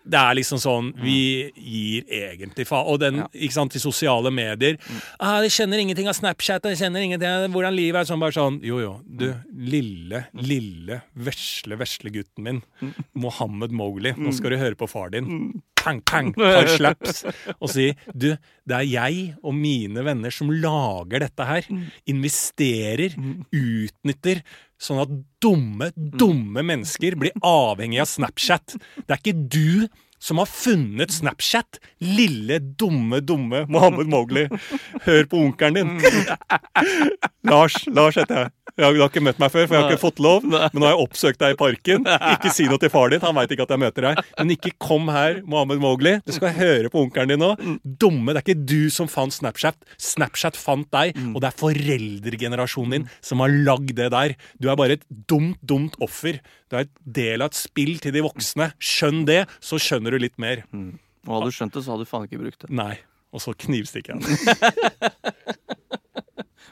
Det 0.08 0.14
er 0.18 0.34
liksom 0.38 0.58
sånn 0.62 0.92
Vi 1.02 1.50
gir 1.56 2.04
egentlig 2.06 2.66
faen. 2.66 2.86
Og 2.86 3.00
den, 3.00 3.24
ikke 3.34 3.52
sant, 3.52 3.72
de 3.72 3.78
sosiale 3.80 4.30
medier. 4.30 4.76
Ah, 5.18 5.40
'Jeg 5.42 5.50
kjenner 5.50 5.78
ingenting 5.80 6.06
av 6.06 6.14
Snapchat, 6.14 6.62
jeg 6.62 6.78
kjenner 6.78 7.02
ingenting 7.02 7.26
av 7.28 7.50
hvordan 7.50 7.74
livet 7.74 8.00
er.' 8.00 8.04
Sånn 8.14 8.20
bare 8.20 8.30
sånn 8.32 8.60
Jo, 8.62 8.78
jo. 8.78 9.00
Du, 9.04 9.34
lille, 9.56 10.26
lille, 10.34 11.02
vesle, 11.16 11.76
vesle 11.76 12.10
gutten 12.12 12.38
min. 12.44 12.62
Mohammed 13.14 13.70
Mowgli. 13.72 14.12
Nå 14.16 14.32
skal 14.32 14.50
du 14.50 14.56
høre 14.58 14.76
på 14.76 14.88
far 14.88 15.10
din. 15.10 15.62
Pang, 15.86 16.00
pang, 16.02 16.32
par 16.34 16.66
slaps. 16.72 17.22
Og 17.60 17.70
si 17.70 17.92
du, 18.10 18.32
det 18.66 18.78
er 18.80 18.86
jeg 18.90 19.26
og 19.38 19.54
mine 19.54 20.02
venner 20.06 20.34
som 20.34 20.50
lager 20.50 21.22
dette 21.22 21.46
her. 21.46 21.68
Investerer, 22.10 23.14
utnytter. 23.54 24.42
Sånn 24.82 24.98
at 25.00 25.12
dumme, 25.40 25.92
dumme 25.94 26.64
mennesker 26.66 27.16
blir 27.16 27.36
avhengig 27.46 28.02
av 28.02 28.10
Snapchat. 28.10 28.74
Det 29.06 29.14
er 29.14 29.22
ikke 29.22 29.38
du 29.54 29.86
som 30.18 30.40
har 30.40 30.50
funnet 30.50 31.12
Snapchat. 31.14 31.80
Lille, 32.00 32.58
dumme, 32.58 33.20
dumme 33.20 33.64
Mohammed 33.68 34.10
Mowgli. 34.12 34.46
Hør 35.06 35.24
på 35.30 35.42
onkelen 35.46 35.96
din. 35.98 35.98
Lars, 37.50 37.78
Lars 37.86 38.18
heter 38.18 38.46
jeg. 38.46 38.52
Jeg 38.76 38.92
du 38.92 39.00
har 39.00 39.08
ikke 39.08 39.22
møtt 39.24 39.38
meg 39.40 39.52
før, 39.54 39.64
for 39.64 39.72
jeg 39.72 39.82
har 39.82 39.92
ikke 39.94 40.02
fått 40.02 40.18
lov. 40.20 40.44
Men 40.44 40.74
nå 40.76 40.84
har 40.84 40.92
jeg 40.92 41.04
oppsøkt 41.06 41.40
deg 41.40 41.54
i 41.54 41.56
parken. 41.56 42.02
Ikke 42.34 42.50
si 42.52 42.66
noe 42.68 42.80
til 42.82 42.90
far 42.92 43.08
din, 43.12 43.22
han 43.24 43.36
veit 43.38 43.52
ikke 43.54 43.64
at 43.64 43.72
jeg 43.72 43.80
møter 43.80 44.04
deg. 44.08 44.20
Men 44.36 44.52
ikke 44.52 44.72
kom 44.82 45.08
her, 45.12 45.38
Mohammed 45.48 45.80
Mowgli. 45.80 46.12
Du 46.26 46.32
skal 46.36 46.52
høre 46.56 46.90
på 46.92 47.06
onkelen 47.06 47.32
din 47.32 47.40
nå. 47.40 47.54
Dumme, 47.86 48.34
det 48.34 48.42
er 48.42 48.44
ikke 48.44 48.66
du 48.68 48.92
som 48.92 49.08
fant 49.08 49.32
Snapchat. 49.32 49.78
Snapchat 50.02 50.58
fant 50.60 50.90
deg, 50.92 51.16
og 51.32 51.40
det 51.40 51.48
er 51.48 51.58
foreldregenerasjonen 51.62 52.98
din 52.98 53.08
som 53.24 53.40
har 53.44 53.54
lagd 53.54 53.94
det 53.96 54.10
der. 54.12 54.36
Du 54.60 54.68
er 54.68 54.76
bare 54.78 54.98
et 54.98 55.08
dumt, 55.30 55.56
dumt 55.64 55.96
offer. 56.04 56.42
Du 56.68 56.76
er 56.76 56.84
et 56.84 56.92
del 57.16 57.44
av 57.44 57.52
et 57.52 57.58
spill 57.58 57.96
til 58.02 58.12
de 58.12 58.24
voksne. 58.26 58.72
Skjønn 58.82 59.24
det, 59.28 59.44
så 59.64 59.80
skjønner 59.80 60.05
du 60.14 60.18
litt 60.22 60.38
mer. 60.42 60.62
Og 61.26 61.32
hadde 61.34 61.50
du 61.50 61.56
skjønt 61.56 61.74
det, 61.74 61.82
så 61.84 61.94
hadde 61.94 62.06
du 62.06 62.10
faen 62.10 62.26
ikke 62.28 62.42
brukt 62.42 62.60
det. 62.62 62.70
Nei. 62.74 62.94
Og 63.34 63.42
så 63.42 63.52
knivstikker 63.58 64.16
han. 64.16 64.22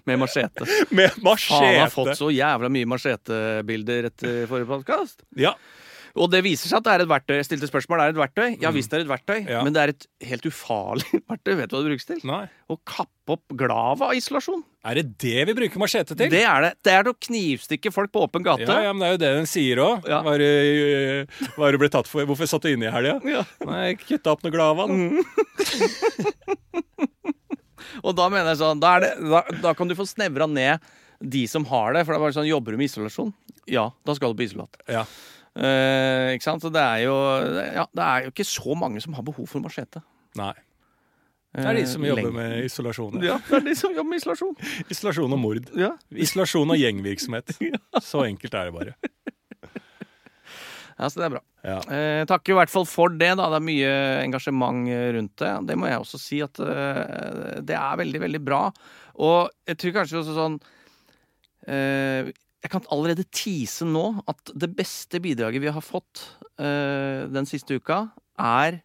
Med 0.04 0.18
machete. 0.20 0.66
Med 0.92 1.10
Faen, 1.16 1.78
har 1.80 1.88
fått 1.92 2.16
så 2.18 2.28
jævla 2.32 2.68
mye 2.72 2.88
machetebilder 2.92 4.10
etter 4.10 4.44
forrige 4.50 4.68
podkast. 4.68 5.24
Ja. 5.40 5.54
Og 6.14 6.28
det 6.30 6.44
viser 6.46 6.70
seg 6.70 6.78
at 6.78 6.84
det 6.86 6.92
er 6.94 7.02
et 7.02 7.08
verktøy. 7.10 7.32
Jeg 7.40 7.46
stilte 7.48 7.66
spørsmål 7.66 7.98
er 8.04 8.12
det 8.12 8.14
et 8.14 8.20
verktøy. 8.22 8.52
Ja 8.62 8.70
visst 8.70 8.92
er 8.94 9.00
det 9.02 9.08
et 9.08 9.10
verktøy, 9.10 9.40
Ja. 9.50 9.64
men 9.66 9.74
det 9.74 9.80
er 9.82 9.90
et 9.90 10.04
helt 10.28 10.44
ufarlig 10.46 11.08
verktøy. 11.32 11.56
Vet 11.58 11.72
du 11.72 11.74
hva 11.74 11.80
det 11.82 11.90
brukes 11.90 12.06
til? 12.06 12.20
Nei. 12.30 12.44
Å 12.70 12.76
kappe 12.86 13.34
opp 13.34 13.56
glava-isolasjon. 13.58 14.62
Er 14.86 15.00
det 15.00 15.04
det 15.24 15.42
vi 15.48 15.56
bruker 15.58 15.82
machete 15.82 16.14
til? 16.14 16.30
Det 16.30 16.44
er 16.46 16.68
det. 16.68 16.72
Det 16.86 16.92
er 16.94 17.10
å 17.10 17.16
knivstikke 17.26 17.90
folk 17.90 18.12
på 18.14 18.22
åpen 18.28 18.46
gate. 18.46 18.62
Ja, 18.68 18.78
ja, 18.86 18.92
men 18.94 19.02
det 19.02 19.08
er 19.08 19.16
jo 19.16 19.20
det 19.24 19.32
den 19.40 19.50
sier 19.50 19.82
òg. 19.82 20.06
Ja. 20.06 20.20
Hva 20.22 20.36
har 20.36 21.74
du 21.74 21.74
er 21.74 21.80
ble 21.82 21.90
tatt 21.90 22.06
for? 22.10 22.22
Hvorfor 22.30 22.46
satt 22.52 22.62
du 22.62 22.70
inne 22.70 22.86
i 22.86 22.94
helga? 22.94 23.18
Ja. 23.26 23.42
Nei, 23.66 23.96
kutta 23.98 24.30
opp 24.36 24.46
noe 24.46 24.54
glava. 24.54 24.86
da. 24.86 24.94
Og 28.04 28.14
da 28.18 28.26
mener 28.32 28.50
jeg 28.52 28.60
sånn, 28.60 28.80
da, 28.82 28.96
er 28.98 29.04
det, 29.06 29.12
da, 29.30 29.42
da 29.64 29.72
kan 29.76 29.88
du 29.90 29.94
få 29.98 30.06
snevra 30.08 30.46
ned 30.50 30.82
de 31.24 31.44
som 31.50 31.64
har 31.70 31.94
det. 31.96 32.04
For 32.04 32.14
det 32.14 32.18
er 32.18 32.24
bare 32.26 32.36
sånn, 32.36 32.48
Jobber 32.48 32.74
du 32.74 32.80
med 32.80 32.90
isolasjon? 32.90 33.30
Ja, 33.70 33.86
da 34.04 34.16
skal 34.18 34.34
du 34.34 34.40
på 34.40 34.46
isolat. 34.46 34.78
Ja. 34.90 35.04
Eh, 35.54 36.34
ikke 36.34 36.46
sant? 36.48 36.62
Så 36.64 36.70
det 36.74 36.82
er, 36.82 37.04
jo, 37.06 37.14
ja, 37.78 37.84
det 37.94 38.04
er 38.04 38.24
jo 38.26 38.32
ikke 38.34 38.46
så 38.48 38.74
mange 38.78 39.02
som 39.04 39.14
har 39.14 39.26
behov 39.26 39.46
for 39.50 39.62
machete. 39.62 40.02
Nei. 40.38 40.52
Det 41.54 41.62
er 41.70 41.76
de 41.78 41.84
som 41.86 42.02
jobber 42.02 42.24
Lenge. 42.26 42.34
med 42.34 42.64
isolasjon. 42.66 43.20
ja. 43.22 43.36
Ja, 43.36 43.38
det 43.46 43.60
er 43.60 43.66
de 43.68 43.74
som 43.78 43.92
jobber 43.94 44.10
med 44.10 44.18
isolasjon. 44.18 44.56
Isolasjon 44.90 45.36
og 45.36 45.38
mord. 45.38 45.68
Ja. 45.78 45.92
Isolasjon 46.10 46.74
og 46.74 46.80
gjengvirksomhet. 46.80 47.54
Så 48.02 48.24
enkelt 48.26 48.56
er 48.58 48.70
det 48.70 48.74
bare. 48.74 48.96
Ja, 50.94 51.08
så 51.10 51.18
det 51.18 51.24
er 51.26 51.32
bra. 51.32 51.40
Ja. 51.66 51.78
Eh, 51.90 52.20
takker 52.30 52.52
i 52.52 52.56
hvert 52.60 52.70
fall 52.70 52.84
for 52.86 53.10
det. 53.10 53.32
da, 53.34 53.48
Det 53.50 53.56
er 53.58 53.64
mye 53.66 53.88
engasjement 54.22 54.86
eh, 54.86 55.08
rundt 55.16 55.32
det. 55.42 55.48
Det 55.66 55.74
må 55.80 55.88
jeg 55.90 55.98
også 56.04 56.20
si 56.22 56.38
at 56.44 56.60
eh, 56.62 57.56
det 57.66 57.74
er 57.74 57.98
veldig, 57.98 58.20
veldig 58.22 58.40
bra. 58.46 58.60
Og 59.18 59.50
jeg 59.66 59.80
tror 59.82 59.96
kanskje 59.96 60.20
også 60.20 60.36
sånn 60.38 60.54
eh, 61.66 62.30
Jeg 62.64 62.72
kan 62.72 62.86
allerede 62.94 63.26
tease 63.28 63.84
nå 63.84 64.06
at 64.30 64.54
det 64.56 64.70
beste 64.76 65.20
bidraget 65.20 65.60
vi 65.60 65.72
har 65.72 65.84
fått 65.84 66.22
uh, 66.56 67.28
den 67.28 67.44
siste 67.48 67.76
uka, 67.76 68.06
er 68.40 68.80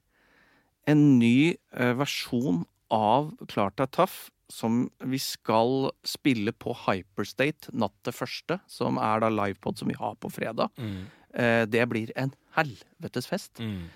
en 0.89 1.05
ny 1.21 1.55
uh, 1.77 1.93
versjon 2.01 2.65
av 2.91 3.31
Klart 3.47 3.79
er 3.79 3.91
tøff. 3.93 4.27
Som 4.49 4.87
vi 5.05 5.19
skal 5.21 5.91
spille 6.01 6.49
på 6.57 6.73
Hyperstate 6.73 7.69
natt 7.77 7.93
til 8.01 8.15
første, 8.17 8.55
som 8.65 8.97
er 8.97 9.21
da 9.21 9.29
livepod 9.29 9.77
som 9.77 9.91
vi 9.91 9.97
har 9.99 10.15
på 10.17 10.31
fredag. 10.33 10.73
Mm. 10.81 11.03
Uh, 11.37 11.63
det 11.69 11.85
blir 11.91 12.11
en 12.17 12.33
helvetes 12.57 13.29
fest. 13.29 13.61
Mm. 13.61 13.91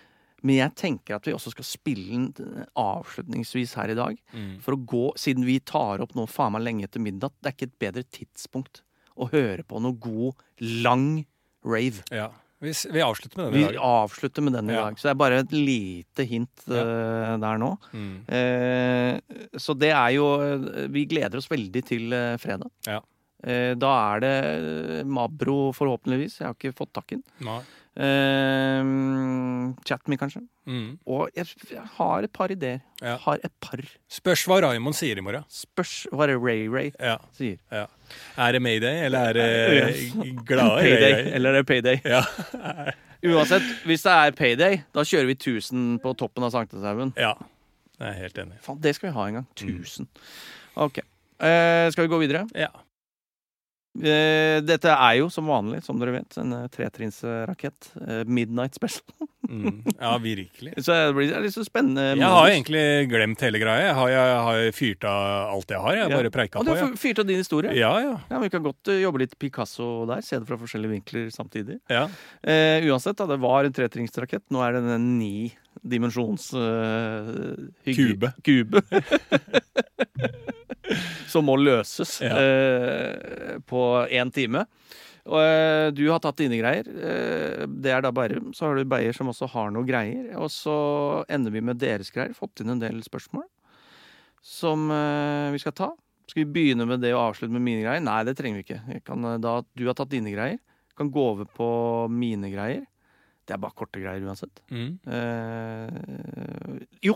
Men 0.45 0.59
jeg 0.59 0.75
tenker 0.77 1.17
at 1.17 1.27
vi 1.27 1.33
også 1.33 1.55
skal 1.55 1.65
spille 1.65 2.29
den 2.37 2.63
avslutningsvis 2.77 3.73
her 3.79 3.91
i 3.91 3.97
dag. 3.97 4.19
Mm. 4.31 4.55
For 4.63 4.77
å 4.77 4.83
gå, 4.93 5.03
Siden 5.19 5.47
vi 5.47 5.57
tar 5.59 6.05
opp 6.05 6.13
nå 6.15 6.27
faen 6.29 6.53
meg 6.55 6.67
lenge 6.67 6.87
etter 6.87 7.03
midnatt, 7.03 7.35
det 7.41 7.49
er 7.49 7.57
ikke 7.57 7.71
et 7.71 7.79
bedre 7.87 8.07
tidspunkt 8.13 8.83
å 9.17 9.27
høre 9.31 9.63
på 9.67 9.81
noe 9.83 9.97
god, 10.01 10.39
lang 10.61 11.25
rave. 11.65 12.01
Ja. 12.11 12.29
Vi, 12.63 12.71
vi 12.95 13.01
avslutter 13.03 13.37
med 13.41 13.49
den 13.49 13.53
Vi 13.57 13.63
i 13.63 13.71
dag. 13.73 13.79
avslutter 13.83 14.41
med 14.45 14.53
den 14.55 14.69
i 14.71 14.73
Ja. 14.77 14.83
dag. 14.85 14.95
Så 14.97 15.09
det 15.09 15.11
er 15.11 15.19
bare 15.19 15.39
et 15.43 15.51
lite 15.51 16.25
hint 16.29 16.63
eh, 16.71 17.33
der 17.43 17.57
nå. 17.59 17.73
Mm. 17.91 18.13
Uh, 18.29 19.57
så 19.59 19.75
det 19.75 19.89
er 19.91 20.13
jo 20.15 20.27
eh, 20.39 20.87
Vi 20.87 21.03
gleder 21.11 21.41
oss 21.41 21.49
veldig 21.51 21.83
til 21.83 22.13
uh, 22.15 22.37
fredag. 22.39 22.71
Ja. 22.87 23.01
Da 23.43 23.89
er 24.15 24.21
det 24.23 24.35
Mabro, 25.11 25.73
forhåpentligvis. 25.75 26.37
Jeg 26.39 26.47
har 26.47 26.53
ikke 26.55 26.77
fått 26.77 26.93
tak 26.95 27.11
i 27.11 27.17
den. 27.19 27.57
Nei. 27.95 28.05
Eh, 28.05 29.73
Chatme, 29.87 30.17
kanskje. 30.17 30.41
Mm. 30.67 30.97
Og 31.09 31.29
jeg, 31.35 31.45
jeg 31.71 31.83
har 31.97 32.23
et 32.25 32.31
par 32.33 32.51
ideer. 32.53 32.79
Ja. 33.03 33.17
Har 33.25 33.39
et 33.43 33.51
par. 33.61 33.81
Spørs 34.11 34.45
hva 34.47 34.61
Raymond 34.63 34.95
sier 34.97 35.19
i 35.19 35.23
morgen. 35.25 35.43
Spørs 35.51 36.07
hva 36.13 36.27
Ray 36.31 36.67
Ray 36.71 36.91
Ja. 36.99 37.17
sier. 37.37 37.57
ja. 37.71 37.85
Er 38.37 38.51
det 38.53 38.61
Mayday, 38.61 39.05
eller 39.07 39.29
er 39.31 39.33
det 39.33 40.13
glade 40.49 40.81
Payday, 40.81 41.13
Ray-Ray? 41.13 41.31
eller 41.35 41.49
er 41.49 41.61
det 41.63 41.67
payday? 41.67 42.01
Ja. 42.05 42.21
Uansett, 43.23 43.63
hvis 43.87 44.03
det 44.03 44.11
er 44.11 44.31
payday, 44.35 44.81
da 44.93 45.01
kjører 45.07 45.29
vi 45.31 45.35
1000 45.39 45.99
på 46.03 46.11
toppen 46.19 46.43
av 46.43 46.51
Sankthanshaugen. 46.55 47.13
ja. 47.17 47.33
Jeg 48.01 48.09
er 48.09 48.15
helt 48.23 48.37
enig. 48.41 48.55
Faen, 48.65 48.79
det 48.81 48.95
skal 48.97 49.07
vi 49.07 49.13
ha 49.15 49.23
en 49.29 49.35
gang. 49.37 49.45
1000. 49.55 50.07
Ok. 50.81 50.97
Uh, 51.39 51.85
skal 51.93 52.03
vi 52.03 52.09
gå 52.11 52.17
videre? 52.19 52.41
Ja. 52.57 52.71
Eh, 54.01 54.57
dette 54.65 54.89
er 54.89 55.19
jo 55.19 55.27
som 55.29 55.45
vanlig, 55.45 55.83
som 55.85 55.99
dere 56.01 56.15
vet, 56.15 56.37
en 56.41 56.53
eh, 56.57 56.67
tretrinnsrakett. 56.73 57.91
Eh, 58.07 58.23
midnight 58.25 58.73
special. 58.79 59.05
Mm. 59.43 59.83
ja, 59.99 60.13
virkelig. 60.23 60.71
Så 60.85 60.93
det 60.95 61.13
blir 61.17 61.33
litt 61.43 61.53
så 61.53 61.65
spennende. 61.67 62.13
Jeg 62.15 62.29
har 62.31 62.47
egentlig 62.47 62.83
glemt 63.11 63.41
hele 63.43 63.59
greia. 63.59 63.89
Jeg 63.89 63.95
har, 63.97 64.09
jeg 64.13 64.37
har 64.47 64.59
fyrt 64.73 65.03
av 65.05 65.49
alt 65.51 65.73
jeg 65.75 65.81
har. 65.83 65.97
Jeg 65.97 66.05
har 66.07 66.13
bare 66.15 66.31
preika 66.33 66.61
Og 66.61 66.65
du 66.65 66.71
på. 66.71 66.77
har 66.79 66.87
Ja. 66.87 66.95
fyrt 67.01 67.19
av 67.19 67.27
din 67.27 67.41
historie. 67.43 67.73
ja, 67.75 67.91
ja. 68.01 68.13
Ja, 68.31 68.39
Vi 68.39 68.49
kan 68.49 68.63
godt 68.63 68.87
jobbe 68.87 69.19
litt 69.19 69.35
Picasso 69.37 70.05
der. 70.09 70.23
Se 70.23 70.39
det 70.39 70.47
fra 70.47 70.57
forskjellige 70.57 70.93
vinkler 70.95 71.27
samtidig. 71.35 71.77
ja. 71.91 72.05
Eh, 72.41 72.87
uansett, 72.87 73.17
da, 73.19 73.27
det 73.27 73.37
var 73.43 73.67
en 73.67 73.75
tretrinnsrakett. 73.75 74.47
Nå 74.49 74.63
er 74.63 74.79
det 74.79 74.95
en 74.95 75.19
ni 75.19 75.51
dimensjons 75.83 76.53
uh, 76.55 77.67
Kube. 77.83 78.31
kube. 78.47 78.81
som 81.33 81.47
må 81.49 81.57
løses 81.59 82.19
Ja. 82.23 82.35
eh, 82.37 83.57
på 83.69 83.81
én 84.13 84.31
time. 84.33 84.65
Og 85.23 85.39
eh, 85.39 85.87
du 85.95 86.01
har 86.11 86.19
tatt 86.19 86.37
dine 86.41 86.57
greier. 86.59 86.83
Eh, 86.87 87.65
det 87.67 87.93
er 87.95 88.01
da 88.03 88.11
Bærum. 88.11 88.51
Så 88.53 88.67
har 88.67 88.75
du 88.75 88.83
Beyer 88.91 89.15
som 89.15 89.29
også 89.31 89.47
har 89.53 89.71
noe 89.71 89.87
greier. 89.87 90.33
Og 90.37 90.49
så 90.51 90.73
ender 91.31 91.53
vi 91.55 91.61
med 91.63 91.79
deres 91.79 92.11
greier. 92.11 92.35
Fått 92.35 92.59
inn 92.63 92.73
en 92.75 92.81
del 92.83 92.99
spørsmål 93.05 93.45
som 94.43 94.89
eh, 94.91 95.51
vi 95.55 95.61
skal 95.63 95.71
ta. 95.77 95.89
Skal 96.27 96.43
vi 96.43 96.51
begynne 96.55 96.85
med 96.87 96.99
det 97.03 97.13
og 97.15 97.29
avslutte 97.29 97.55
med 97.55 97.63
mine 97.63 97.83
greier? 97.85 98.03
Nei, 98.03 98.19
det 98.27 98.35
trenger 98.39 98.59
vi 98.59 98.65
ikke. 98.67 99.01
Kan, 99.07 99.23
eh, 99.31 99.37
da 99.43 99.61
Du 99.75 99.85
har 99.87 99.95
tatt 99.95 100.11
dine 100.11 100.31
greier. 100.35 100.59
Kan 100.99 101.09
gå 101.15 101.23
over 101.33 101.47
på 101.49 101.69
mine 102.11 102.51
greier. 102.51 102.83
Det 103.47 103.55
er 103.55 103.59
bare 103.63 103.75
korte 103.79 103.99
greier 104.03 104.23
uansett. 104.27 104.59
Mm. 104.71 104.91
Eh, 105.07 106.83
jo! 107.07 107.15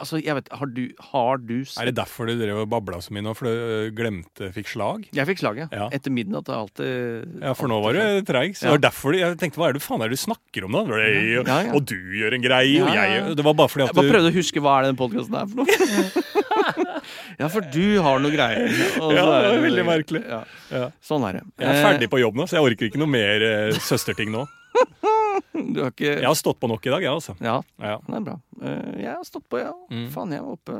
Altså, 0.00 0.16
jeg 0.24 0.32
vet 0.38 0.46
Har 0.56 0.68
du, 0.72 0.80
har 1.12 1.36
du 1.44 1.58
Er 1.60 1.88
det 1.90 1.92
derfor 1.98 2.24
du 2.24 2.38
drev 2.40 2.62
og 2.62 2.70
babla 2.72 3.02
så 3.04 3.12
mye 3.12 3.20
nå? 3.26 3.34
For 3.36 3.44
du 3.44 3.50
øh, 3.52 3.90
glemte 3.92 4.48
fikk 4.54 4.70
slag? 4.72 5.02
Jeg 5.12 5.28
fikk 5.28 5.42
slag, 5.42 5.58
Ja. 5.68 5.90
Etter 5.92 6.08
midnatt 6.14 6.48
er 6.48 6.56
alltid 6.56 7.34
Ja, 7.42 7.52
for 7.58 7.68
nå 7.68 7.82
var 7.84 7.92
du 7.98 8.00
treig. 8.24 8.56
Så 8.56 8.64
Ja. 8.64 8.70
det 8.72 8.78
var 8.78 8.84
derfor 8.88 9.18
jeg 9.18 9.36
tenkte 9.42 9.60
hva 9.60 9.68
er 9.68 9.76
det 9.76 9.82
faen 9.84 10.00
er 10.00 10.08
det 10.08 10.16
du 10.16 10.22
snakker 10.24 10.64
om 10.64 10.72
da? 10.72 10.84
Det 10.88 11.10
og, 11.42 11.52
Ja, 11.52 11.58
ja. 11.68 11.74
og 11.76 11.84
du 11.84 11.98
gjør 12.16 12.38
en 12.38 12.46
greie, 12.46 12.80
og 12.80 12.88
Ja, 12.88 13.04
ja, 13.04 13.04
jeg 13.28 13.36
Det 13.36 13.44
var 13.44 13.52
bare 13.60 13.68
fordi 13.68 13.84
at 13.84 13.92
du 13.92 14.00
Jeg 14.00 14.00
bare 14.00 14.14
prøvde 14.16 14.32
å 14.32 14.36
huske 14.40 14.64
hva 14.64 14.72
er 14.78 14.82
det 14.86 14.90
den 14.94 15.00
podkasten 15.02 15.36
er 15.36 15.46
for 15.52 15.56
noe. 15.60 17.02
ja, 17.42 17.48
for 17.52 17.60
du 17.76 17.86
har 18.08 18.24
noe 18.24 18.32
greier. 18.32 18.72
og 19.02 19.04
så 19.04 19.12
Ja, 19.12 19.24
det 19.28 19.36
er 19.36 19.52
var 19.52 19.62
veldig 19.68 19.84
merkelig. 19.92 20.24
Ja. 20.32 20.42
Ja. 20.72 20.88
Sånn 21.04 21.28
er 21.28 21.32
det. 21.40 21.44
Jeg 21.60 21.68
er 21.76 21.84
ferdig 21.90 22.08
på 22.08 22.24
jobb 22.24 22.40
nå, 22.40 22.48
så 22.48 22.56
jeg 22.56 22.70
orker 22.72 22.88
ikke 22.88 23.04
noe 23.04 23.12
mer 23.20 23.44
eh, 23.52 23.76
søsterting 23.84 24.32
nå. 24.32 24.46
Du 25.52 25.80
har 25.82 25.90
ikke 25.92 26.08
Jeg 26.20 26.26
har 26.26 26.36
stått 26.38 26.58
på 26.60 26.68
nok 26.70 26.84
i 26.86 26.90
dag, 26.92 27.02
jeg, 27.04 27.12
altså. 27.12 27.34
Ja, 27.40 27.58
Ja. 27.80 27.98
det 28.06 28.16
er 28.18 28.24
bra. 28.26 28.34
Eh, 28.62 29.00
jeg 29.02 29.10
har 29.14 29.24
stått 29.28 29.46
på, 29.52 29.58
ja. 29.62 29.72
Mm. 29.90 30.06
Faen, 30.14 30.32
jeg 30.34 30.42
var 30.44 30.56
oppe 30.58 30.76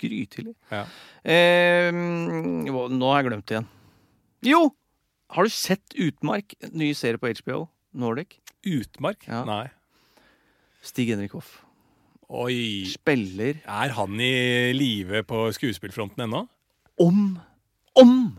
grytidlig. 0.00 0.54
Ja. 0.70 0.84
Eh, 1.24 1.90
nå 1.92 3.10
har 3.12 3.22
jeg 3.22 3.30
glemt 3.30 3.46
det 3.50 3.56
igjen. 3.58 3.68
Jo! 4.50 4.62
Har 5.30 5.46
du 5.46 5.50
sett 5.54 5.94
Utmark? 5.94 6.54
Ny 6.74 6.90
serie 6.98 7.20
på 7.22 7.30
HBO 7.30 7.68
Nordic. 7.94 8.38
Utmark? 8.66 9.26
Ja. 9.28 9.44
Nei. 9.46 9.68
Stig 10.82 11.12
Henrik 11.12 11.32
Hoff. 11.36 11.60
Oi. 12.30 12.84
Spiller 12.86 13.58
Er 13.66 13.90
han 13.96 14.20
i 14.22 14.72
live 14.74 15.22
på 15.26 15.48
skuespillfronten 15.54 16.22
ennå? 16.26 16.44
om 17.00 17.38
Om! 17.96 18.38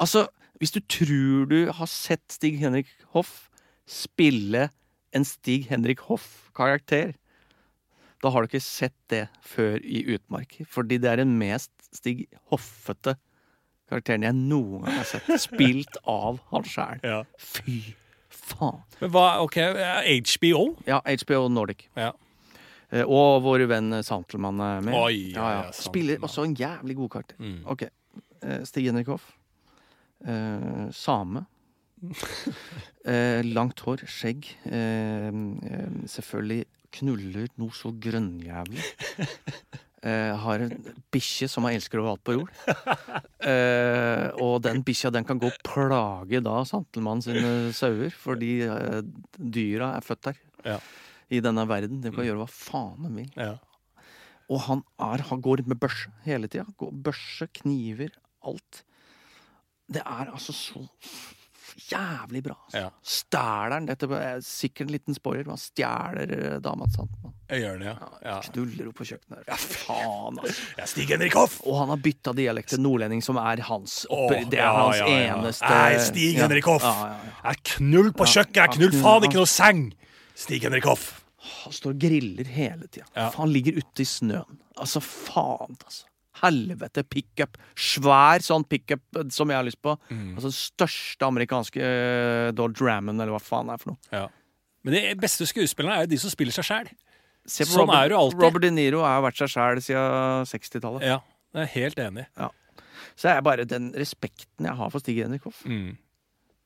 Altså, 0.00 0.26
hvis 0.58 0.72
du 0.72 0.80
tror 0.80 1.46
du 1.50 1.70
har 1.72 1.86
sett 1.86 2.22
Stig 2.32 2.58
Henrik 2.60 2.88
Hoff 3.14 3.49
spille 3.90 4.68
en 5.16 5.24
Stig 5.26 5.66
Henrik 5.70 6.04
Hoff-karakter, 6.06 7.16
da 8.20 8.30
har 8.30 8.44
du 8.44 8.50
ikke 8.50 8.62
sett 8.62 8.94
det 9.10 9.24
før 9.48 9.80
i 9.82 10.02
Utmark. 10.14 10.58
Fordi 10.68 10.98
det 11.02 11.08
er 11.10 11.22
den 11.22 11.32
mest 11.40 11.72
Stig 11.96 12.26
Hoffete 12.52 13.16
karakteren 13.90 14.22
jeg 14.22 14.36
noen 14.38 14.84
gang 14.84 15.00
har 15.00 15.08
sett. 15.08 15.26
Spilt 15.48 15.96
av 16.06 16.38
han 16.52 16.66
sjæl. 16.68 17.00
Ja. 17.02 17.22
Fy 17.42 17.80
faen. 18.30 18.84
Men 19.00 19.10
hva, 19.16 19.24
ok, 19.42 19.56
HBO? 20.36 20.60
Ja, 20.86 21.00
HBO 21.02 21.48
Nordic. 21.50 21.88
Ja. 21.98 22.12
Eh, 22.92 23.02
Og 23.02 23.40
vår 23.42 23.64
venn 23.70 23.96
Santelmann 24.06 24.60
er 24.62 24.84
med. 24.86 24.94
Oi, 24.94 25.32
ja, 25.34 25.48
ja. 25.56 25.64
Spiller 25.74 26.22
også 26.22 26.44
en 26.46 26.54
jævlig 26.60 26.94
god 27.00 27.10
karakter. 27.16 27.40
Mm. 27.42 27.58
Ok. 27.72 27.88
Eh, 28.44 28.60
Stig 28.68 28.86
Henrik 28.92 29.10
Hoff. 29.10 29.32
Eh, 30.22 30.86
same. 30.94 31.46
Eh, 33.10 33.40
langt 33.56 33.80
hår, 33.80 34.02
skjegg. 34.04 34.44
Eh, 34.68 35.32
selvfølgelig 36.12 36.66
knuller 36.98 37.46
noe 37.58 37.72
så 37.72 37.88
grønnjævlig. 37.96 38.82
Eh, 40.00 40.32
har 40.42 40.62
en 40.64 40.70
bikkje 41.12 41.48
som 41.52 41.66
han 41.66 41.74
elsker 41.76 42.00
overalt 42.00 42.22
på 42.24 42.38
jord. 42.38 42.52
Eh, 43.40 44.26
og 44.44 44.62
den 44.64 44.82
bikkja 44.84 45.10
den 45.12 45.24
kan 45.28 45.40
gå 45.40 45.48
og 45.48 45.58
plage 45.64 46.42
da 46.44 46.58
santelmannen 46.68 47.24
sine 47.24 47.50
sauer, 47.76 48.12
fordi 48.12 48.50
eh, 48.68 49.00
dyra 49.40 49.94
er 49.96 50.04
født 50.04 50.22
der. 50.28 50.40
Ja. 50.74 50.78
I 51.32 51.40
denne 51.44 51.64
verden. 51.68 52.02
De 52.04 52.12
kan 52.12 52.28
gjøre 52.28 52.42
hva 52.42 52.48
faen 52.52 53.08
de 53.08 53.12
vil. 53.16 53.32
Ja. 53.36 53.54
Og 54.52 54.64
han, 54.66 54.84
er, 55.00 55.24
han 55.30 55.40
går 55.44 55.64
med 55.68 55.80
børse 55.80 56.12
hele 56.24 56.52
tida. 56.52 56.66
Børse, 56.76 57.48
kniver, 57.60 58.12
alt. 58.44 58.82
Det 59.88 60.04
er 60.04 60.32
altså 60.32 60.52
så 60.56 60.84
jævlig 61.76 62.42
bra. 62.44 62.56
Altså. 62.66 62.80
Ja. 62.82 62.88
Stjeler 63.16 63.74
han 63.76 63.86
Dette 63.88 64.08
er 64.16 64.40
sikkert 64.44 64.88
en 64.88 64.94
liten 64.94 65.16
spoiler, 65.16 65.44
men 65.46 65.54
han 65.54 65.62
stjeler 65.62 66.34
eh, 66.36 66.56
dama 66.64 66.88
til 66.90 67.00
Sandmann. 67.00 67.36
Gjør 67.50 67.78
det, 67.80 67.86
ja. 67.88 68.08
ja. 68.24 68.34
Knuller 68.46 68.90
opp 68.90 68.98
på 69.00 69.06
kjøkkenet. 69.08 69.46
Ja, 69.48 69.56
faen, 69.58 70.40
altså. 70.42 70.86
Stig 70.92 71.08
Henrik 71.10 71.34
Hoff! 71.38 71.56
Og 71.66 71.80
han 71.80 71.90
har 71.90 72.02
bytta 72.04 72.34
dialekt 72.38 72.74
til 72.74 72.82
nordlending, 72.84 73.24
som 73.26 73.40
er 73.42 73.64
hans 73.66 74.04
Åh, 74.10 74.36
Det 74.50 74.60
er 74.60 74.66
ja, 74.66 74.74
hans 74.76 75.00
eneste 75.06 75.72
Nei, 75.72 76.02
Stig 76.06 76.38
Henrik 76.38 76.68
Hoff. 76.70 76.86
Jeg 76.86 77.64
knull 77.74 78.12
på 78.14 78.28
kjøkkenet, 78.28 78.60
jeg 78.62 78.76
knull 78.78 79.00
faen 79.02 79.26
ikke 79.30 79.40
noe 79.40 79.50
seng! 79.50 79.88
Stig 80.38 80.62
Henrik 80.66 80.86
Hoff. 80.88 81.08
Han 81.64 81.74
står 81.74 81.96
og 81.96 82.04
griller 82.04 82.48
hele 82.52 82.86
tida. 82.86 83.30
Han 83.38 83.50
ligger 83.52 83.80
ute 83.80 84.04
i 84.04 84.08
snøen. 84.08 84.60
Altså, 84.80 85.02
faen, 85.02 85.76
altså. 85.80 86.09
Helvete, 86.38 87.02
pickup. 87.10 87.58
Svær 87.74 88.44
sånn 88.44 88.62
pickup 88.70 89.02
eh, 89.18 89.26
som 89.34 89.50
jeg 89.50 89.58
har 89.58 89.66
lyst 89.66 89.80
på. 89.82 89.96
Mm. 90.12 90.36
Altså 90.38 90.52
største 90.54 91.26
amerikanske 91.26 91.80
uh, 91.82 92.50
Dodge 92.56 92.84
Rammon, 92.86 93.18
eller 93.18 93.34
hva 93.34 93.42
faen 93.42 93.66
det 93.70 93.74
er 93.76 93.82
for 93.82 93.92
noe. 93.92 94.12
Ja. 94.14 94.26
Men 94.86 94.96
de 94.96 95.02
beste 95.20 95.48
skuespillerne 95.50 95.98
er 95.98 96.06
jo 96.06 96.12
de 96.14 96.20
som 96.22 96.32
spiller 96.32 96.54
seg 96.56 96.68
sjæl. 96.70 96.92
Sånn 97.50 97.72
Robert, 97.74 97.96
er 97.98 98.08
det 98.08 98.14
jo 98.14 98.20
alltid. 98.20 98.44
Robert 98.44 98.64
De 98.64 98.70
Niro 98.72 99.02
har 99.04 99.24
vært 99.24 99.40
seg 99.40 99.50
sjæl 99.52 99.82
siden 99.84 100.46
60-tallet. 100.48 101.04
Ja, 101.08 101.18
jeg 101.56 101.66
er 101.66 101.72
helt 101.74 102.00
enig. 102.06 102.26
Ja. 102.38 102.48
Så 103.18 103.32
er 103.32 103.42
bare 103.44 103.66
den 103.68 103.90
respekten 103.98 104.68
jeg 104.68 104.76
har 104.78 104.92
for 104.92 105.02
Stig 105.02 105.18
Henrik 105.24 105.44
Hoff, 105.48 105.64
Mm. 105.66 105.96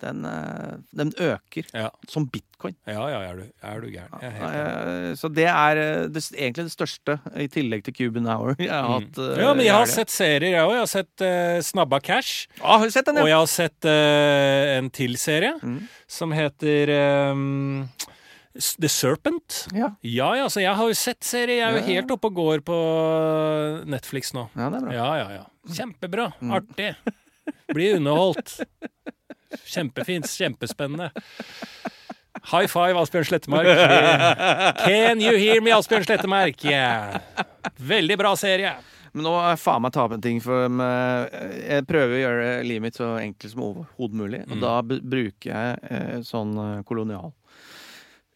Den, 0.02 0.24
eh, 0.24 0.76
den 0.96 1.12
øker 1.22 1.64
Ja. 1.74 1.90
som 2.08 2.26
bitcoin. 2.28 2.74
ja, 2.86 3.04
ja, 3.08 3.20
er 3.30 3.36
du, 3.36 3.44
er 3.62 3.80
du 3.80 3.86
gæren. 3.92 4.20
Enig. 4.20 4.42
Eh, 4.50 5.14
Så 5.20 5.28
det 5.32 5.46
er 5.46 5.76
eh, 5.76 6.06
det, 6.08 6.22
egentlig 6.32 6.64
det 6.66 6.74
største, 6.74 7.18
i 7.36 7.46
tillegg 7.48 7.84
til 7.84 7.94
Cuban 7.94 8.26
Hour, 8.26 8.56
jeg 8.58 8.70
har 8.70 8.88
hatt. 8.88 9.12
Mm. 9.16 9.30
eh, 9.30 9.42
Ja, 9.44 9.54
men 9.54 9.64
jeg 9.66 9.74
har 9.74 9.86
sett 9.86 10.10
serier, 10.10 10.50
jeg 10.50 10.64
òg. 10.64 10.72
Jeg 10.74 10.82
har 10.84 10.92
sett 10.94 11.20
uh, 11.22 11.60
Snabba 11.62 12.00
Cash. 12.02 12.46
Ah, 12.62 12.78
har 12.78 12.86
du 12.86 12.90
sett 12.90 13.06
den, 13.06 13.18
Og 13.18 13.28
jeg 13.28 13.36
har 13.36 13.46
sett 13.46 13.84
uh, 13.84 14.78
en 14.78 14.90
til 14.90 15.16
serie 15.16 15.54
Mm. 15.62 15.88
som 16.08 16.32
heter 16.32 17.30
um, 17.32 17.88
The 18.54 18.88
Serpent. 18.88 19.66
ja? 19.74 19.88
Ja, 20.02 20.34
ja, 20.34 20.46
så 20.48 20.60
jeg 20.62 20.74
har 20.76 20.86
jo 20.86 20.94
sett 20.94 21.24
serie. 21.24 21.56
Jeg 21.58 21.66
er 21.66 21.72
jo 21.72 21.78
Ja, 21.82 21.86
ja. 21.86 21.94
helt 22.00 22.10
oppe 22.14 22.26
og 22.30 22.34
går 22.34 22.60
på 22.62 22.76
Netflix 23.86 24.32
nå. 24.32 24.48
Ja, 24.54 24.68
det 24.70 24.78
er 24.78 24.84
bra. 24.86 24.92
Ja, 24.94 25.08
ja, 25.18 25.28
ja. 25.40 25.44
Kjempebra. 25.74 26.32
Mm. 26.40 26.52
Artig. 26.60 26.94
Blir 27.74 27.96
underholdt. 27.96 28.60
Kjempefint. 29.70 30.26
Kjempespennende. 30.30 31.10
High 32.50 32.66
five, 32.68 32.96
Asbjørn 33.00 33.24
Slettemark. 33.28 33.68
Can 34.84 35.20
you 35.22 35.36
hear 35.40 35.62
me, 35.64 35.72
Asbjørn 35.72 36.04
Slettemark? 36.04 36.60
Yeah. 36.66 37.20
Veldig 37.80 38.18
bra 38.20 38.34
serie. 38.36 38.74
Men 39.14 39.28
nå 39.28 39.32
er 39.38 39.56
faen 39.62 39.84
meg 39.84 39.92
ta 39.94 40.02
opp 40.08 40.16
en 40.16 40.22
ting, 40.24 40.40
for 40.42 40.66
um, 40.66 40.80
jeg 40.82 41.84
prøver 41.86 42.16
å 42.16 42.22
gjøre 42.24 42.48
livet 42.66 42.82
mitt 42.88 42.96
så 42.98 43.12
enkelt 43.22 43.52
som 43.52 43.62
overhodet 43.68 44.18
mulig. 44.18 44.40
Og 44.48 44.56
Mm. 44.56 44.62
da 44.64 44.72
bruker 44.82 45.52
jeg 45.52 45.78
eh, 45.88 46.16
sånn 46.26 46.50
eh, 46.58 46.80
kolonial. 46.88 47.30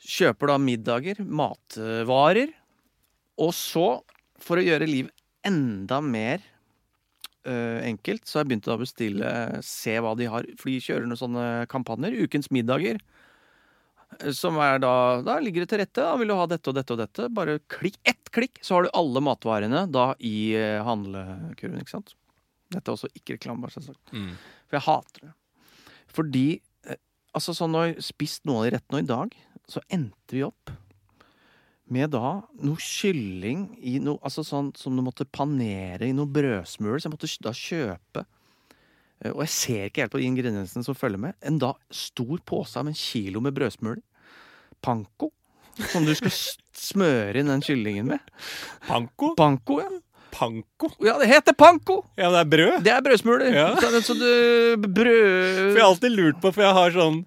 Kjøper 0.08 0.52
da 0.52 0.58
middager, 0.62 1.18
matvarer, 1.26 2.52
og 3.42 3.50
så, 3.58 3.88
for 4.40 4.58
å 4.62 4.64
gjøre 4.64 4.86
liv 4.88 5.10
enda 5.46 5.98
mer 6.00 6.38
eh, 7.46 7.84
enkelt, 7.90 8.24
så 8.26 8.38
har 8.38 8.44
jeg 8.44 8.50
begynt 8.54 8.68
å 8.72 8.78
bestille 8.80 9.30
Se 9.62 9.94
hva 10.02 10.14
de 10.18 10.26
har. 10.32 10.46
For 10.58 10.70
de 10.72 10.80
kjører 10.82 11.06
noen 11.06 11.20
sånne 11.20 11.46
kampanjer. 11.70 12.16
Ukens 12.26 12.50
middager. 12.50 12.98
eh, 14.20 14.30
Som 14.32 14.56
er 14.58 14.78
da 14.82 15.20
Da 15.22 15.38
ligger 15.40 15.62
det 15.64 15.68
til 15.70 15.78
rette. 15.82 16.00
Da 16.02 16.16
vil 16.16 16.28
du 16.28 16.34
ha 16.34 16.46
dette 16.46 16.68
og 16.72 16.74
dette 16.78 16.92
og 16.96 16.98
dette. 17.02 17.28
Bare 17.34 17.58
klikk, 17.68 17.98
ett 18.04 18.30
klikk, 18.34 18.58
så 18.62 18.74
har 18.78 18.82
du 18.88 18.90
alle 18.94 19.20
matvarene 19.20 19.86
da 19.90 20.14
i 20.20 20.52
eh, 20.56 20.82
handlekurven, 20.84 21.80
ikke 21.82 21.96
sant? 21.98 22.14
Dette 22.70 22.84
er 22.90 22.96
også 22.98 23.08
ikke 23.16 23.38
reklame, 23.38 23.62
bare 23.64 23.72
så 23.78 23.80
sagt. 23.86 24.12
Mm. 24.12 24.34
For 24.68 24.76
jeg 24.76 24.86
hater 24.88 25.28
det. 25.28 25.34
Fordi 26.12 26.46
eh, 26.88 26.96
Altså, 27.36 27.52
sånn 27.54 27.70
når 27.72 27.90
jeg 27.92 28.02
spist 28.08 28.44
noen 28.48 28.62
av 28.62 28.64
de 28.66 28.70
rettene, 28.76 29.00
i 29.04 29.08
dag 29.08 29.34
så 29.68 29.80
endte 29.92 30.32
vi 30.34 30.40
opp 30.46 30.70
med 31.94 32.12
da 32.12 32.40
noe 32.64 32.82
kylling 32.82 33.68
i 33.80 33.96
noe 34.02 34.20
Altså 34.26 34.44
sånn 34.46 34.72
som 34.76 34.96
du 34.96 35.02
måtte 35.04 35.24
panere 35.24 36.08
i 36.08 36.16
noe 36.16 36.28
brødsmuler. 36.30 37.00
Så 37.00 37.08
jeg 37.08 37.14
måtte 37.14 37.30
da 37.44 37.54
kjøpe 37.56 38.24
eh, 38.24 39.32
Og 39.32 39.42
jeg 39.44 39.54
ser 39.54 39.88
ikke 39.88 40.04
helt 40.04 40.14
på 40.14 40.22
de 40.22 40.28
ingrediensene 40.28 40.86
som 40.86 40.98
følger 40.98 41.22
med. 41.28 41.38
En 41.40 41.60
da 41.62 41.74
stor 41.94 42.42
pose 42.48 42.84
med 42.84 42.96
en 42.96 43.00
kilo 43.00 43.42
med 43.44 43.56
brødsmuler. 43.56 44.02
Panko. 44.84 45.32
Som 45.92 46.06
du 46.06 46.10
skal 46.18 46.32
smøre 46.74 47.38
inn 47.38 47.50
den 47.52 47.62
kyllingen 47.62 48.08
med. 48.10 48.32
Panko? 48.88 49.34
Panko, 49.38 49.78
ja. 49.84 49.90
Panko? 50.34 50.90
Ja, 51.04 51.14
det 51.20 51.28
heter 51.30 51.54
panko! 51.58 51.96
Ja, 52.18 52.28
men 52.30 52.34
det 52.36 52.40
er 52.40 52.50
brød. 52.52 52.76
Det 52.86 52.92
er 52.94 53.04
brødsmuler. 53.06 53.46
Ja. 53.54 53.66
Så, 53.80 54.00
så 54.06 54.16
du 54.18 54.86
brød... 54.88 55.28
For 55.70 55.78
jeg 55.78 55.82
har 55.82 55.88
alltid 55.88 56.14
lurt 56.16 56.40
på, 56.42 56.52
for 56.54 56.64
jeg 56.66 56.74
har 56.78 56.94
sånn 56.96 57.18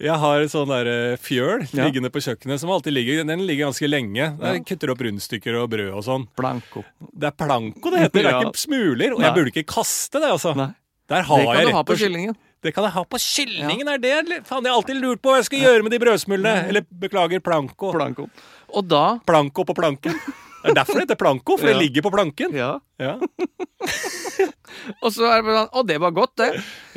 Jeg 0.00 0.18
har 0.24 0.44
sånn 0.52 0.72
der 0.72 0.90
eh, 0.92 1.16
fjøl 1.20 1.64
Ja. 1.72 1.86
liggende 1.86 2.10
på 2.14 2.22
kjøkkenet 2.24 2.60
som 2.62 2.70
alltid 2.74 2.94
ligger 2.96 3.24
Den 3.28 3.46
ligger 3.48 3.68
ganske 3.70 3.88
lenge. 3.90 4.30
Der 4.40 4.58
Ja. 4.58 4.64
kutter 4.72 4.92
opp 4.94 5.00
rundstykker 5.06 5.56
og 5.62 5.70
brød 5.72 5.90
og 5.94 6.04
sånn. 6.06 6.28
Planko. 6.36 6.84
Det 7.12 7.30
er 7.32 7.36
planko 7.46 7.90
det 7.94 8.04
heter, 8.06 8.22
det 8.22 8.34
er 8.34 8.44
ikke 8.50 8.64
smuler. 8.66 9.14
Og 9.16 9.20
Nei. 9.20 9.26
jeg 9.28 9.34
burde 9.40 9.54
ikke 9.54 9.66
kaste 9.76 10.20
det, 10.20 10.30
altså. 10.30 10.54
Nei. 10.56 10.70
Der 11.10 11.22
har 11.26 11.36
Det 11.38 11.46
kan 11.50 11.56
jeg 11.58 11.66
du 11.66 11.74
ha 11.74 11.82
på 11.82 11.96
kyllingen. 11.98 12.36
Det 12.62 12.74
kan 12.76 12.84
jeg 12.84 12.92
ha 12.92 13.02
på 13.08 13.18
kyllingen, 13.18 13.88
er 13.88 13.98
det? 13.98 14.12
Faen, 14.44 14.62
jeg 14.62 14.70
har 14.70 14.76
alltid 14.76 14.98
lurt 15.00 15.22
på 15.24 15.30
hva 15.32 15.38
jeg 15.40 15.46
skal 15.48 15.62
gjøre 15.64 15.82
med 15.86 15.94
de 15.94 15.98
brødsmulene. 16.02 16.68
Eller 16.68 16.84
beklager, 16.92 17.40
planko. 17.40 17.88
planko. 17.96 18.28
Og 18.76 18.84
da 18.86 19.18
Planko 19.26 19.64
på 19.64 19.74
planken. 19.74 20.14
Det 20.60 20.70
er 20.72 20.76
derfor 20.76 20.98
det 21.00 21.04
heter 21.06 21.18
planko, 21.20 21.56
for 21.56 21.66
Ja. 21.70 21.72
det 21.72 21.82
ligger 21.84 22.04
på 22.04 22.12
planken. 22.14 22.54
Ja. 22.56 22.70
Ja. 23.00 23.14
Og 25.02 25.10
så 25.14 25.26
er 25.30 25.42
det 25.44 25.54
sånn 25.56 25.70
Å, 25.76 25.82
det 25.88 25.96
var 26.02 26.12
godt, 26.16 26.34
det. 26.40 26.50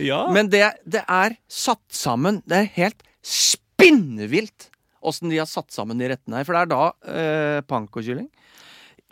ja. 0.03 0.22
Men 0.36 0.49
det, 0.51 0.66
det 0.86 1.01
er 1.09 1.36
satt 1.51 1.82
sammen 1.95 2.41
Det 2.47 2.59
er 2.59 2.70
helt 2.76 3.01
spinnvilt 3.24 4.70
åssen 5.03 5.32
de 5.32 5.39
har 5.41 5.47
satt 5.51 5.72
sammen 5.76 5.99
de 5.99 6.07
rettene 6.14 6.38
her. 6.39 6.45
For 6.47 6.55
det 6.55 6.61
er 6.64 6.70
da 6.72 6.84
eh, 7.11 7.57
pankokylling 7.68 8.30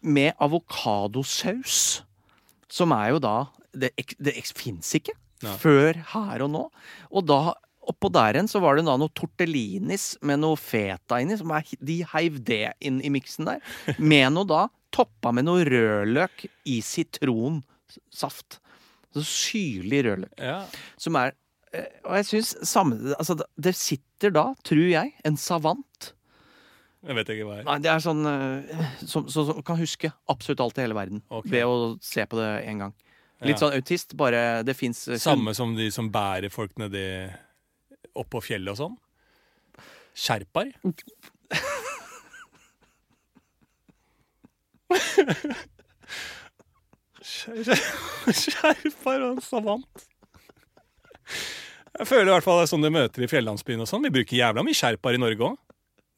med 0.08 0.32
avokadosaus, 0.42 2.02
som 2.72 2.94
er 2.96 3.12
jo 3.12 3.20
da 3.22 3.34
Det, 3.76 3.90
det 4.20 4.34
fins 4.56 4.88
ikke 4.98 5.14
Nei. 5.44 5.56
før 5.60 6.00
her 6.14 6.44
og 6.46 6.50
nå. 6.54 6.64
Og 7.12 7.28
da 7.28 7.42
Oppå 7.92 8.10
der 8.14 8.38
igjen 8.40 8.50
så 8.52 8.62
var 8.64 8.78
det 8.80 8.86
da 8.88 8.96
noe 9.02 9.12
tortellinis 9.18 10.14
med 10.26 10.42
noe 10.44 10.58
feta 10.60 11.20
inni. 11.24 11.38
Som 11.40 11.52
er, 11.58 11.68
de 11.80 11.98
heiv 12.14 12.40
det 12.48 12.64
inn 12.88 13.02
i 13.04 13.12
miksen 13.14 13.50
der. 13.50 13.62
Med 14.00 14.32
noe 14.36 14.48
da 14.50 14.66
toppa 14.92 15.32
med 15.36 15.46
noe 15.48 15.64
rødløk 15.68 16.46
i 16.72 16.80
sitronsaft. 16.84 18.60
Så 19.12 19.24
syrlig 19.28 20.06
rødløk 20.08 20.40
ja. 20.40 20.62
som 20.96 21.18
er 21.20 21.34
eh, 21.76 21.90
Og 22.08 22.14
jeg 22.16 22.28
syns 22.30 22.52
samme 22.70 22.96
Altså, 23.18 23.36
det- 23.60 23.76
sitter 23.76 24.32
da, 24.32 24.46
tror 24.64 24.86
jeg, 24.88 25.12
en 25.28 25.36
savant 25.36 26.14
Jeg 27.04 27.18
vet 27.18 27.32
ikke 27.34 27.48
hva 27.50 27.58
er. 27.60 27.66
Nei, 27.68 27.76
det 27.84 27.92
er 27.92 28.00
sånn 28.06 28.22
eh, 28.30 28.86
som, 29.04 29.26
som, 29.28 29.50
som 29.52 29.60
kan 29.68 29.80
huske 29.82 30.14
absolutt 30.32 30.64
alt 30.64 30.80
i 30.80 30.86
hele 30.86 30.96
verden 30.96 31.24
okay. 31.28 31.52
ved 31.58 31.66
å 31.68 31.98
se 32.00 32.24
på 32.30 32.40
det 32.40 32.50
én 32.70 32.80
gang. 32.86 32.94
Litt 33.42 33.58
Ja. 33.58 33.64
sånn 33.66 33.74
autist, 33.76 34.14
bare 34.16 34.62
det 34.64 34.76
fins 34.78 35.08
Samme 35.20 35.56
som 35.58 35.74
de 35.76 35.88
som 35.92 36.08
bærer 36.14 36.52
folk 36.54 36.78
nedi 36.80 37.04
oppå 38.18 38.42
fjellet 38.44 38.74
og 38.74 38.80
sånn. 38.80 38.98
Sherpaer. 40.18 40.74
Sherpaer 48.36 49.22
og 49.26 49.32
en 49.36 49.44
savant. 49.46 50.08
Jeg 51.92 52.08
føler 52.08 52.30
i 52.30 52.34
hvert 52.34 52.46
fall 52.46 52.62
det 52.62 52.66
er 52.66 52.72
sånn 52.72 52.86
de 52.86 52.94
møter 52.94 53.26
i 53.26 53.30
fjellandsbyen 53.32 53.84
og 53.84 53.90
sånn. 53.90 54.06
Vi 54.08 54.16
bruker 54.16 54.40
jævla 54.40 54.64
mye 54.66 54.78
sherpaer 54.78 55.18
i 55.18 55.22
Norge 55.22 55.52
òg. 55.52 55.60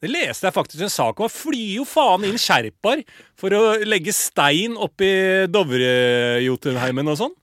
Det 0.04 0.10
leste 0.10 0.48
jeg 0.48 0.56
faktisk 0.56 0.84
en 0.84 0.92
sak 0.92 1.20
om. 1.22 1.30
Flyr 1.32 1.78
jo 1.78 1.84
faen 1.88 2.26
inn 2.28 2.40
sherpaer 2.40 3.04
for 3.40 3.54
å 3.56 3.62
legge 3.86 4.12
stein 4.16 4.76
oppi 4.76 5.08
Dovrejotunheimen 5.48 7.08
og 7.08 7.20
sånn. 7.22 7.34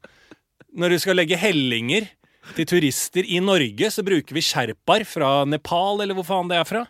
Når 0.78 0.94
du 0.94 0.98
skal 1.04 1.18
legge 1.20 1.40
hellinger 1.40 2.08
til 2.58 2.68
turister 2.70 3.28
i 3.28 3.40
Norge, 3.44 3.92
så 3.94 4.04
bruker 4.06 4.36
vi 4.38 4.44
sherpaer 4.46 5.06
fra 5.08 5.32
Nepal, 5.50 6.02
eller 6.04 6.18
hvor 6.18 6.28
faen 6.28 6.52
det 6.52 6.60
er 6.60 6.68
fra. 6.68 6.86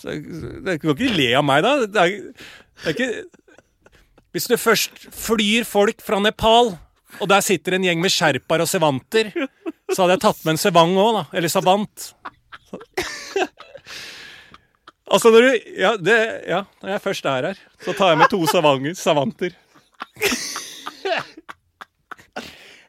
Så 0.00 0.16
det 0.64 0.78
kan 0.82 0.94
ikke 0.94 1.14
le 1.14 1.30
av 1.38 1.46
meg, 1.46 1.64
da. 1.64 1.74
Det 1.86 2.02
er, 2.02 2.14
det 2.82 2.90
er 2.90 2.96
ikke 2.96 3.10
Hvis 4.34 4.48
du 4.50 4.56
først 4.58 5.04
flyr 5.14 5.66
folk 5.68 6.02
fra 6.02 6.18
Nepal, 6.22 6.74
og 7.22 7.30
der 7.30 7.44
sitter 7.46 7.76
en 7.76 7.86
gjeng 7.86 8.00
med 8.02 8.10
sherpaer 8.10 8.64
og 8.64 8.70
sevanter, 8.70 9.30
så 9.92 10.02
hadde 10.02 10.16
jeg 10.16 10.24
tatt 10.24 10.40
med 10.42 10.56
en 10.56 10.64
sevang 10.64 10.96
òg, 10.98 11.20
da. 11.20 11.24
Eller 11.38 11.52
savant. 11.52 12.08
Så. 12.70 12.80
Altså, 15.14 15.30
når 15.30 15.44
du 15.44 15.70
Ja, 15.78 15.96
det, 16.00 16.18
ja 16.48 16.64
når 16.82 16.94
jeg 16.94 17.02
først 17.04 17.26
er 17.28 17.50
her, 17.50 17.62
så 17.84 17.92
tar 17.92 18.14
jeg 18.14 18.18
med 18.22 18.32
to 18.32 18.40
savanger, 18.50 18.96
savanter. 18.98 19.52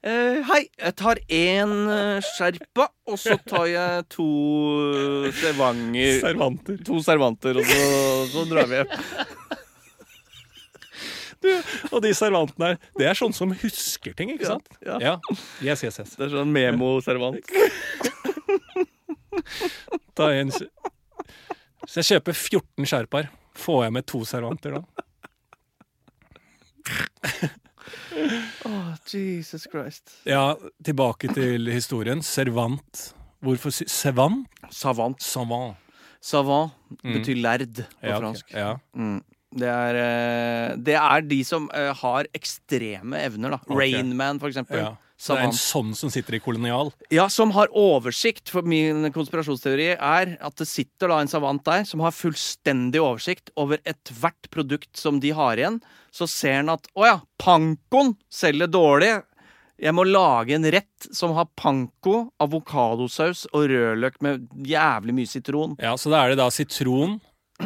Eh, 0.05 0.37
hei, 0.45 0.67
jeg 0.77 0.93
tar 0.99 1.17
én 1.33 1.71
uh, 1.89 2.21
sherpa, 2.21 2.91
og 3.09 3.17
så 3.17 3.39
tar 3.41 3.65
jeg 3.71 4.03
to 4.13 4.25
servanger 5.33 6.19
Servanter. 6.21 6.77
To 6.85 6.99
servanter, 7.01 7.57
og 7.57 7.65
så, 7.65 7.79
så 8.29 8.43
drar 8.51 8.69
vi 8.69 8.83
hjem. 8.83 8.91
Og 11.89 12.03
de 12.05 12.11
servantene 12.17 12.65
her, 12.71 12.77
det 12.99 13.05
er 13.09 13.15
sånn 13.17 13.33
som 13.33 13.49
husker 13.63 14.13
ting, 14.17 14.29
ikke 14.35 14.45
sant? 14.49 14.67
ja. 15.01 15.15
Yes, 15.65 15.81
yes, 15.85 15.97
yes. 16.03 16.11
Det 16.17 16.23
er 16.27 16.31
sånn 16.37 16.51
memo-servant. 16.53 17.41
Ta 20.17 20.25
en 20.37 20.49
Så 20.53 20.65
jeg 21.99 22.05
kjøper 22.13 22.33
14 22.37 22.85
sherpaer. 22.93 23.27
Får 23.57 23.79
jeg 23.87 23.91
med 23.97 24.03
to 24.09 24.19
servanter 24.27 24.71
da? 24.77 24.81
Oh, 28.65 28.93
Jesus 29.11 29.67
Christ. 29.71 30.13
Ja, 30.27 30.55
tilbake 30.83 31.29
til 31.35 31.67
historien. 31.73 32.21
Servant. 32.23 33.13
Hvorfor 33.45 33.73
si 33.75 33.85
Savant? 33.91 34.45
Savant. 34.73 35.21
Savant. 35.21 35.75
Savant 36.25 36.71
betyr 37.03 37.37
lærd 37.37 37.67
på 37.83 38.07
Ja, 38.07 38.17
fransk. 38.19 38.47
fransk. 38.49 38.53
Ja. 38.57 38.75
Mm. 38.95 39.19
Det, 39.55 39.67
er, 39.71 39.95
eh, 40.01 40.75
det 40.83 40.95
er 40.99 41.21
de 41.29 41.41
som 41.47 41.69
eh, 41.73 41.91
har 41.95 42.25
ekstreme 42.35 43.19
evner, 43.23 43.53
da. 43.55 43.59
okay. 43.67 43.77
Rainman, 43.77 44.39
for 44.41 44.47
eksempel. 44.51 44.79
ja. 44.81 44.93
Så 45.17 45.31
det 45.35 45.45
er 45.45 45.47
en 45.47 45.55
sånn 45.55 45.93
som 45.95 46.09
sitter 46.11 46.35
i 46.35 46.41
kolonial? 46.43 46.89
Ja, 47.13 47.29
som 47.31 47.53
har 47.55 47.69
oversikt. 47.71 48.49
For 48.51 48.67
min 48.67 49.07
konspirasjonsteori 49.15 49.93
er 49.95 50.33
at 50.43 50.57
det 50.59 50.67
sitter 50.67 51.11
da 51.11 51.21
en 51.23 51.31
savant 51.31 51.63
der 51.63 51.85
som 51.87 52.03
har 52.03 52.11
fullstendig 52.15 52.99
oversikt 52.99 53.53
over 53.55 53.79
ethvert 53.87 54.49
produkt 54.51 54.91
som 54.99 55.21
de 55.23 55.31
har 55.37 55.61
igjen. 55.61 55.79
Så 56.11 56.27
ser 56.31 56.59
han 56.59 56.73
at 56.73 56.89
å 56.99 57.07
ja, 57.07 57.15
pankoen 57.41 58.15
selger 58.27 58.67
dårlig. 58.71 59.13
Jeg 59.79 59.95
må 59.95 60.05
lage 60.07 60.55
en 60.55 60.67
rett 60.71 61.07
som 61.15 61.33
har 61.35 61.47
panko, 61.59 62.29
avokadosaus 62.43 63.45
og 63.53 63.69
rødløk 63.71 64.21
med 64.23 64.45
jævlig 64.67 65.15
mye 65.15 65.31
sitron. 65.31 65.75
Ja, 65.83 65.95
Så 65.99 66.11
da 66.11 66.23
er 66.23 66.31
det 66.31 66.39
da 66.39 66.47
sitron, 66.51 67.17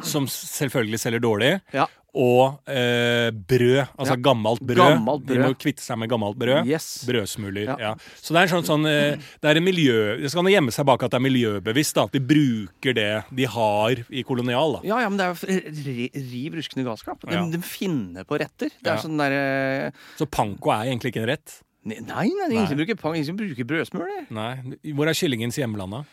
som 0.06 0.26
selvfølgelig 0.30 1.02
selger 1.02 1.22
dårlig, 1.26 1.52
Ja. 1.74 1.88
Og 2.14 2.60
eh, 2.68 3.30
brød. 3.32 3.86
Altså 4.00 4.16
Ja. 4.16 4.22
gammelt 4.26 4.62
brød. 4.66 4.80
Gammelt 4.82 5.26
De 5.30 5.38
må 5.38 5.52
kvitte 5.60 5.84
seg 5.84 5.98
med 6.02 6.10
gammelt 6.10 6.38
brød. 6.42 6.66
Yes. 6.66 7.06
Brødsmuler. 7.06 7.66
Ja. 7.70 7.76
Ja. 7.80 7.92
Så 8.18 8.34
det 8.34 8.42
er 8.42 8.48
en 8.48 8.64
sånn, 8.64 8.66
sånn 8.66 8.88
eh, 8.90 9.18
Det 9.42 9.50
er 9.52 9.58
en 9.62 9.64
miljø 9.64 10.18
Det 10.22 10.32
skal 10.32 10.44
gjemme 10.50 10.72
seg 10.74 10.86
bak 10.90 11.04
at 11.04 11.12
det 11.12 11.20
er 11.20 11.26
miljøbevisst. 11.28 11.94
da 11.96 12.04
At 12.10 12.12
de 12.18 12.20
bruker 12.20 12.94
det 12.98 13.24
de 13.36 13.46
har 13.46 14.04
i 14.10 14.24
kolonial. 14.24 14.80
da 14.80 14.88
Ja, 14.88 15.00
ja, 15.06 15.10
men 15.10 15.18
det 15.18 15.26
er 15.28 15.36
jo 15.36 16.22
riv 16.34 16.54
ruskende 16.60 16.86
galskap. 16.88 17.22
De, 17.30 17.52
de 17.52 17.62
finner 17.62 18.24
på 18.26 18.40
retter. 18.40 18.70
Det 18.82 18.90
er 18.92 18.98
sånn 18.98 19.18
derre 19.20 19.92
Så 20.18 20.26
panko 20.26 20.72
er 20.74 20.90
egentlig 20.90 21.14
ikke 21.14 21.22
en 21.24 21.30
rett. 21.36 21.60
Nei, 21.86 22.02
nei, 22.04 22.28
nei. 22.28 22.56
ingen 22.60 22.76
bruker 22.78 22.96
pang, 23.00 23.16
ingen 23.16 23.38
bruker. 23.40 23.64
Hvor 23.64 25.08
er 25.08 25.16
kyllingens 25.18 25.56
hjemland, 25.58 25.92
da? 25.96 26.04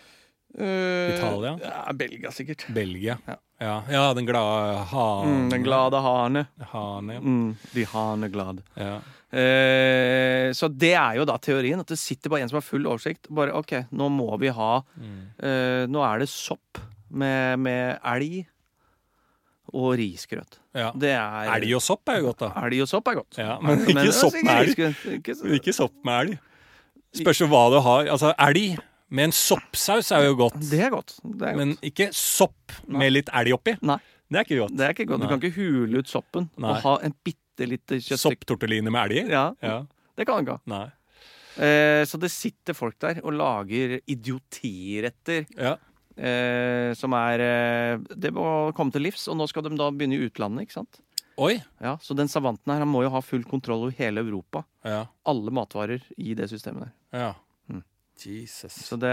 Uh, 0.54 1.16
Italia? 1.16 1.58
Ja, 1.62 1.92
Belgia, 1.92 2.30
sikkert. 2.32 2.66
Belgia. 2.72 3.18
Ja. 3.26 3.36
Ja, 3.60 3.74
ja 3.90 4.04
den 4.14 4.26
glade 4.28 4.78
hane. 4.92 5.26
Mm, 5.32 5.50
den 5.50 5.62
glade 5.64 6.00
hane. 6.04 6.46
Hane, 6.70 7.14
ja. 7.16 7.20
Mm, 7.20 7.56
de 7.74 7.84
haneglade. 7.92 8.62
ja. 8.76 8.98
Eh, 9.36 10.52
så 10.54 10.68
det 10.70 10.92
er 10.94 11.16
jo 11.18 11.24
da 11.28 11.34
teorien, 11.42 11.80
at 11.82 11.88
det 11.90 11.98
sitter 11.98 12.30
bare 12.30 12.44
en 12.44 12.48
som 12.48 12.56
har 12.60 12.64
full 12.64 12.86
oversikt. 12.88 13.26
Bare 13.28 13.52
OK, 13.58 13.72
nå 13.92 14.06
må 14.14 14.28
vi 14.40 14.48
ha 14.54 14.82
Mm. 14.96 15.16
eh, 15.42 15.86
Nå 15.90 16.00
er 16.06 16.20
det 16.20 16.28
sopp 16.30 16.78
med, 17.10 17.58
med 17.58 17.98
elg 18.04 18.46
og 19.74 19.96
risgrøt. 19.98 20.58
ja. 20.74 20.92
Er 20.94 21.50
Elg 21.60 21.74
og 21.74 21.82
sopp 21.82 22.08
er 22.08 22.20
jo 22.22 22.30
godt, 22.30 22.38
da. 22.46 22.52
Elg 22.64 22.80
og 22.82 22.88
sopp 22.88 23.08
er 23.08 23.14
godt. 23.18 23.36
Ja, 23.36 23.58
men 23.60 23.82
ikke 23.84 24.12
sopp 24.14 24.32
med 24.42 24.54
elg. 24.60 24.68
risgrøt, 24.68 25.04
Ikke 25.18 25.34
så- 25.34 25.52
Ikke 25.58 25.72
sopp 25.74 25.92
med 26.04 26.14
elg. 26.30 26.38
Spørs 27.16 27.40
jo 27.40 27.46
hva 27.48 27.64
du 27.74 27.80
har. 27.80 28.06
Altså, 28.06 28.32
elg 28.38 28.78
med 29.10 29.24
en 29.28 29.32
soppsaus 29.32 30.10
er 30.12 30.24
jo 30.26 30.34
godt. 30.36 30.58
Det 30.70 30.80
er 30.82 30.90
godt. 30.90 31.16
Det 31.22 31.42
er 31.46 31.54
godt. 31.54 31.56
Men 31.60 31.76
ikke 31.82 32.08
sopp 32.16 32.72
med 32.88 33.12
litt 33.12 33.28
elg 33.32 33.52
oppi. 33.54 33.76
Nei. 33.82 33.98
Det 34.28 34.38
er 34.40 34.44
ikke 34.48 34.58
godt. 34.64 34.76
Det 34.76 34.84
er 34.86 34.94
ikke 34.96 35.06
godt. 35.06 35.20
Du 35.20 35.26
Nei. 35.26 35.30
kan 35.30 35.42
ikke 35.44 35.56
hule 35.60 35.98
ut 36.02 36.08
soppen 36.10 36.48
Nei. 36.58 36.70
og 36.72 36.80
ha 36.82 36.94
en 37.06 37.14
bitte 37.24 37.68
lite 37.70 38.00
kjøttstykke. 38.02 38.18
Sopptortellini 38.24 38.90
med 38.90 39.02
elg 39.04 39.20
i? 39.20 39.30
Ja, 39.30 39.44
Ja. 39.62 39.76
det 40.18 40.26
kan 40.26 40.42
du 40.44 40.50
ikke 40.50 40.58
ha. 40.58 40.62
Nei. 40.66 40.86
Eh, 41.56 42.02
så 42.04 42.18
det 42.20 42.30
sitter 42.34 42.74
folk 42.74 42.98
der 43.00 43.20
og 43.22 43.32
lager 43.32 44.00
idiotiretter 44.06 45.46
Ja. 45.56 45.76
eh, 46.16 46.92
som 46.94 47.12
er 47.14 47.40
eh, 47.40 47.98
Det 48.16 48.32
må 48.34 48.72
komme 48.74 48.92
til 48.92 49.02
livs, 49.02 49.28
og 49.28 49.36
nå 49.38 49.46
skal 49.48 49.62
de 49.62 49.76
da 49.76 49.90
begynne 49.90 50.18
i 50.18 50.26
utlandet, 50.28 50.66
ikke 50.66 50.72
sant? 50.80 51.00
Oi. 51.38 51.62
Ja, 51.80 51.96
Så 52.00 52.14
den 52.16 52.28
savanten 52.28 52.72
her 52.72 52.78
han 52.80 52.88
må 52.88 53.02
jo 53.04 53.10
ha 53.10 53.20
full 53.20 53.44
kontroll 53.44 53.82
over 53.84 53.90
hele 53.92 54.20
Europa. 54.24 54.64
Ja. 54.84 55.06
Alle 55.26 55.50
matvarer 55.52 56.00
i 56.18 56.34
det 56.34 56.48
systemet 56.50 56.88
der. 56.88 56.92
ja. 57.12 57.34
Mm. 58.16 58.32
Jesus. 58.32 58.72
Så 58.88 58.96
det, 58.96 59.10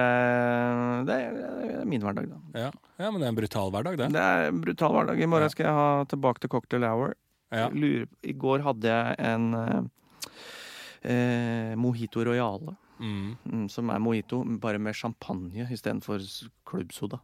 det, 1.07 1.15
er, 1.15 1.33
det 1.35 1.71
er 1.81 1.85
min 1.89 2.01
hverdag, 2.01 2.29
da. 2.31 2.37
Ja. 2.55 2.69
ja, 3.01 3.09
men 3.11 3.19
det 3.19 3.27
er 3.27 3.33
en 3.33 3.39
brutal 3.41 3.71
hverdag, 3.73 3.97
det. 3.99 4.07
Det 4.15 4.21
er 4.23 4.47
en 4.51 4.61
brutal 4.63 4.95
hverdag. 4.95 5.19
I 5.19 5.27
morgen 5.27 5.43
Ja. 5.49 5.49
skal 5.51 5.65
jeg 5.67 5.75
ha 5.75 6.05
tilbake 6.13 6.39
til 6.43 6.49
cocktail 6.53 6.85
hour. 6.87 7.13
Ja. 7.53 7.67
Lurer, 7.69 8.07
I 8.23 8.33
går 8.33 8.63
hadde 8.65 8.87
jeg 8.89 9.19
en 9.19 9.53
eh, 9.59 9.83
eh, 11.03 11.75
mojito 11.75 12.23
royale. 12.25 12.77
Mm. 13.03 13.35
Mm, 13.43 13.67
som 13.69 13.89
er 13.91 13.99
mojito, 13.99 14.39
bare 14.63 14.79
med 14.79 14.95
champagne 14.95 15.67
istedenfor 15.73 16.23
klubbsoda. 16.65 17.19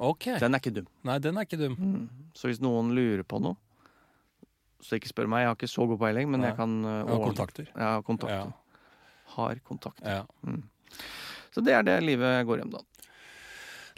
Okay. 0.00 0.38
Den 0.40 0.56
er 0.56 0.62
ikke 0.62 0.72
dum. 0.80 0.86
Nei, 1.04 1.18
den 1.22 1.36
er 1.38 1.46
ikke 1.46 1.60
dum. 1.60 1.76
Mm. 1.78 2.30
Så 2.34 2.48
hvis 2.50 2.60
noen 2.64 2.90
lurer 2.96 3.22
på 3.22 3.38
noe, 3.44 3.56
så 4.80 4.96
ikke 4.96 5.10
spør 5.12 5.28
meg. 5.28 5.44
Jeg 5.44 5.50
har 5.52 5.58
ikke 5.58 5.68
så 5.70 5.86
god 5.86 6.00
peiling, 6.00 6.30
men 6.32 6.40
Nei. 6.40 6.50
jeg 6.50 6.56
kan 6.56 6.76
uh, 6.84 6.90
jeg 7.04 7.12
har 7.12 7.24
kontakter. 7.28 7.66
Jeg 7.68 7.84
har 7.84 8.02
kontakter. 8.06 8.48
Ja. 8.48 8.86
Har 9.36 9.60
kontakter. 9.68 10.08
Ja. 10.08 10.54
Så 11.54 11.62
det 11.66 11.74
er 11.74 11.86
det 11.86 11.98
livet 12.06 12.46
går 12.46 12.64
om, 12.64 12.72
da. 12.78 12.84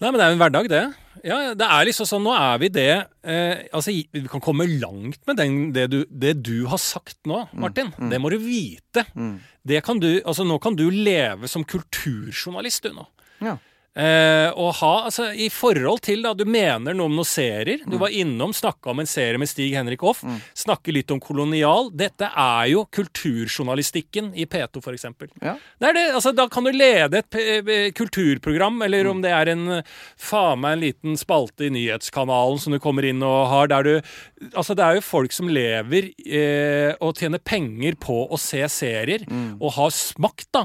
Nei, 0.02 0.10
men 0.10 0.18
det 0.18 0.24
er 0.24 0.32
jo 0.32 0.34
en 0.34 0.42
hverdag, 0.42 0.68
det. 0.72 0.82
Ja, 1.22 1.36
det 1.54 1.66
er 1.68 1.86
liksom 1.86 2.08
sånn, 2.08 2.24
Nå 2.26 2.32
er 2.34 2.56
vi 2.58 2.70
det 2.72 2.88
eh, 3.28 3.60
Altså, 3.76 3.92
Vi 3.92 4.22
kan 4.30 4.42
komme 4.42 4.64
langt 4.66 5.20
med 5.28 5.36
den, 5.38 5.58
det, 5.76 5.84
du, 5.92 5.98
det 6.08 6.32
du 6.42 6.64
har 6.72 6.80
sagt 6.82 7.20
nå, 7.28 7.44
Martin. 7.54 7.92
Det 8.10 8.18
må 8.18 8.32
du 8.32 8.38
vite. 8.42 9.04
Mm. 9.14 9.36
Det 9.68 9.82
kan 9.86 10.00
du, 10.02 10.08
altså 10.24 10.46
Nå 10.48 10.56
kan 10.62 10.78
du 10.78 10.88
leve 10.90 11.50
som 11.50 11.66
kulturjournalist, 11.68 12.88
du 12.88 12.96
nå. 12.96 13.06
Ja. 13.44 13.58
Eh, 13.92 14.48
og 14.56 14.70
ha, 14.78 14.92
altså 15.10 15.26
I 15.36 15.50
forhold 15.52 15.98
til 16.06 16.22
da, 16.24 16.30
Du 16.32 16.46
mener 16.48 16.94
noe 16.96 17.10
om 17.10 17.16
noen 17.18 17.28
serier. 17.28 17.82
Du 17.84 17.98
var 18.00 18.14
innom, 18.14 18.54
snakka 18.56 18.88
om 18.92 19.02
en 19.02 19.10
serie 19.10 19.40
med 19.40 19.50
Stig 19.50 19.74
Henrik 19.76 20.00
Hoff. 20.00 20.22
Snakke 20.56 20.94
litt 20.96 21.12
om 21.12 21.20
kolonial. 21.20 21.90
Dette 21.92 22.30
er 22.32 22.70
jo 22.72 22.86
kulturjournalistikken 22.88 24.32
i 24.32 24.46
P2, 24.48 24.80
f.eks. 24.80 25.06
Ja. 25.42 25.56
Det 25.82 25.92
det, 25.98 26.06
altså 26.16 26.32
Da 26.32 26.48
kan 26.48 26.64
du 26.64 26.72
lede 26.72 27.20
et 27.20 27.36
eh, 27.36 27.92
kulturprogram, 27.92 28.80
eller 28.88 29.10
om 29.12 29.20
det 29.24 29.34
er 29.36 29.52
en 29.52 29.68
eh, 29.78 29.94
faen 30.16 30.62
meg 30.62 30.78
en 30.78 30.84
liten 30.86 31.20
spalte 31.20 31.68
i 31.68 31.72
nyhetskanalen 31.74 32.60
som 32.62 32.72
du 32.72 32.80
kommer 32.82 33.04
inn 33.04 33.22
og 33.26 33.46
har, 33.52 33.68
der 33.72 33.82
du 33.88 33.92
Altså, 34.58 34.74
det 34.74 34.82
er 34.82 34.96
jo 34.96 35.04
folk 35.06 35.32
som 35.34 35.46
lever 35.52 36.08
eh, 36.26 36.96
og 36.98 37.14
tjener 37.20 37.38
penger 37.38 37.94
på 38.00 38.24
å 38.26 38.38
se 38.40 38.64
serier, 38.72 39.22
og 39.60 39.76
har 39.76 39.92
smakt, 39.94 40.48
da. 40.54 40.64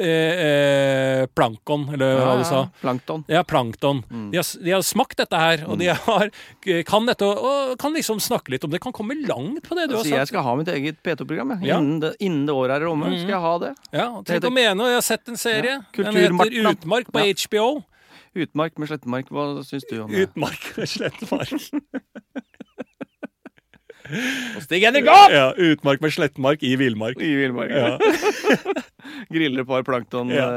Eh, 0.00 0.06
eh, 0.06 1.26
plankon, 1.36 1.88
eller 1.94 2.20
hva 2.20 2.36
du 2.40 2.44
sa. 2.48 2.60
Plankton. 2.80 3.24
Ja, 3.28 3.42
plankton. 3.44 4.02
De, 4.08 4.38
har, 4.40 4.64
de 4.64 4.72
har 4.72 4.84
smakt 4.86 5.18
dette 5.20 5.40
her, 5.40 5.64
og 5.68 5.78
de 5.80 5.90
har, 5.92 6.30
kan 6.88 7.08
dette 7.08 7.28
og, 7.28 7.74
kan 7.80 7.94
liksom 7.96 8.22
snakke 8.24 8.54
litt 8.54 8.64
om 8.64 8.72
det. 8.72 8.80
Kan 8.82 8.94
komme 8.96 9.18
langt 9.26 9.68
på 9.68 9.76
det 9.78 9.90
du 9.90 9.98
altså, 9.98 10.14
har 10.14 10.24
jeg 10.24 10.32
skal 10.32 10.46
ha 10.46 10.56
mitt 10.60 10.72
eget 10.72 11.02
P2-program. 11.04 11.58
Ja. 11.66 11.78
Innen, 11.78 12.00
det, 12.04 12.14
innen 12.24 12.46
det 12.48 12.56
året 12.56 12.78
er 12.78 12.88
omme, 12.88 13.12
skal 13.18 13.36
jeg 13.36 13.44
ha 13.44 13.54
det. 13.66 13.74
Ja, 13.92 14.08
Tenk 14.26 14.48
å 14.48 14.54
mene, 14.54 14.78
og 14.80 14.92
jeg 14.92 15.00
har 15.00 15.06
sett 15.06 15.32
en 15.32 15.40
serie. 15.40 15.78
Ja, 15.84 16.10
Den 16.10 16.20
heter. 16.24 16.60
Utmark 16.72 17.12
på 17.12 17.24
Ja. 17.24 17.38
HBO. 17.44 17.70
Utmark 18.40 18.76
med 18.78 18.86
slettemark, 18.86 19.30
hva 19.34 19.44
syns 19.66 19.84
du 19.90 19.96
om 20.04 20.12
det? 20.12 20.28
Utmark 20.28 20.70
med 20.76 20.88
slettemark. 20.88 21.56
Og 24.56 24.62
Stig 24.64 24.84
Henrik 24.84 25.08
opp! 25.10 25.32
Ja, 25.34 25.48
utmark 25.54 26.02
med 26.04 26.14
slettmark 26.14 26.62
i 26.66 26.74
villmark. 26.80 27.20
I 27.20 27.34
villmark. 27.38 27.70
Ja. 27.70 27.98
Griller 29.34 29.62
et 29.62 29.68
par 29.68 29.84
Ja. 30.34 30.48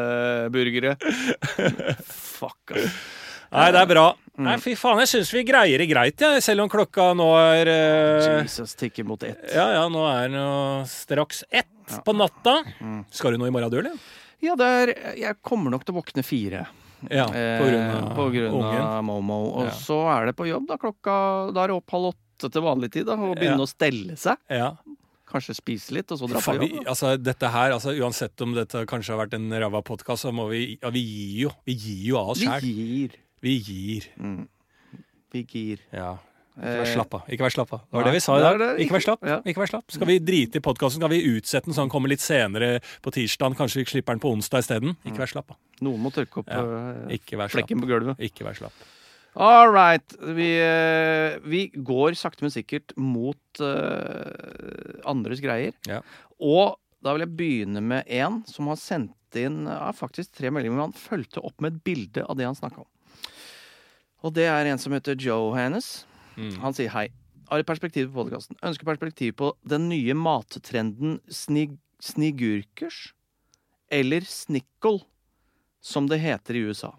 Fuck, 2.08 2.74
ass. 2.76 2.97
Nei, 3.54 3.68
det 3.70 3.82
er 3.84 3.89
bra. 3.89 4.06
Mm. 4.34 4.47
Nei, 4.47 4.56
fy 4.58 4.74
faen, 4.78 4.97
jeg 5.04 5.12
syns 5.12 5.30
vi 5.36 5.43
greier 5.45 5.78
det 5.78 5.86
greit, 5.91 6.18
ja, 6.24 6.32
selv 6.41 6.64
om 6.64 6.70
klokka 6.72 7.12
nå 7.14 7.28
er 7.38 7.70
uh... 7.70 8.39
Jesus, 8.41 8.74
tikker 8.80 9.06
mot 9.06 9.22
ett. 9.28 9.43
Ja, 9.54 9.68
ja, 9.76 9.84
nå 9.93 10.08
er 10.10 10.32
det 10.34 10.39
jo 10.41 10.56
straks 10.89 11.43
ett 11.54 11.99
på 12.06 12.16
natta. 12.18 12.64
Mm. 12.82 13.04
Skal 13.14 13.36
du 13.36 13.43
noe 13.43 13.51
i 13.51 13.54
morgen, 13.54 13.70
du, 13.70 13.78
eller? 13.84 13.99
Ja, 14.43 14.58
det 14.60 14.72
er, 14.80 14.93
jeg 15.22 15.38
kommer 15.45 15.70
nok 15.72 15.86
til 15.86 15.93
å 15.93 16.01
våkne 16.01 16.26
fire. 16.26 16.66
Ja, 17.12 17.28
på 17.28 17.68
grunn 17.68 17.89
av 17.91 18.10
på 18.16 18.26
grunn 18.32 18.58
av 18.80 19.04
Momo. 19.06 19.39
Og 19.60 19.66
Ja. 19.68 19.72
så 19.76 19.99
er 20.16 20.32
det 20.32 20.36
på 20.39 20.47
jobb, 20.47 20.68
da. 20.70 20.78
Klokka 20.80 21.51
Da 21.54 21.64
er 21.64 21.68
det 21.74 21.76
opp 21.76 21.91
halv 21.91 22.14
åtte 22.14 22.22
til 22.52 22.62
vanlig 22.62 22.91
tid, 22.91 23.06
da. 23.06 23.14
Og 23.14 23.36
begynne 23.38 23.58
Ja. 23.60 23.64
å 23.64 23.68
stelle 23.70 24.16
seg. 24.18 24.38
Ja. 24.50 24.76
Kanskje 25.34 25.56
spise 25.56 25.91
litt, 25.96 26.12
og 26.12 26.20
så 26.20 26.28
dra 26.30 26.39
på 26.39 26.60
vi, 26.60 26.68
jobb. 26.76 26.86
altså, 26.88 27.18
dette 27.18 27.50
her, 27.50 27.72
altså, 27.72 27.94
Uansett 27.98 28.39
om 28.41 28.54
dette 28.54 28.86
kanskje 28.86 29.16
har 29.16 29.26
vært 29.26 29.34
en 29.34 29.50
ræva 29.50 29.82
podkast, 29.84 30.26
så 30.26 30.32
må 30.34 30.50
vi 30.50 30.78
ja, 30.82 30.89
Vi 30.91 31.02
gir 31.02 31.41
jo 31.48 31.52
Vi 31.66 31.74
gir 31.74 32.04
jo 32.10 32.18
av 32.20 32.30
oss 32.30 32.39
Vi 32.62 32.74
gir. 32.74 33.10
Vi 33.41 33.56
gir. 33.60 34.08
Vi 35.34 35.44
gir. 35.44 35.80
Ja. 35.91 36.18
Ikke 36.54 36.70
vær 36.70 36.86
Eh, 36.86 36.94
slapp 36.94 37.14
av. 37.18 37.22
Ikke 37.34 37.41
vær 37.41 37.50
slapp 37.50 37.72
av. 37.74 37.80
Det 37.89 37.98
var 37.98 38.04
det 38.04 38.12
vi 38.14 38.20
sa 38.22 38.36
i 38.38 38.41
dag. 38.44 38.80
Ikke 38.80 38.94
vær 38.94 39.02
slapp. 39.02 39.24
Ikke 39.50 39.58
vær 39.64 39.70
slapp. 39.72 39.86
Skal 39.89 40.06
vi 40.06 40.20
drite 40.20 40.56
i 40.58 40.62
podkasten, 40.62 41.00
skal 41.02 41.10
vi 41.10 41.24
utsette 41.26 41.66
den 41.66 41.74
så 41.74 41.82
den 41.82 41.89
kommer 41.89 42.08
litt 42.10 42.22
senere 42.22 42.80
på 43.02 43.10
tirsdag. 43.12 43.56
Kanskje 43.58 43.82
vi 43.82 43.86
slipper 43.89 44.14
den 44.14 44.20
på 44.22 44.30
onsdag 44.30 44.62
isteden. 44.62 44.94
Ikke 45.04 45.18
vær 45.18 45.32
slapp 45.34 45.50
av. 45.50 45.58
Noen 45.82 46.00
må 46.00 46.12
tørke 46.14 46.44
opp 46.44 46.48
Ja. 46.48 46.62
eh, 47.10 47.48
flekken 47.50 47.82
på 47.82 47.88
gulvet. 47.89 48.20
Ikke 48.22 48.46
vær 48.46 48.54
slapp. 48.54 48.74
All 49.34 49.72
right. 49.74 50.16
Vi, 50.20 50.50
eh, 50.62 51.40
vi 51.42 51.66
går 51.74 52.14
sakte, 52.20 52.46
men 52.46 52.54
sikkert 52.54 52.94
mot 53.00 53.62
uh, 53.62 55.02
andres 55.10 55.42
greier. 55.42 55.74
Ja. 55.90 56.02
Og 56.38 56.78
da 57.04 57.16
vil 57.16 57.26
jeg 57.26 57.36
begynne 57.38 57.82
med 57.84 58.08
en 58.14 58.42
som 58.50 58.70
har 58.72 58.80
sendt 58.80 59.38
inn 59.38 59.66
ja, 59.66 59.90
faktisk 59.96 60.36
tre 60.38 60.52
meldinger, 60.54 60.78
men 60.78 60.88
han 60.88 60.98
fulgte 60.98 61.42
opp 61.42 61.64
med 61.64 61.74
et 61.74 61.86
bilde 61.88 62.26
av 62.30 62.38
det 62.38 62.46
han 62.48 62.58
snakka 62.58 62.84
om. 62.86 62.90
Og 64.24 64.36
det 64.38 64.46
er 64.48 64.70
en 64.70 64.80
som 64.80 64.94
heter 64.96 65.18
Johannes. 65.20 66.06
Mm. 66.38 66.56
Han 66.62 66.78
sier 66.78 66.94
hei. 66.94 67.08
Har 67.50 67.60
et 67.60 67.68
perspektiv 67.68 68.12
på 68.12 68.22
podkasten. 68.22 68.58
Ønsker 68.64 68.88
perspektiv 68.88 69.36
på 69.42 69.52
den 69.68 69.90
nye 69.92 70.16
mattrenden 70.16 71.20
snig, 71.28 71.76
snigurkers. 72.02 73.10
Eller 73.94 74.24
snickle, 74.26 75.04
som 75.84 76.08
det 76.10 76.22
heter 76.24 76.58
i 76.58 76.64
USA. 76.70 76.94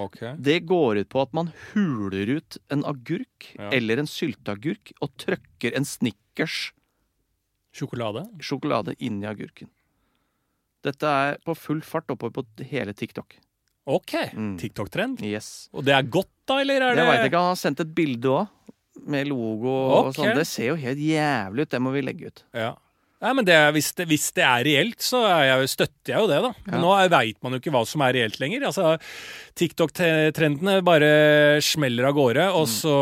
Ok. 0.00 0.18
Det 0.42 0.60
går 0.66 0.98
ut 1.02 1.08
på 1.12 1.22
at 1.22 1.32
man 1.36 1.52
huler 1.72 2.36
ut 2.38 2.58
en 2.74 2.84
agurk 2.84 3.50
Ja. 3.58 3.70
eller 3.70 3.98
en 4.02 4.06
sylteagurk 4.10 4.92
og 5.00 5.12
trøkker 5.20 5.76
en 5.76 5.84
Snickers 5.84 6.72
Sjokolade? 7.74 8.26
sjokolade 8.40 8.94
inn 9.02 9.22
i 9.22 9.26
agurken. 9.26 9.68
Dette 10.84 11.04
er 11.08 11.38
på 11.44 11.54
full 11.56 11.80
fart 11.82 12.10
oppover 12.12 12.32
på 12.42 12.64
hele 12.70 12.92
TikTok. 12.92 13.38
Ok. 13.86 14.12
Mm. 14.32 14.56
TikTok-trend. 14.60 15.22
Yes. 15.24 15.68
Og 15.72 15.84
det 15.84 15.94
er 15.96 16.02
godt, 16.02 16.30
da, 16.48 16.60
eller 16.60 16.80
er 16.80 16.94
Jeg 16.94 16.96
det 16.96 17.06
veit 17.08 17.24
ikke, 17.28 17.40
han 17.40 17.52
har 17.54 17.60
sendt 17.60 17.80
et 17.80 17.94
bilde 17.94 18.30
òg, 18.30 18.48
med 19.10 19.26
logo 19.28 19.72
og 19.90 20.14
sånn. 20.14 20.34
Det 20.38 20.46
ser 20.46 20.68
jo 20.70 20.76
helt 20.78 20.98
jævlig 21.02 21.64
ut. 21.66 21.70
Det 21.70 21.80
må 21.82 21.90
vi 21.92 22.00
legge 22.04 22.26
ut. 22.30 22.44
Ja. 22.54 22.74
Nei, 23.24 23.32
men 23.38 23.46
det, 23.48 23.56
hvis, 23.72 23.86
det, 23.96 24.04
hvis 24.10 24.26
det 24.36 24.42
er 24.44 24.64
reelt, 24.68 25.00
så 25.00 25.22
er 25.24 25.44
jeg, 25.48 25.68
støtter 25.72 26.12
jeg 26.12 26.20
jo 26.20 26.26
det, 26.28 26.40
da. 26.44 26.50
Men 26.66 26.74
Ja. 26.76 26.80
nå 26.82 27.08
veit 27.14 27.38
man 27.42 27.52
jo 27.56 27.60
ikke 27.62 27.72
hva 27.72 27.80
som 27.88 28.02
er 28.04 28.12
reelt 28.18 28.36
lenger. 28.42 28.66
Altså, 28.68 28.98
TikTok-trendene 29.56 30.82
bare 30.84 31.60
smeller 31.64 32.04
av 32.10 32.14
gårde, 32.18 32.44
Mm. 32.50 32.56
og 32.60 32.66
så 32.68 32.96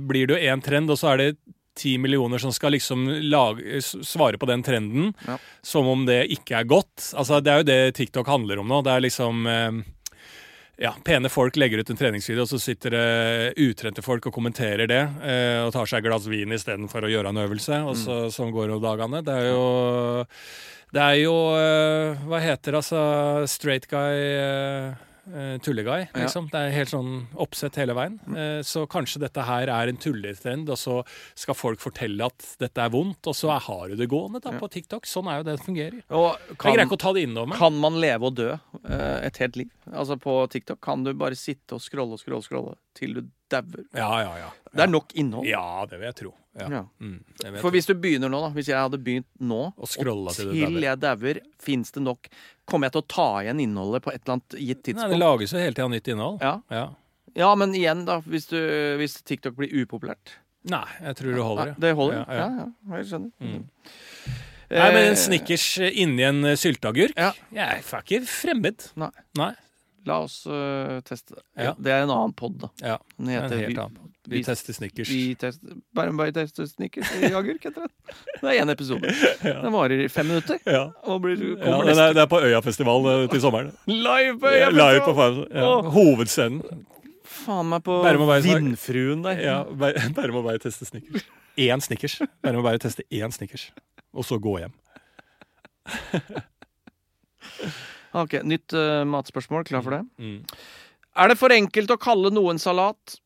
blir 0.00 0.26
det 0.26 0.36
jo 0.38 0.46
én 0.54 0.62
trend, 0.64 0.90
og 0.90 0.96
så 0.98 1.12
er 1.12 1.16
det 1.18 1.36
ti 1.76 1.96
millioner 1.98 2.38
som 2.40 2.50
skal 2.52 2.72
liksom 2.72 3.06
lage, 3.30 3.78
svare 4.04 4.36
på 4.38 4.46
den 4.48 4.62
trenden 4.62 5.14
Ja. 5.26 5.36
som 5.62 5.86
om 5.86 6.04
det 6.06 6.28
ikke 6.30 6.60
er 6.60 6.64
godt. 6.64 7.12
Altså, 7.14 7.42
det 7.42 7.48
er 7.52 7.58
jo 7.58 7.68
det 7.68 7.94
TikTok 7.94 8.26
handler 8.26 8.58
om 8.60 8.68
nå. 8.68 8.82
Det 8.84 8.90
er 8.92 9.00
liksom 9.00 9.46
eh, 9.46 9.82
ja, 10.80 10.94
Pene 11.04 11.28
folk 11.28 11.58
legger 11.60 11.82
ut 11.82 11.90
en 11.92 11.98
treningsvideo, 12.00 12.46
og 12.46 12.48
så 12.48 12.58
sitter 12.62 12.94
det 12.94 13.04
utrente 13.60 14.00
folk 14.04 14.30
og 14.30 14.32
kommenterer 14.32 14.88
det. 14.88 15.02
Eh, 15.20 15.58
og 15.60 15.74
tar 15.74 15.90
seg 15.90 16.00
et 16.00 16.08
glass 16.08 16.28
vin 16.30 16.56
istedenfor 16.56 17.04
å 17.04 17.10
gjøre 17.12 17.34
en 17.34 17.42
øvelse. 17.42 17.82
Og 17.84 17.98
så, 18.00 18.16
Sånn 18.32 18.54
går 18.54 18.72
jo 18.72 18.80
dagene. 18.80 19.20
Det 19.26 19.34
er 19.36 19.50
jo 19.52 19.66
Det 20.90 21.02
er 21.04 21.18
jo 21.20 21.36
eh, 21.54 22.24
Hva 22.26 22.40
heter 22.42 22.72
det, 22.72 22.80
altså 22.80 23.04
Straight 23.46 23.86
guy 23.92 24.96
eh, 25.34 25.58
Tulleguy, 25.58 26.00
Ja. 26.14 26.24
liksom. 26.26 26.48
Det 26.50 26.60
er 26.60 26.70
helt 26.74 26.88
sånn 26.90 27.26
oppsett 27.36 27.74
hele 27.76 27.94
veien. 27.94 28.18
Eh, 28.36 28.60
så 28.62 28.86
kanskje 28.86 29.20
dette 29.20 29.42
her 29.46 29.68
er 29.68 29.88
en 29.88 29.96
tulletrend, 29.96 30.68
og 30.68 30.76
så 30.76 31.04
skal 31.34 31.54
folk 31.54 31.78
fortelle 31.80 32.24
at 32.26 32.56
dette 32.58 32.78
er 32.78 32.90
vondt, 32.90 33.26
og 33.26 33.34
så 33.34 33.50
er, 33.54 33.60
har 33.60 33.88
du 33.88 33.96
det 33.96 34.08
gående 34.08 34.40
da, 34.40 34.52
Ja. 34.52 34.58
på 34.58 34.68
TikTok. 34.70 35.04
Sånn 35.06 35.26
er 35.30 35.38
jo 35.38 35.42
det 35.44 35.56
det 35.58 35.66
fungerer. 35.66 36.02
Og 36.10 36.38
Jeg 36.48 36.56
greier 36.58 36.84
ikke 36.86 36.98
å 36.98 36.98
ta 36.98 37.12
det 37.12 37.22
innover 37.28 37.48
meg. 37.48 37.58
kan 37.58 37.80
man 37.80 37.94
leve 38.00 38.22
og 38.26 38.34
dø 38.34 38.52
eh, 38.52 39.26
et 39.26 39.36
helt 39.38 39.56
liv? 39.56 39.70
Altså 39.92 40.18
På 40.20 40.48
TikTok 40.48 40.80
kan 40.80 41.02
du 41.04 41.12
bare 41.14 41.34
sitte 41.34 41.72
og 41.74 41.80
scrolle 41.80 42.12
og 42.12 42.18
scrolle, 42.20 42.42
scrolle 42.44 42.76
til 42.94 43.14
du 43.14 43.22
dauer. 43.52 43.84
Ja, 43.96 44.10
ja, 44.24 44.36
ja. 44.44 44.50
Det 44.70 44.84
er 44.86 44.90
nok 44.90 45.14
innhold. 45.18 45.48
Ja, 45.50 45.84
det 45.90 45.98
vil 45.98 46.08
jeg 46.10 46.16
tro. 46.20 46.32
Ja. 46.58 46.82
Mm, 46.98 47.20
jeg 47.44 47.60
For 47.62 47.70
hvis 47.74 47.86
du 47.86 47.92
begynner 47.94 48.30
nå, 48.32 48.40
da 48.42 48.48
Hvis 48.50 48.66
jeg 48.72 48.74
hadde 48.74 48.98
begynt 48.98 49.28
nå, 49.38 49.68
Og 49.70 49.84
og 49.86 50.32
til 50.34 50.80
jeg 50.82 50.98
dauer, 50.98 51.38
fins 51.62 51.92
det 51.94 52.02
nok 52.02 52.26
Kommer 52.66 52.88
jeg 52.88 52.96
til 52.96 53.02
å 53.04 53.06
ta 53.14 53.26
igjen 53.44 53.62
innholdet 53.62 54.02
på 54.02 54.10
et 54.10 54.18
eller 54.24 54.34
annet 54.34 54.56
gitt 54.58 54.82
tidspunkt? 54.82 55.04
Nei, 55.04 55.14
det 55.14 55.20
lages 55.22 55.54
jo 55.54 55.62
hele 55.62 55.76
tida 55.78 55.86
nytt 55.92 56.10
innhold. 56.10 56.42
ja. 56.42 56.52
Ja. 56.74 56.84
ja, 57.38 57.54
men 57.54 57.74
igjen, 57.78 58.02
da. 58.08 58.18
Hvis, 58.26 58.50
du, 58.50 58.58
hvis 58.98 59.14
TikTok 59.22 59.54
blir 59.58 59.70
upopulært. 59.78 60.34
Nei, 60.70 60.84
jeg 61.06 61.16
tror 61.20 61.34
det 61.38 61.46
holder. 61.46 61.72
Ja. 61.72 61.80
det 61.86 61.94
holder? 61.96 62.20
Ja, 62.20 62.48
Ja, 62.58 62.96
jeg 62.98 63.08
skjønner. 63.10 63.30
Mm. 63.38 63.64
Nei, 64.70 64.90
men 64.94 65.00
Eh, 65.02 65.08
en 65.08 65.18
Snickers 65.18 65.66
inni 65.82 66.22
en 66.22 66.44
eh, 66.46 66.54
sylteagurk 66.58 67.16
Ja. 67.18 67.32
Jeg 67.50 67.82
er 67.82 68.02
ikke 68.04 68.20
fremmed. 68.26 68.90
Nei. 69.00 69.10
Nei. 69.38 69.54
La 70.10 70.16
oss 70.26 70.40
uh, 70.50 70.98
teste 71.06 71.36
det. 71.38 71.44
Ja. 71.68 71.72
Det 71.78 71.92
er 71.94 72.02
en 72.06 72.10
annen 72.10 72.32
pod, 72.34 72.56
da. 72.64 72.68
Ja, 72.82 72.96
Den 73.16 73.28
heter 73.30 73.54
en 73.54 73.60
helt 73.62 73.76
Vi- 73.76 73.82
annen. 73.84 74.06
Vi 74.30 74.36
vi- 74.36 74.42
tester 74.44 74.74
Snickers. 74.76 75.08
Vi 75.10 75.20
test, 75.40 75.62
Bare 75.96 76.12
bare 76.18 76.32
tester 76.36 76.66
Snickers 76.68 77.08
i 77.22 77.30
agurk, 77.38 77.62
heter 77.64 77.86
det. 77.86 78.16
Det 78.42 78.50
er 78.50 78.58
én 78.64 78.72
episode. 78.74 79.14
Den 79.42 79.72
varer 79.74 80.02
i 80.04 80.08
fem 80.12 80.28
minutter. 80.28 80.58
Ja. 80.68 80.82
Og 81.08 81.22
blir, 81.24 81.40
Ja, 81.56 81.78
det, 81.86 81.94
er, 81.96 82.12
det 82.18 82.24
er 82.24 82.28
på 82.30 82.40
Øyafestival 82.44 83.08
eh, 83.14 83.24
til 83.32 83.40
sommeren. 83.46 83.70
live 83.88 84.36
på 84.42 84.52
Ja, 84.52 84.68
Øyafestival! 84.68 84.92
Live 84.92 85.06
på 85.08 85.14
Farm. 85.20 85.40
Ja. 85.54 85.64
Åh. 85.70 85.90
Hovedscenen. 85.96 86.84
Faen 87.30 87.70
meg 87.70 87.84
på 87.86 88.00
Bærum 88.04 88.26
og 88.26 88.32
Vindfruen 88.44 89.22
der. 89.24 89.40
Ja, 89.40 89.56
Bærum 90.18 90.40
og 90.42 90.48
Beyer 90.50 90.60
tester 90.66 90.90
Snickers. 90.90 91.24
én 91.56 91.80
Snickers. 91.86 92.18
Bare 92.42 92.58
må 92.58 92.66
bare 92.66 92.82
teste 92.82 93.06
én 93.14 93.32
Snickers, 93.34 93.70
og 94.12 94.26
så 94.28 94.38
gå 94.42 94.58
hjem. 94.64 94.74
Ok, 98.16 98.40
Nytt 98.42 98.74
uh, 98.74 99.02
matspørsmål. 99.06 99.66
Klar 99.68 99.84
for 99.86 99.94
det? 99.94 100.04
Mm. 100.18 100.40
Er 101.20 101.30
det 101.30 101.38
for 101.38 101.54
enkelt 101.54 101.92
å 101.94 101.98
kalle 102.00 102.32
noe 102.34 102.54
en 102.54 102.62
salat? 102.62 103.18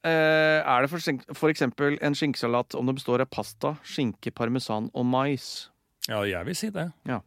Uh, 0.00 0.60
er 0.64 0.86
det 0.86 0.88
for, 0.92 1.18
for 1.36 1.52
eksempel 1.52 1.98
en 2.00 2.16
skinkesalat 2.16 2.76
om 2.78 2.88
det 2.88 2.96
består 2.96 3.20
av 3.20 3.28
pasta, 3.32 3.74
skinke, 3.84 4.32
parmesan 4.32 4.88
og 4.96 5.04
mais? 5.08 5.68
Ja, 6.08 6.22
jeg 6.24 6.48
vil 6.48 6.56
si 6.56 6.70
det. 6.72 6.86
Ja. 7.08 7.20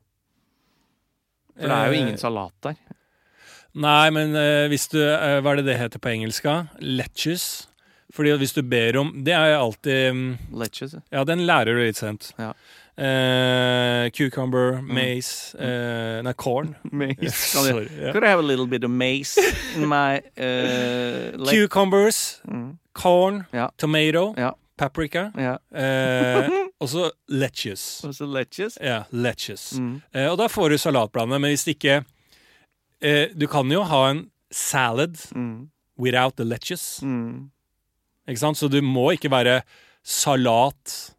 For 1.54 1.70
det 1.70 1.78
er 1.78 1.92
jo 1.92 1.98
Eh, 2.00 2.02
ingen 2.02 2.18
salat 2.18 2.56
der. 2.66 2.80
Nei, 3.74 4.10
men 4.14 4.34
uh, 4.38 4.66
hvis 4.70 4.88
du 4.90 5.00
uh, 5.02 5.42
Hva 5.42 5.54
er 5.54 5.62
det 5.62 5.68
det 5.72 5.78
heter 5.80 6.02
på 6.02 6.12
engelsk? 6.14 6.50
Letches. 6.82 7.68
Fordi 8.14 8.34
hvis 8.38 8.54
du 8.54 8.62
ber 8.62 8.98
om 9.02 9.10
Det 9.26 9.34
er 9.34 9.56
alltid 9.58 10.12
um, 10.14 10.24
Letches. 10.62 10.94
Ja, 11.14 11.24
den 11.26 11.46
lærer 11.50 11.74
du 11.74 11.82
litt 11.82 11.98
sent. 11.98 12.32
Ja. 12.38 12.52
Eh, 12.98 14.10
cucumber, 14.12 14.82
maize 14.84 15.56
uh, 15.58 16.22
Nei, 16.24 16.34
corn. 16.34 16.76
Maize. 16.92 17.32
Sorry. 17.34 17.90
yeah. 18.00 18.12
Could 18.12 18.24
I 18.24 18.28
have 18.30 18.40
a 18.40 18.44
little 18.48 18.68
bit 18.68 18.84
of 18.84 18.92
maize 18.92 19.38
in 19.76 19.88
my 19.88 20.18
uh? 20.38 21.50
Cucumbers, 21.50 22.42
Mm. 22.48 22.78
corn, 22.94 23.46
yeah. 23.54 23.70
tomato, 23.78 24.36
yeah. 24.38 24.52
paprika. 24.78 25.32
Eh, 25.74 26.50
og 26.80 26.90
så 26.90 27.10
lettuce. 27.30 28.04
Og 28.08 28.14
letches. 28.34 28.78
Ja, 28.82 29.04
lettuce. 29.12 29.80
Mm. 29.82 30.02
Eh, 30.14 30.28
og 30.32 30.38
da 30.38 30.48
får 30.48 30.70
du 30.70 30.78
salatblandet, 30.78 31.42
men 31.42 31.50
hvis 31.52 31.68
ikke 31.68 32.04
eh, 33.02 33.28
Du 33.34 33.48
kan 33.48 33.72
jo 33.72 33.82
ha 33.84 34.10
en 34.12 34.28
salad 34.52 35.18
Mm. 35.36 35.70
without 35.98 36.36
the 36.38 36.44
lettuce. 36.46 37.02
Mm. 37.06 37.50
Ikke 38.28 38.40
sant? 38.40 38.58
Så 38.58 38.68
du 38.70 38.82
må 38.82 39.10
ikke 39.12 39.32
være 39.32 39.62
salat 40.04 41.13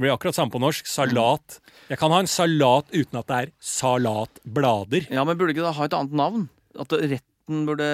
Det 0.00 0.06
blir 0.06 0.14
akkurat 0.14 0.32
samme 0.32 0.48
på 0.48 0.56
norsk. 0.62 0.86
Salat. 0.88 1.58
Jeg 1.90 1.98
kan 2.00 2.08
ha 2.08 2.22
en 2.22 2.28
salat 2.30 2.86
uten 2.88 3.18
at 3.20 3.26
det 3.28 3.36
er 3.36 3.48
salatblader. 3.60 5.04
Ja, 5.12 5.26
men 5.28 5.36
burde 5.36 5.52
ikke 5.52 5.66
det 5.66 5.72
ha 5.76 5.88
et 5.90 5.96
annet 5.98 6.14
navn? 6.16 6.46
At 6.80 6.94
retten 6.96 7.66
burde 7.68 7.88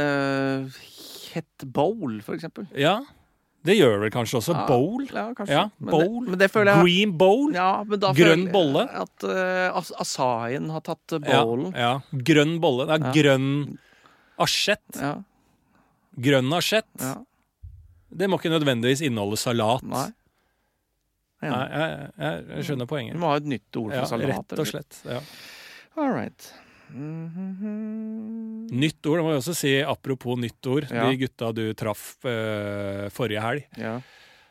hett 1.32 1.64
bowl, 1.74 2.20
for 2.22 2.36
eksempel? 2.36 2.68
Ja, 2.78 3.00
det 3.66 3.74
gjør 3.74 4.04
vel 4.04 4.12
kanskje 4.14 4.38
også. 4.38 4.54
Ja, 4.54 4.66
Bowl. 4.68 5.08
Ja, 5.10 5.24
kanskje. 5.34 5.56
Ja, 5.56 5.64
men, 5.80 5.90
bowl. 5.96 6.20
Det, 6.28 6.30
men 6.30 6.38
det 6.44 6.48
jeg 6.54 6.84
Green 6.84 7.14
bowl. 7.18 7.48
ja, 7.56 7.70
men 7.88 8.02
da 8.04 8.12
Grønn 8.14 8.20
føler 8.20 8.44
jeg 8.44 8.52
bolle. 8.54 8.84
At 9.02 9.26
uh, 9.26 9.96
asaien 10.04 10.68
har 10.76 10.84
tatt 10.86 11.16
Ja, 11.16 11.40
bowlen. 11.42 11.72
ja. 11.74 11.90
Grønn 12.30 12.60
bolle. 12.62 12.86
Det 12.86 13.00
er 13.00 13.16
grønn 13.18 13.48
asjett. 14.46 15.00
Ja. 15.02 15.10
Grønn 16.28 16.54
asjett. 16.54 16.86
ja. 17.02 17.16
Det 18.14 18.30
må 18.30 18.38
ikke 18.38 18.54
nødvendigvis 18.54 19.02
inneholde 19.02 19.40
salat. 19.42 19.82
Nei. 19.82 20.06
Jeg, 21.42 22.10
jeg, 22.18 22.44
jeg 22.48 22.64
skjønner 22.64 22.88
Du 23.12 23.18
må 23.20 23.28
ha 23.32 23.36
et 23.36 23.48
nytt 23.50 23.76
ord 23.76 23.90
for 23.92 23.98
Ja, 23.98 24.06
salat. 24.08 24.30
rett 24.32 24.60
og 24.62 24.66
slett. 24.70 25.00
Ja. 25.04 25.20
All 25.96 26.12
right. 26.14 26.52
Mhm. 26.90 28.68
Nytt 28.72 29.06
ord, 29.06 29.18
det 29.18 29.24
må 29.26 29.32
vi 29.34 29.40
også 29.40 29.54
si 29.56 29.72
apropos 29.82 30.38
nytt 30.40 30.68
ord. 30.70 30.86
Ja. 30.90 31.06
De 31.08 31.18
gutta 31.20 31.52
du 31.54 31.64
traff 31.78 32.16
uh, 32.26 33.06
forrige 33.14 33.42
helg, 33.42 33.66
Ja. 33.80 33.98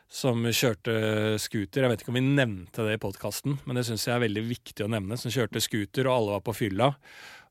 som 0.08 0.44
kjørte 0.44 1.38
scooter. 1.42 1.82
Jeg 1.84 1.90
vet 1.92 2.04
ikke 2.04 2.12
om 2.14 2.20
vi 2.20 2.26
nevnte 2.26 2.86
det 2.86 2.96
i 2.96 3.02
podkasten, 3.02 3.58
men 3.66 3.76
det 3.76 3.86
syns 3.88 4.06
jeg 4.06 4.14
er 4.16 4.24
veldig 4.28 4.44
viktig 4.48 4.86
å 4.86 4.90
nevne. 4.92 5.18
Som 5.18 5.34
kjørte 5.34 5.60
scooter, 5.64 6.06
og 6.06 6.16
alle 6.16 6.36
var 6.38 6.44
på 6.46 6.54
fylla. 6.56 6.92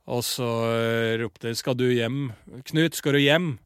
Og 0.07 0.21
så 0.21 0.47
eh, 0.69 1.17
ropte 1.17 1.49
de 1.49 1.55
'Skal 1.55 1.75
du 1.75 1.89
hjem?' 1.89 2.31
'Knut, 2.63 2.93
skal 2.93 3.13
du 3.13 3.19
hjem?' 3.19 3.57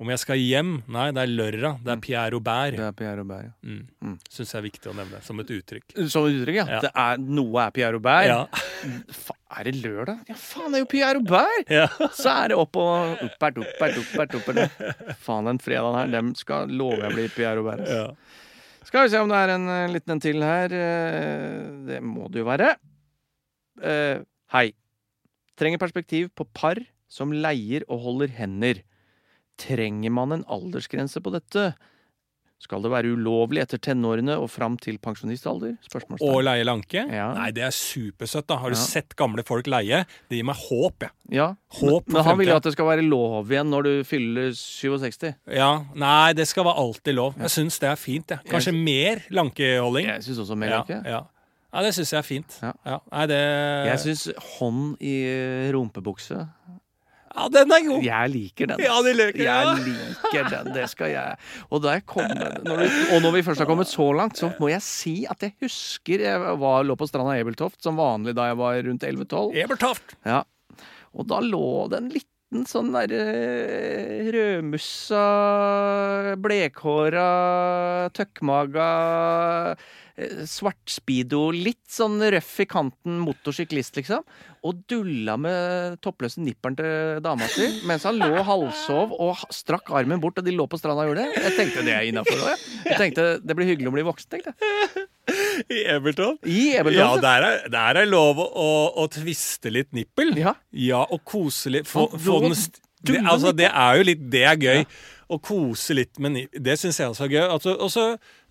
Om 0.00 0.08
jeg 0.08 0.20
skal 0.22 0.38
hjem? 0.40 0.68
Nei, 0.88 1.10
det 1.12 1.20
er 1.20 1.28
lørdag. 1.28 1.80
Det 1.84 1.90
er 1.92 1.98
Pierre 2.00 2.30
Robert. 2.32 2.76
Det 2.78 2.84
er 2.86 2.94
Pierre 2.96 3.18
Robert. 3.18 3.50
ja. 3.50 3.52
Mm. 3.68 3.82
Mm. 4.00 4.14
Syns 4.32 4.54
jeg 4.54 4.58
er 4.62 4.64
viktig 4.64 4.88
å 4.88 4.94
nevne 4.96 5.18
som 5.26 5.42
et 5.42 5.50
uttrykk. 5.52 5.92
Som 6.08 6.28
et 6.30 6.38
uttrykk, 6.38 6.56
ja. 6.56 6.64
Ja. 6.72 6.78
Det 6.86 6.90
er, 7.02 7.20
noe 7.40 7.66
er 7.66 7.74
Pierre 7.76 7.98
Robert. 7.98 8.30
Ja. 8.30 8.46
Er 9.50 9.66
det 9.66 9.80
lørdag? 9.82 10.20
Ja, 10.30 10.36
faen, 10.38 10.70
det 10.70 10.78
er 10.78 10.82
jo 10.84 10.88
Pierre 10.92 11.16
Robert! 11.18 11.70
ja. 11.74 11.88
Så 12.14 12.30
er 12.30 12.52
det 12.52 12.56
opp 12.62 12.76
og 12.78 13.24
oppert, 13.26 13.56
oppert, 13.58 13.96
oppert, 13.98 14.36
oppert. 14.38 15.16
Faen, 15.24 15.48
den 15.50 15.58
fredagen 15.60 15.96
her, 15.98 16.12
dem 16.14 16.28
skal 16.38 16.70
love 16.70 17.00
jeg 17.02 17.16
blir 17.16 17.32
Pierre 17.34 17.58
Robert. 17.58 17.82
ja. 17.90 18.04
Skal 18.86 19.04
vi 19.04 19.10
se 19.12 19.18
om 19.20 19.28
det 19.28 19.40
er 19.42 19.52
en 19.56 19.66
eh, 19.74 19.88
liten 19.92 20.14
en 20.14 20.22
til 20.22 20.38
her. 20.46 20.72
Eh, 20.72 21.66
Det 21.90 21.98
må 22.06 22.30
det 22.30 22.40
jo 22.40 22.46
være. 22.48 22.70
Uh, 23.82 24.22
hei. 24.54 24.70
Trenger 25.58 25.82
perspektiv 25.82 26.30
på 26.38 26.46
par 26.56 26.78
som 27.10 27.34
leier 27.34 27.84
og 27.90 28.00
holder 28.06 28.32
hender. 28.38 28.80
Trenger 29.60 30.10
man 30.14 30.32
en 30.38 30.44
aldersgrense 30.48 31.20
på 31.24 31.32
dette? 31.34 31.70
Skal 32.60 32.82
det 32.84 32.90
være 32.92 33.14
ulovlig 33.16 33.62
etter 33.62 33.80
tenårene 33.80 34.34
og 34.36 34.50
fram 34.52 34.74
til 34.76 34.98
pensjonistalder? 35.00 35.78
Og 36.20 36.42
leie 36.44 36.64
lanke? 36.68 37.06
Ja. 37.08 37.30
Nei, 37.32 37.46
det 37.56 37.62
er 37.64 37.72
supersøtt. 37.72 38.46
da 38.50 38.58
Har 38.60 38.68
du 38.68 38.76
Ja. 38.76 38.82
sett 38.82 39.16
gamle 39.16 39.42
folk 39.48 39.64
leie? 39.66 40.04
Det 40.28 40.36
gir 40.36 40.44
meg 40.44 40.56
håp, 40.56 40.98
jeg. 41.00 41.10
Ja, 41.30 41.54
Håp 41.80 42.08
men 42.08 42.14
men 42.18 42.24
han 42.24 42.36
vil 42.38 42.48
jo 42.48 42.56
at 42.56 42.62
det 42.68 42.72
skal 42.74 42.84
være 42.84 43.08
lov 43.08 43.48
igjen 43.48 43.70
når 43.72 43.82
du 43.88 44.04
fyller 44.04 44.50
67. 44.52 45.34
Ja, 45.48 45.84
Nei, 45.94 46.34
det 46.34 46.46
skal 46.48 46.64
være 46.64 46.76
alltid 46.76 47.14
lov. 47.14 47.34
Jeg 47.38 47.48
syns 47.48 47.78
det 47.80 47.88
er 47.88 47.96
fint. 47.96 48.26
jeg. 48.28 48.40
Kanskje 48.44 48.74
mer 48.76 49.22
lankeholding? 49.30 50.04
Jeg 50.06 50.20
syns 50.22 50.38
også 50.44 50.56
mer 50.58 50.68
lanke. 50.70 51.02
ja. 51.06 51.22
ja, 51.72 51.82
det 51.82 51.94
syns 51.94 52.10
jeg 52.12 52.18
er 52.18 52.28
fint. 52.28 52.58
Ja. 52.62 52.72
Ja. 52.84 52.98
Nei, 53.10 53.26
det 53.26 53.40
Jeg 53.88 53.98
syns 54.04 54.28
hånd 54.58 54.96
i 55.00 55.70
rumpebukse 55.72 56.46
Ja, 57.30 57.46
den 57.54 57.70
er 57.70 57.84
god! 57.86 58.04
Jeg 58.04 58.30
liker 58.32 58.70
den. 58.72 58.80
Ja, 58.82 58.96
de 59.06 59.12
liker 59.14 59.42
jeg 59.44 59.66
ja. 59.66 59.74
liker 59.86 60.48
den. 60.50 60.70
Det 60.74 60.86
skal 60.90 61.12
jeg. 61.12 61.36
Og, 61.70 61.86
kom, 62.10 62.26
når 62.66 62.80
vi, 62.82 62.88
og 63.14 63.22
når 63.22 63.36
vi 63.36 63.42
først 63.46 63.62
har 63.62 63.68
kommet 63.70 63.90
så 63.90 64.08
langt, 64.16 64.40
så 64.40 64.50
må 64.58 64.72
jeg 64.72 64.82
si 64.82 65.14
at 65.30 65.46
jeg 65.46 65.54
husker 65.62 66.24
Jeg 66.26 66.56
var, 66.58 66.82
lå 66.86 66.96
på 66.98 67.06
stranda 67.06 67.36
i 67.38 67.44
Ebeltoft 67.44 67.78
som 67.84 68.00
vanlig 68.00 68.34
da 68.38 68.48
jeg 68.50 68.58
var 68.58 68.80
rundt 68.88 69.06
11-12. 69.06 69.54
Ebertoft! 69.62 70.16
Ja. 70.26 70.42
Og 71.14 71.26
da 71.30 71.40
lå 71.42 71.86
den 71.90 72.10
en 72.10 72.14
liten 72.50 72.66
sånn 72.66 72.90
derre 72.90 74.30
rødmussa, 74.34 75.24
blekhåra, 76.42 78.10
tøkkmaga 78.10 79.76
eh, 80.16 80.42
Svart 80.50 80.90
speedo, 80.90 81.50
litt 81.54 81.86
sånn 81.88 82.18
røff 82.20 82.60
i 82.60 82.66
kanten 82.66 83.20
motorsyklist, 83.22 83.96
liksom. 83.96 84.24
Og 84.66 84.82
dulla 84.90 85.36
med 85.38 86.00
toppløse 86.02 86.42
nipperen 86.42 86.76
til 86.76 87.22
dama 87.22 87.46
si 87.48 87.70
mens 87.86 88.04
han 88.04 88.18
lå 88.18 88.42
halvsov 88.44 89.14
og 89.14 89.46
strakk 89.54 89.94
armen 89.94 90.20
bort, 90.20 90.38
og 90.38 90.44
de 90.44 90.52
lå 90.56 90.66
på 90.66 90.80
stranda 90.80 91.06
og 91.06 91.14
gjorde 91.14 91.28
det. 91.30 91.46
Jeg 91.46 91.56
tenkte 91.56 91.86
det 91.86 91.94
er 91.94 92.10
innafor 92.10 92.42
òg, 92.42 92.50
jeg. 92.50 92.66
Jeg 92.90 93.00
tenkte 93.04 93.30
det 93.46 93.56
blir 93.56 93.70
hyggelig 93.70 93.92
å 93.92 93.96
bli 93.96 94.08
voksen, 94.10 94.34
tenkte 94.34 94.56
jeg. 94.58 95.06
I 95.68 95.80
Ebelton? 95.96 96.38
I 96.46 96.58
Ja, 96.74 96.80
Ebeltoft. 96.82 97.22
der 97.22 97.46
er, 97.48 97.68
der 97.72 98.00
er 98.02 98.06
lov 98.10 98.38
å, 98.38 98.46
å, 98.48 98.68
å 99.02 99.08
tviste 99.12 99.72
litt 99.74 99.92
nippel. 99.96 100.32
Ja. 100.38 100.54
Ja, 100.72 101.04
og 101.10 101.24
kose 101.28 101.70
litt. 101.74 101.88
Få, 101.90 102.08
Ja, 102.12 102.18
få 102.26 102.40
den 102.46 102.56
det, 103.02 103.20
altså, 103.24 103.52
det 103.56 103.70
er 103.72 103.96
jo 103.96 104.02
litt 104.10 104.26
Det 104.30 104.42
er 104.44 104.56
gøy. 104.60 104.82
Å 105.30 105.38
kose 105.40 105.94
litt 105.96 106.18
med 106.20 106.34
nippel. 106.34 106.60
Det 106.66 106.74
syns 106.80 106.98
jeg 107.00 107.08
også 107.12 107.24
er 107.28 107.34
gøy. 107.36 107.44
Altså, 107.54 107.76
og 107.80 107.88
så 107.94 108.06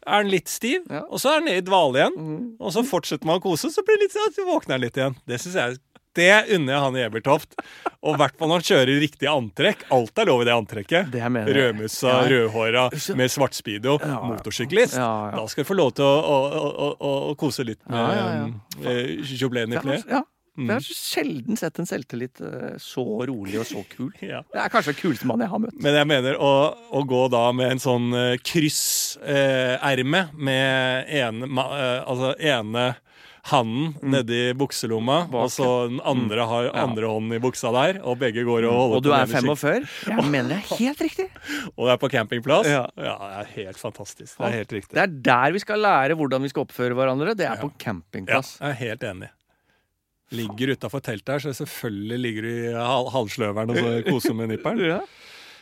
er 0.08 0.24
den 0.24 0.32
litt 0.32 0.48
stiv, 0.50 0.86
Ja. 0.90 1.02
og 1.12 1.20
så 1.22 1.36
er 1.36 1.44
den 1.44 1.52
i 1.58 1.62
dvale 1.62 2.00
igjen. 2.00 2.16
Mm. 2.18 2.40
Og 2.64 2.72
så 2.74 2.82
fortsetter 2.88 3.28
man 3.30 3.38
å 3.42 3.44
kose, 3.44 3.70
så 3.70 3.84
blir 3.86 4.00
det 4.00 4.08
litt 4.08 4.16
sånn 4.16 4.30
at 4.32 4.38
så 4.40 4.46
våkner 4.48 4.80
litt 4.82 4.98
igjen. 4.98 5.18
Det 5.28 5.38
synes 5.44 5.56
jeg 5.60 5.78
det 6.18 6.56
unner 6.56 6.74
jeg 6.74 6.84
han 6.86 6.98
i 6.98 7.04
Ebertoft. 7.06 7.54
Og 8.00 8.16
i 8.16 8.20
hvert 8.22 8.38
fall 8.40 8.50
når 8.52 8.62
han 8.62 8.68
kjører 8.70 9.02
riktig 9.04 9.30
antrekk. 9.30 9.86
Alt 9.94 10.22
er 10.22 10.30
lov 10.30 10.42
i 10.44 10.48
det 10.48 10.56
antrekket. 10.56 11.12
Det. 11.14 11.22
Rødmussa, 11.60 12.16
Ja. 12.16 12.26
rødhåra 12.32 12.88
med 13.16 13.32
svart 13.32 13.54
speedo, 13.54 14.00
Ja. 14.02 14.20
motorsyklist. 14.24 14.96
Ja, 14.96 15.30
ja. 15.32 15.38
Da 15.38 15.46
skal 15.48 15.64
du 15.64 15.70
få 15.70 15.78
lov 15.78 15.94
til 15.94 16.06
å, 16.06 16.18
å, 16.20 16.96
å, 17.00 17.14
å, 17.32 17.36
kose 17.36 17.64
litt 17.64 17.82
med 17.88 18.54
eh, 18.84 19.22
joblen 19.38 19.74
i 19.74 19.80
fler. 19.80 20.04
ja. 20.10 20.24
Mm. 20.60 20.68
Jeg 20.68 20.76
har 20.76 20.82
sjelden 20.92 21.56
sett 21.60 21.78
en 21.80 21.88
selvtillit 21.88 22.42
eh, 22.44 22.74
så 22.84 23.04
rolig 23.30 23.60
og 23.62 23.68
så 23.70 23.84
kul. 23.88 24.10
Ja. 24.30 24.42
Det 24.52 24.60
er 24.60 24.72
kanskje 24.74 24.92
den 24.92 25.00
kuleste 25.00 25.28
mannen 25.30 25.46
jeg 25.46 25.54
har 25.54 25.62
møtt. 25.64 25.78
Men 25.80 25.96
jeg 25.96 26.08
mener 26.10 26.36
å, 26.36 26.52
å 26.92 27.04
gå 27.08 27.22
da 27.32 27.46
med 27.56 27.72
en 27.78 27.80
sånn 27.84 28.10
krysserme 28.44 30.24
eh, 30.26 30.34
med 30.36 31.14
ene, 31.22 31.48
ma, 31.48 31.70
eh, 31.78 32.02
altså 32.04 32.34
ene 32.36 32.90
handen 33.50 33.96
nedi 34.04 34.54
bukselomma, 34.60 35.22
Bak, 35.32 35.42
og 35.46 35.50
så 35.54 35.68
den 35.90 36.00
andre 36.06 36.46
har 36.46 36.64
Ja. 36.70 36.84
andre 36.84 37.08
hånden 37.08 37.34
i 37.34 37.40
buksa 37.40 37.72
der, 37.72 38.02
og 38.04 38.20
begge 38.20 38.44
går 38.44 38.66
og 38.68 38.74
holder 38.74 38.94
på. 38.94 38.98
Og 38.98 39.04
du 39.04 39.10
er 39.12 39.26
den 39.26 39.36
ene 39.36 39.56
skikk- 39.56 39.58
45? 39.58 40.14
Jeg 40.18 40.32
mener 40.32 40.50
det 40.50 40.58
er 40.60 40.76
helt 40.78 41.02
riktig. 41.02 41.28
Og 41.78 41.88
det 41.88 41.92
er 41.94 41.98
på 41.98 42.10
campingplass. 42.12 42.68
Ja. 42.68 42.86
det 42.96 43.06
er 43.08 43.46
helt 43.56 43.78
fantastisk. 43.80 44.38
Det 44.38 44.46
er 44.46 44.58
helt 44.60 44.72
riktig. 44.74 44.94
Det 44.94 45.02
er 45.04 45.08
der 45.32 45.52
vi 45.52 45.60
skal 45.60 45.80
lære 45.80 46.16
hvordan 46.20 46.42
vi 46.44 46.50
skal 46.50 46.66
oppføre 46.68 46.94
hverandre. 46.94 47.34
Det 47.36 47.46
er 47.48 47.56
på 47.62 47.72
Ja, 47.72 47.78
campingplass. 47.86 48.58
jeg 48.60 48.70
er 48.70 48.74
helt 48.84 49.04
enig. 49.04 49.30
Ligger 50.32 50.76
utafor 50.76 51.02
teltet 51.02 51.28
her, 51.34 51.40
så 51.40 51.54
selvfølgelig 51.66 52.20
ligger 52.20 52.42
du 52.46 52.50
i 52.50 52.74
hal 52.78 53.08
halvsløveren 53.10 53.72
og 53.74 53.78
så 53.78 54.04
koser 54.12 54.34
med 54.38 54.52
nipperen. 54.52 54.78
Ja. 54.86 55.00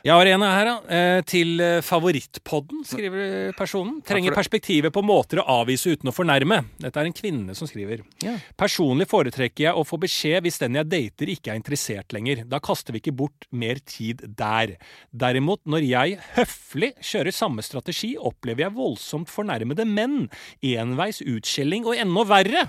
Jeg 0.05 0.13
har 0.13 0.29
en 0.29 0.43
her, 0.45 0.67
da. 0.67 0.75
Eh, 0.93 1.21
Til 1.27 1.61
eh, 1.63 1.81
favorittpodden, 1.85 2.83
skriver 2.85 3.53
personen. 3.57 3.99
Trenger 4.05 4.35
perspektivet 4.35 4.93
på 4.93 5.03
måter 5.05 5.41
å 5.41 5.47
avvise 5.61 5.93
uten 5.95 6.11
å 6.11 6.13
fornærme. 6.15 6.59
Dette 6.81 7.01
er 7.01 7.09
en 7.09 7.15
kvinne 7.15 7.55
som 7.57 7.69
skriver. 7.69 8.03
Ja. 8.23 8.35
Personlig 8.59 9.07
foretrekker 9.09 9.67
jeg 9.67 9.75
å 9.77 9.85
få 9.87 9.99
beskjed 10.01 10.45
hvis 10.45 10.59
den 10.61 10.77
jeg 10.79 10.89
dater 10.91 11.31
ikke 11.33 11.53
er 11.53 11.59
interessert 11.59 12.15
lenger. 12.15 12.43
Da 12.49 12.61
kaster 12.63 12.95
vi 12.95 13.01
ikke 13.01 13.15
bort 13.17 13.47
mer 13.49 13.81
tid 13.83 14.23
der. 14.37 14.77
Derimot, 15.11 15.63
når 15.65 15.87
jeg 15.87 16.21
høflig 16.37 16.93
kjører 17.01 17.35
samme 17.35 17.65
strategi, 17.65 18.13
opplever 18.17 18.67
jeg 18.67 18.77
voldsomt 18.77 19.31
fornærmede 19.33 19.87
menn, 19.89 20.27
enveis 20.61 21.23
utskjelling 21.25 21.87
og 21.87 21.97
enda 21.97 22.25
verre. 22.27 22.67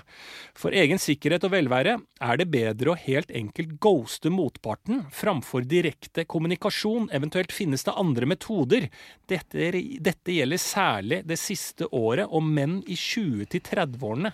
For 0.59 0.75
egen 0.75 0.99
sikkerhet 1.03 1.45
og 1.47 1.55
velvære 1.55 1.99
er 2.25 2.41
det 2.41 2.49
bedre 2.51 2.95
å 2.95 2.99
helt 2.99 3.31
enkelt 3.31 3.77
ghoste 3.83 4.33
motparten 4.33 5.05
framfor 5.15 5.67
direkte 5.69 6.25
kommunikasjon, 6.29 7.11
eventuelt 7.15 7.28
finnes 7.53 7.85
det 7.85 7.95
andre 7.97 8.27
metoder. 8.27 8.89
Dette, 9.29 9.71
dette 10.01 10.35
gjelder 10.35 10.63
særlig 10.63 11.23
det 11.29 11.39
siste 11.41 11.89
året 11.93 12.29
om 12.31 12.49
menn 12.55 12.81
i 12.87 12.97
20-30-årene. 12.99 14.33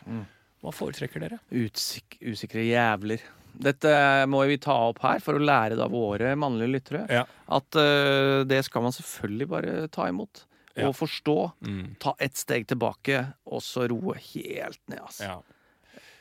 Hva 0.65 0.73
foretrekker 0.73 1.21
dere? 1.21 1.41
Utsik 1.53 2.19
usikre 2.25 2.65
jævler. 2.65 3.21
Dette 3.55 3.91
må 4.27 4.41
vi 4.49 4.57
ta 4.59 4.75
opp 4.89 5.03
her 5.05 5.21
for 5.23 5.39
å 5.39 5.43
lære 5.43 5.77
det 5.77 5.85
av 5.85 5.93
våre 5.95 6.33
mannlige 6.39 6.73
lyttere. 6.73 7.05
Ja. 7.13 7.23
At 7.55 7.79
uh, 7.79 8.43
det 8.49 8.65
skal 8.67 8.87
man 8.87 8.95
selvfølgelig 8.97 9.49
bare 9.51 9.75
ta 9.95 10.09
imot. 10.11 10.47
Ja. 10.75 10.89
Og 10.89 10.97
forstå. 10.99 11.37
Mm. 11.63 11.95
Ta 12.03 12.17
ett 12.19 12.39
steg 12.41 12.67
tilbake, 12.71 13.21
og 13.47 13.63
så 13.63 13.87
roe 13.91 14.17
helt 14.33 14.81
ned. 14.91 15.05
Altså. 15.05 15.29
Ja. 15.29 15.37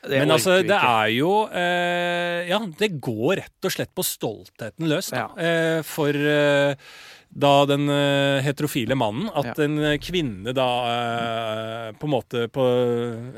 Det 0.04 0.18
Men 0.20 0.34
altså, 0.36 0.58
det 0.66 0.76
er 0.76 1.08
jo 1.16 1.32
eh, 1.48 2.44
Ja, 2.50 2.60
det 2.78 2.92
går 3.00 3.36
rett 3.42 3.64
og 3.68 3.72
slett 3.74 3.94
på 3.96 4.04
stoltheten 4.04 4.88
løs, 4.90 5.10
da. 5.14 5.28
Eh, 5.40 5.80
for 5.86 6.12
eh, 6.14 6.74
da 7.34 7.64
den 7.66 7.88
eh, 7.90 8.44
heterofile 8.46 8.94
mannen 8.94 9.26
at 9.34 9.48
Ja. 9.58 9.64
en 9.64 9.98
kvinne 9.98 10.52
da 10.54 10.66
eh, 10.92 11.88
på 11.98 12.06
en 12.06 12.12
måte 12.12 12.44
på 12.54 12.66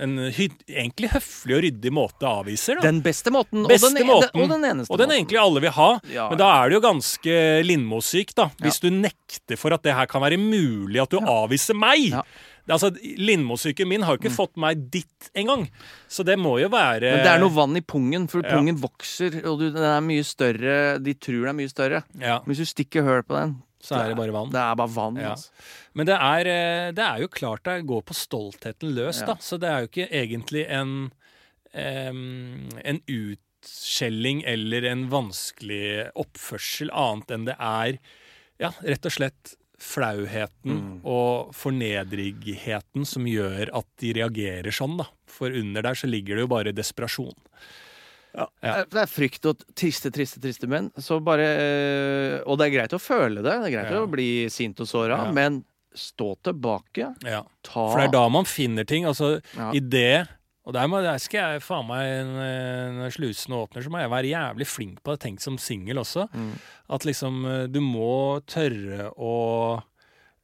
en 0.05 0.19
egentlig 0.29 1.09
høflig 1.15 1.57
og 1.57 1.63
ryddig 1.65 1.93
måte 1.97 2.29
avviser, 2.29 2.77
da. 2.77 2.85
Den 2.91 3.01
beste 3.05 3.33
måten, 3.33 3.65
Beste 3.71 3.89
og, 3.89 3.97
den, 3.97 4.07
måten. 4.11 4.43
og 4.43 4.53
den 4.53 4.67
eneste 4.69 4.93
og 4.93 5.01
den 5.01 5.09
måten. 5.09 5.17
egentlig 5.17 5.41
alle 5.41 5.63
vil 5.65 5.75
ha. 5.79 5.89
Ja, 6.13 6.29
Men 6.29 6.43
da 6.43 6.51
er 6.59 6.69
det 6.69 6.77
jo 6.77 6.83
ganske 6.85 7.39
Lindmo-syk, 7.71 8.35
da. 8.37 8.51
Hvis 8.61 8.83
du 8.85 8.91
nekter 8.93 9.57
for 9.57 9.73
at 9.73 9.83
det 9.87 9.97
her 9.97 10.07
kan 10.13 10.21
være 10.27 10.37
mulig 10.41 11.01
at 11.07 11.11
du 11.17 11.19
avviser 11.23 11.79
meg. 11.79 12.13
Altså, 12.69 12.91
Lindmo-syken 12.99 13.87
min 13.87 14.03
har 14.03 14.17
jo 14.17 14.21
ikke 14.23 14.35
fått 14.35 14.57
meg 14.59 14.81
dit 14.91 15.29
engang. 15.39 15.69
Så 16.11 16.25
det 16.27 16.35
må 16.39 16.57
jo 16.59 16.67
være 16.73 17.13
Men 17.15 17.23
det 17.23 17.31
er 17.31 17.39
noe 17.43 17.55
vann 17.55 17.77
i 17.79 17.83
pungen, 17.85 18.25
for 18.29 18.43
Ja. 18.43 18.57
pungen 18.57 18.81
vokser, 18.83 19.37
og 19.47 19.61
du, 19.61 19.69
den 19.71 19.85
er 19.87 20.01
mye 20.03 20.25
større 20.27 20.99
De 20.99 21.15
tror 21.15 21.45
den 21.47 21.53
er 21.53 21.59
mye 21.61 21.71
større. 21.71 22.03
Ja, 22.19 22.41
Men 22.43 22.51
hvis 22.55 22.65
du 22.65 22.71
stikker 22.73 23.07
høl 23.07 23.23
på 23.23 23.37
den, 23.39 23.63
så 23.81 24.01
er 24.01 24.09
det 24.11 24.17
bare 24.19 24.33
vann. 24.35 24.51
det 24.51 24.59
er 24.59 24.75
bare 24.75 24.91
vann. 24.91 25.17
Ja. 25.23 25.31
Altså. 25.37 25.51
Men 25.95 26.07
det 26.07 26.17
er, 26.19 26.47
eh, 26.51 26.91
det 26.93 27.05
er 27.07 27.21
jo 27.23 27.29
klart 27.29 27.63
det 27.65 27.87
går 27.87 28.03
på 28.03 28.15
stoltheten 28.19 28.95
løs, 28.97 29.21
da. 29.25 29.37
Så 29.39 29.61
det 29.63 29.69
er 29.71 29.85
jo 29.85 29.91
ikke 29.93 30.09
egentlig 30.11 30.67
en 30.69 31.13
um, 31.77 32.69
en 32.85 33.01
utskjelling 33.07 34.43
eller 34.47 34.85
en 34.91 35.07
vanskelig 35.13 36.11
oppførsel 36.19 36.91
annet 36.93 37.31
enn 37.37 37.47
det 37.49 37.57
er 37.59 37.99
ja, 38.63 38.71
rett 38.83 39.05
og 39.07 39.13
slett 39.13 39.55
flauheten 39.79 40.77
Mm. 40.77 41.01
og 41.05 41.53
fornedrigheten 41.55 43.05
som 43.07 43.25
gjør 43.29 43.69
at 43.77 43.87
de 44.01 44.13
reagerer 44.17 44.73
sånn, 44.73 44.97
da. 44.99 45.07
For 45.27 45.51
under 45.53 45.83
der 45.83 45.95
så 45.95 46.09
ligger 46.09 46.37
det 46.37 46.45
jo 46.47 46.51
bare 46.53 46.73
desperasjon. 46.73 47.35
Ja. 48.37 48.47
Det 48.85 49.01
er 49.01 49.09
frykt 49.09 49.47
og 49.49 49.63
triste, 49.75 50.11
triste, 50.13 50.41
triste 50.41 50.69
menn. 50.69 50.91
Så 51.01 51.23
bare, 51.25 51.47
eh, 51.47 52.41
og 52.47 52.59
det 52.59 52.67
er 52.67 52.75
greit 52.79 52.93
å 52.97 53.01
føle 53.01 53.41
det. 53.43 53.45
Det 53.63 53.73
er 53.73 53.77
greit 53.77 53.93
Ja. 53.93 54.03
å 54.05 54.11
bli 54.11 54.47
sint 54.53 54.79
og 54.81 54.87
såra, 54.87 55.25
Ja. 55.27 55.33
men 55.33 55.65
stå 55.95 56.37
tilbake. 56.45 57.15
Ja. 57.25 57.43
Ta 57.63 57.89
For 57.91 57.97
det 57.99 58.09
er 58.09 58.13
da 58.13 58.29
man 58.29 58.45
finner 58.45 58.85
ting. 58.85 59.05
Altså, 59.07 59.41
Ja. 59.57 59.71
i 59.73 59.81
det 59.81 60.29
Og 60.67 60.75
der, 60.75 60.87
må, 60.91 61.01
der 61.05 61.19
skal 61.23 61.55
jeg 61.55 61.65
faen 61.65 61.87
meg 61.87 62.31
Når 62.99 63.15
slusene 63.15 63.61
åpner, 63.63 63.85
så 63.85 63.93
må 63.93 64.03
jeg 64.03 64.13
være 64.13 64.33
jævlig 64.33 64.67
flink 64.69 65.03
på 65.03 65.15
det. 65.15 65.23
Tenk 65.23 65.45
som 65.45 65.59
singel 65.63 66.03
også. 66.03 66.27
Mm. 66.35 66.57
At 66.97 67.07
liksom 67.07 67.45
eh, 67.47 67.67
du 67.71 67.79
må 67.85 68.41
tørre 68.51 69.13
å 69.15 69.35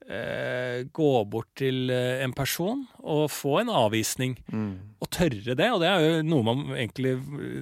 eh, 0.07 0.85
gå 0.95 1.11
bort 1.31 1.51
til 1.59 1.91
eh, 1.91 2.23
en 2.23 2.35
person 2.37 2.85
og 3.03 3.27
få 3.35 3.59
en 3.65 3.73
avvisning. 3.83 4.37
Mm. 4.53 4.73
Og 5.03 5.11
tørre 5.11 5.59
det. 5.59 5.69
Og 5.75 5.83
det 5.83 5.91
er 5.91 6.07
jo 6.07 6.25
noe 6.31 6.47
man 6.47 6.65
egentlig 6.77 7.17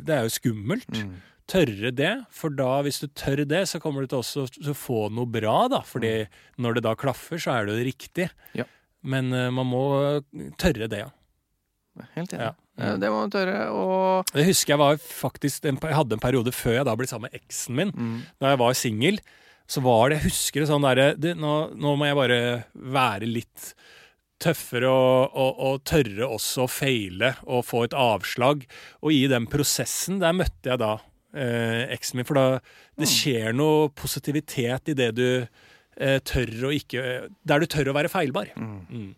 Det 0.05 0.17
er 0.17 0.29
jo 0.29 0.37
skummelt. 0.37 0.91
Mm. 0.93 1.15
Tørre 1.51 1.91
det, 1.97 2.13
for 2.31 2.53
da, 2.55 2.77
hvis 2.87 3.01
du 3.03 3.09
tør 3.09 3.41
det, 3.49 3.65
så 3.67 3.81
kommer 3.83 4.05
du 4.05 4.13
til 4.13 4.21
også 4.21 4.45
å 4.71 4.77
få 4.77 5.09
noe 5.11 5.27
bra, 5.27 5.65
da. 5.73 5.81
Fordi 5.83 6.13
når 6.63 6.77
det 6.77 6.85
da 6.87 6.93
klaffer, 6.99 7.41
så 7.43 7.57
er 7.57 7.67
det 7.67 7.79
jo 7.79 7.89
riktig. 7.89 8.29
Mm. 8.53 8.61
Ja. 8.61 8.69
Men 9.11 9.33
uh, 9.33 9.49
man 9.57 9.67
må 9.67 9.83
tørre 10.61 10.87
det, 10.93 11.01
ja. 11.01 11.09
Helt 12.17 12.33
enig. 12.37 12.49
Ja. 12.49 12.55
Eh, 12.81 12.97
Det 13.03 13.11
må 13.13 13.25
du 13.29 13.35
tørre. 13.37 13.59
Og 13.75 14.33
Det 14.33 14.47
husker 14.49 14.75
jeg 14.75 14.81
var 14.83 14.97
faktisk 15.03 15.65
en, 15.69 15.79
Jeg 15.83 15.97
hadde 15.99 16.17
en 16.19 16.23
periode 16.23 16.53
før 16.57 16.79
jeg 16.79 16.89
da 16.89 16.95
ble 16.97 17.07
sammen 17.11 17.31
med 17.31 17.41
eksen 17.43 17.77
min. 17.77 17.93
mm. 17.93 18.19
Da 18.41 18.55
jeg 18.55 18.59
var 18.63 18.75
singel, 18.79 19.21
så 19.71 19.83
var 19.85 20.09
det 20.11 20.21
Jeg 20.23 20.31
husker 20.33 20.61
det 20.65 20.69
sånn 20.73 20.83
derre 20.83 21.35
nå, 21.39 21.55
nå 21.79 21.97
må 21.97 22.07
jeg 22.09 22.17
bare 22.19 22.41
være 22.75 23.29
litt 23.31 23.75
tøffere 24.41 24.89
og, 24.89 25.35
og, 25.37 25.59
og 25.69 25.83
tørre 25.85 26.25
også 26.33 26.65
å 26.65 26.71
feile 26.73 27.35
og 27.45 27.65
få 27.69 27.83
et 27.85 27.93
avslag. 27.95 28.63
Og 29.05 29.13
i 29.13 29.27
den 29.29 29.45
prosessen, 29.53 30.19
der 30.23 30.33
møtte 30.33 30.71
jeg 30.73 30.81
da 30.81 30.95
eh, 31.37 31.85
eksen 31.93 32.17
min. 32.23 32.25
For 32.29 32.41
da 32.41 32.47
det 33.01 33.09
skjer 33.11 33.53
noe 33.53 33.91
positivitet 33.93 34.89
i 34.89 34.97
det 34.97 35.11
du 35.19 35.27
eh, 36.01 36.19
tør 36.25 36.71
å 36.71 36.73
ikke 36.73 37.05
Der 37.45 37.61
du 37.61 37.67
tør 37.69 37.93
å 37.93 37.97
være 38.01 38.09
feilbar. 38.13 38.49
Mm. 38.57 39.13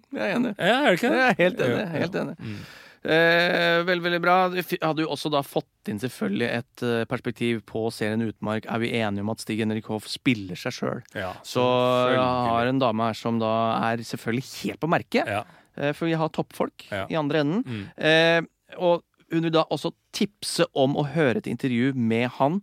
Jeg 0.12 0.22
er 0.30 0.36
enig. 0.36 0.54
Ja, 0.58 0.78
er 0.82 0.88
det 0.90 0.98
ikke 1.00 1.12
Jeg 1.16 1.26
er 1.28 1.36
helt 1.42 1.60
enig. 1.66 1.76
Ja, 1.76 1.82
ja. 1.84 2.00
Helt 2.04 2.14
enig. 2.22 2.36
Mm. 2.38 2.56
Eh, 3.02 3.82
veldig, 3.82 4.02
veldig 4.04 4.20
bra. 4.22 4.34
Hadde 4.52 5.02
jo 5.02 5.08
også 5.10 5.30
da 5.34 5.40
fått 5.42 5.90
inn 5.90 5.98
selvfølgelig 5.98 6.48
et 6.60 6.82
eh, 6.86 7.04
perspektiv 7.10 7.64
på 7.66 7.88
serien 7.90 8.22
Utmark. 8.28 8.68
Er 8.70 8.78
vi 8.78 8.92
enige 8.94 9.24
om 9.24 9.32
at 9.34 9.42
Stig 9.42 9.58
Henrik 9.58 9.88
Hoff 9.90 10.06
spiller 10.10 10.54
seg 10.60 10.76
sjøl? 10.76 11.00
Ja, 11.18 11.32
Så 11.42 11.64
jeg 12.12 12.20
har 12.22 12.70
en 12.70 12.78
dame 12.82 13.08
her 13.10 13.18
som 13.18 13.40
da 13.42 13.50
er 13.90 14.04
selvfølgelig 14.06 14.46
helt 14.62 14.80
på 14.84 14.90
merket. 14.94 15.26
ja. 15.26 15.42
Eh, 15.74 15.90
For 15.96 16.06
vi 16.06 16.12
har 16.20 16.28
toppfolk 16.28 16.86
Ja. 16.92 17.06
i 17.10 17.16
andre 17.16 17.40
enden. 17.42 17.64
Mm. 17.64 17.84
Eh, 17.96 18.76
og 18.78 19.02
hun 19.32 19.42
vil 19.48 19.50
da 19.54 19.64
også 19.72 19.90
tipse 20.12 20.66
om 20.76 20.94
å 21.00 21.06
høre 21.08 21.38
et 21.40 21.46
intervju 21.48 21.94
med 21.96 22.28
han 22.38 22.60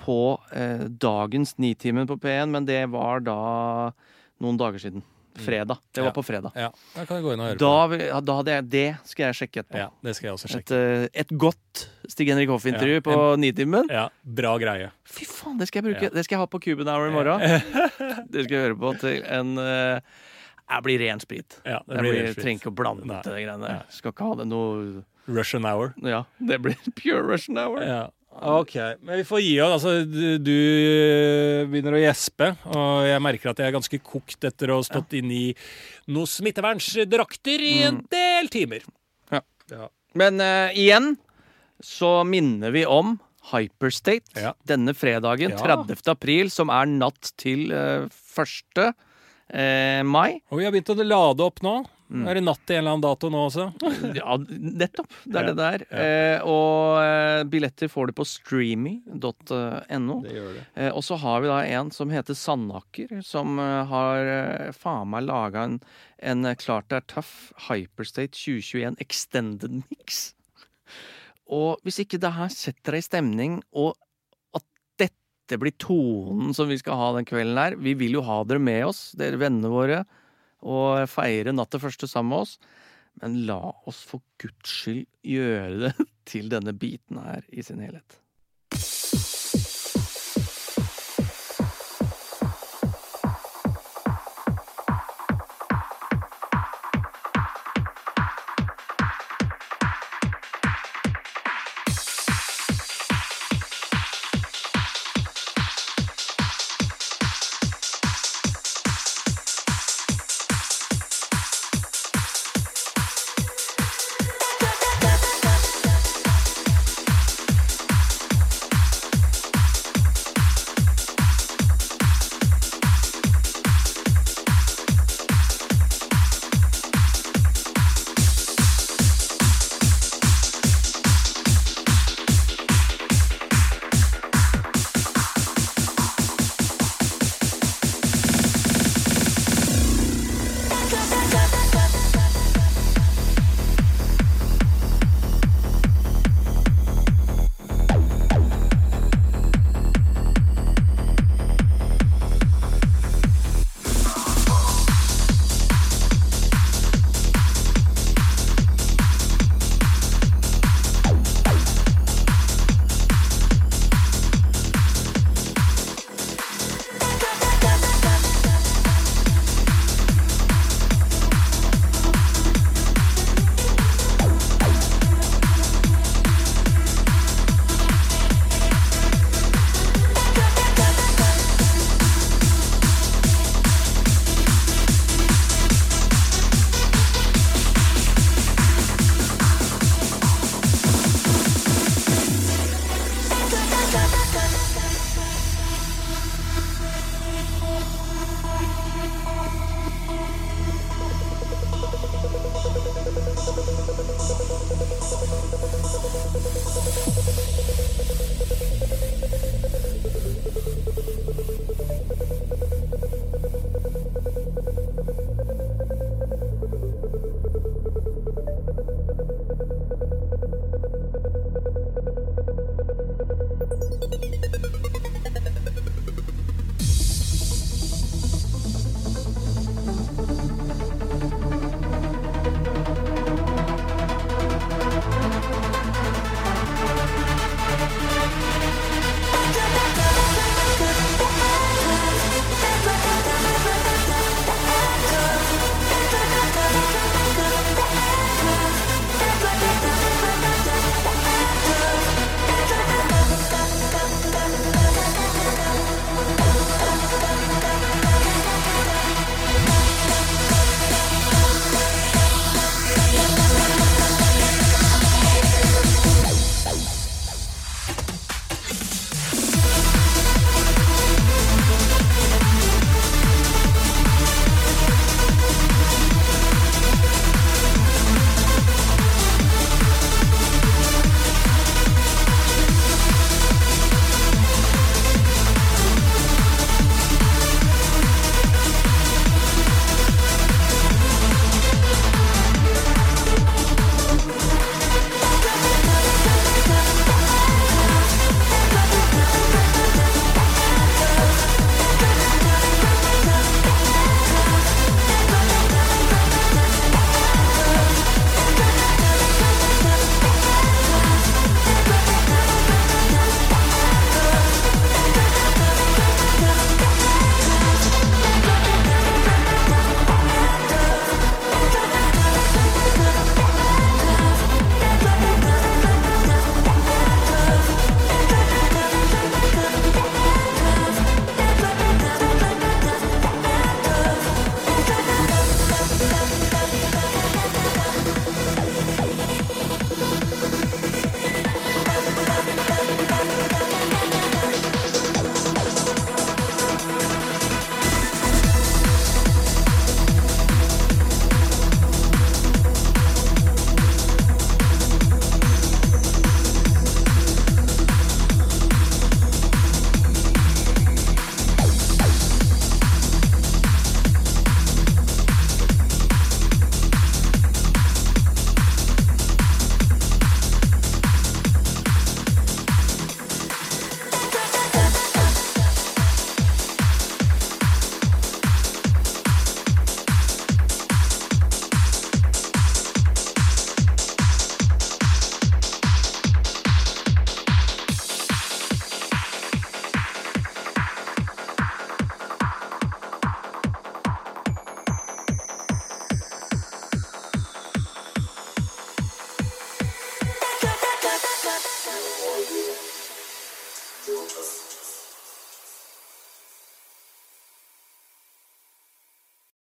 på 0.00 0.38
eh, 0.52 0.88
dagens 0.88 1.54
Nitimen 1.60 2.08
på 2.08 2.16
P1, 2.18 2.48
men 2.50 2.64
det 2.64 2.82
var 2.90 3.20
da 3.20 3.92
noen 4.40 4.56
dager 4.58 4.80
siden. 4.80 5.04
Fredag. 5.44 5.78
Det 5.92 6.02
var 6.04 6.12
på 6.16 6.22
fredag. 6.24 6.52
Ja, 6.56 6.70
da 6.94 7.04
kan 7.04 7.16
jeg 7.18 7.24
gå 7.26 7.32
inn 7.34 7.40
og 7.40 7.46
høre 7.50 7.58
Da, 7.60 7.72
på 7.86 7.90
vil- 7.92 8.24
da 8.24 8.36
hadde 8.38 8.52
jeg 8.54 8.68
Det 8.70 8.96
skal 9.04 9.26
jeg 9.26 9.34
sjekke 9.40 9.62
etterpå. 9.64 9.78
Ja, 9.78 9.88
det 10.02 10.14
skal 10.16 10.26
jeg 10.28 10.34
også 10.36 10.46
Et, 10.46 10.54
sjekke. 10.56 10.80
eh, 11.04 11.08
et 11.20 11.28
godt 11.38 11.82
Stig 12.08 12.28
Henrik 12.28 12.48
Hoff-intervju 12.48 12.94
Ja, 12.94 13.00
på 13.08 13.36
Nitimen. 13.38 13.88
Ja, 13.90 14.08
bra 14.24 14.56
greie. 14.58 14.90
Fy 15.04 15.24
faen, 15.24 15.58
det 15.58 15.68
skal 15.68 15.82
jeg 15.82 15.90
bruke. 15.92 16.02
Ja. 16.08 16.14
Det 16.14 16.24
skal 16.24 16.36
jeg 16.36 16.40
ha 16.40 16.46
på 16.46 16.60
Cuban 16.62 16.88
Hour 16.88 17.08
i 17.08 17.12
morgen. 17.12 17.40
Det 18.32 18.44
skal 18.46 18.56
jeg 18.56 18.64
høre 18.70 18.78
på 18.80 18.94
til 19.00 19.22
en 19.24 19.58
eh, 19.58 20.00
Jeg 20.70 20.82
blir 20.82 20.98
ren 21.04 21.20
sprit. 21.20 21.60
Ja, 21.64 21.80
det 21.86 21.94
Jeg 21.94 22.00
blir 22.02 22.10
blir, 22.12 22.22
helt 22.26 22.34
fint. 22.36 22.44
trenger 22.44 22.60
ikke 22.64 22.72
å 22.72 22.76
blande 22.80 23.04
Nei. 23.06 23.20
det 23.22 23.32
greiene 23.44 23.60
der. 23.66 23.82
Skal 23.90 24.12
ikke 24.12 24.26
ha 24.26 24.34
det 24.40 24.46
noe 24.50 25.04
Russian 25.28 25.64
hour. 25.66 25.92
Ja, 26.02 26.24
det 26.40 26.60
blir 26.62 26.76
pure 26.98 27.22
Russian 27.22 27.58
hour. 27.58 27.82
Ja. 27.82 28.08
Ok, 28.42 28.74
men 29.00 29.16
vi 29.20 29.24
får 29.24 29.40
gi 29.40 29.54
oss. 29.64 29.72
Altså, 29.78 30.04
du, 30.04 30.38
du 30.42 30.56
begynner 31.70 31.96
å 31.96 32.00
gjespe, 32.02 32.50
og 32.68 33.06
jeg 33.08 33.22
merker 33.24 33.50
at 33.52 33.62
jeg 33.62 33.70
er 33.70 33.76
ganske 33.76 34.00
kokt 34.04 34.44
etter 34.44 34.72
å 34.74 34.80
ha 34.80 34.86
stått 34.86 35.16
inne 35.16 35.32
i 35.36 35.46
noen 36.12 36.28
smittevernsdrakter 36.28 37.64
i 37.64 37.74
en 37.88 38.02
del 38.12 38.50
timer. 38.52 38.84
Ja. 39.32 39.40
Ja. 39.72 39.88
Men 40.16 40.40
uh, 40.42 40.68
igjen 40.76 41.14
så 41.84 42.18
minner 42.28 42.72
vi 42.76 42.84
om 42.88 43.16
Hyperstate 43.52 44.42
Ja. 44.42 44.54
denne 44.66 44.92
fredagen, 44.96 45.52
Ja. 45.54 45.60
30. 45.84 46.00
april, 46.10 46.50
som 46.50 46.68
er 46.74 46.88
natt 46.90 47.32
til 47.38 47.70
uh, 47.72 48.08
1. 48.36 48.80
Uh, 49.46 50.02
mai. 50.04 50.40
Og 50.50 50.58
vi 50.60 50.64
har 50.66 50.74
begynt 50.74 50.90
å 50.90 50.98
lade 51.06 51.44
opp 51.46 51.62
nå. 51.62 51.76
Mm. 52.06 52.22
Er 52.30 52.38
det 52.38 52.42
natt 52.46 52.60
til 52.62 52.76
en 52.76 52.84
eller 52.84 52.94
annen 52.94 53.04
dato 53.04 53.28
nå 53.32 53.40
også? 53.48 53.64
Ja, 54.18 54.36
nettopp. 54.38 55.10
Det 55.24 55.40
er 55.40 55.48
Ja, 55.48 55.50
det 55.50 55.56
der. 55.58 55.84
Eh, 55.90 56.44
og 56.46 57.00
eh, 57.02 57.42
billetter 57.50 57.90
får 57.90 58.10
du 58.10 58.16
på 58.20 58.26
streamy.no. 58.30 60.18
Eh, 60.76 60.90
og 60.92 61.02
så 61.06 61.18
har 61.18 61.42
vi 61.42 61.50
da 61.50 61.58
en 61.78 61.90
som 61.94 62.12
heter 62.14 62.38
Sandaker, 62.38 63.18
som 63.26 63.58
eh, 63.62 63.82
har 63.90 64.30
eh, 64.36 64.72
faen 64.76 65.10
meg 65.10 65.26
laga 65.26 65.66
en, 65.66 65.80
en 66.22 66.46
Klart 66.56 66.88
det 66.92 67.00
er 67.00 67.08
tøff 67.16 67.34
Hyperstate 67.66 68.36
2021 68.38 69.00
Extended 69.02 69.80
Mix. 69.90 70.28
Og 71.50 71.82
hvis 71.86 72.00
ikke 72.02 72.20
det 72.22 72.32
her 72.34 72.50
setter 72.54 72.96
deg 72.96 73.02
i 73.02 73.06
stemning, 73.06 73.58
og 73.74 73.94
at 74.56 74.64
dette 75.02 75.58
blir 75.62 75.74
tonen 75.82 76.54
som 76.56 76.70
vi 76.70 76.78
skal 76.80 76.98
ha 76.98 77.10
den 77.18 77.26
kvelden 77.28 77.58
her 77.60 77.76
Vi 77.78 77.92
vil 77.98 78.16
jo 78.18 78.24
ha 78.26 78.40
dere 78.46 78.62
med 78.62 78.86
oss, 78.88 79.08
dere 79.18 79.38
vennene 79.42 79.70
våre, 79.70 80.04
og 80.64 81.06
feire 81.10 81.54
natt 81.54 81.72
til 81.74 81.82
første 81.82 82.08
sammen 82.10 82.34
med 82.34 82.46
oss. 82.46 82.56
Men 83.22 83.40
la 83.48 83.60
oss 83.88 84.02
for 84.04 84.24
guds 84.42 84.72
skyld 84.82 85.06
gjøre 85.24 85.86
det 85.86 86.08
til 86.30 86.52
denne 86.52 86.76
biten 86.76 87.20
her 87.22 87.46
i 87.48 87.64
sin 87.64 87.80
helhet. 87.84 88.20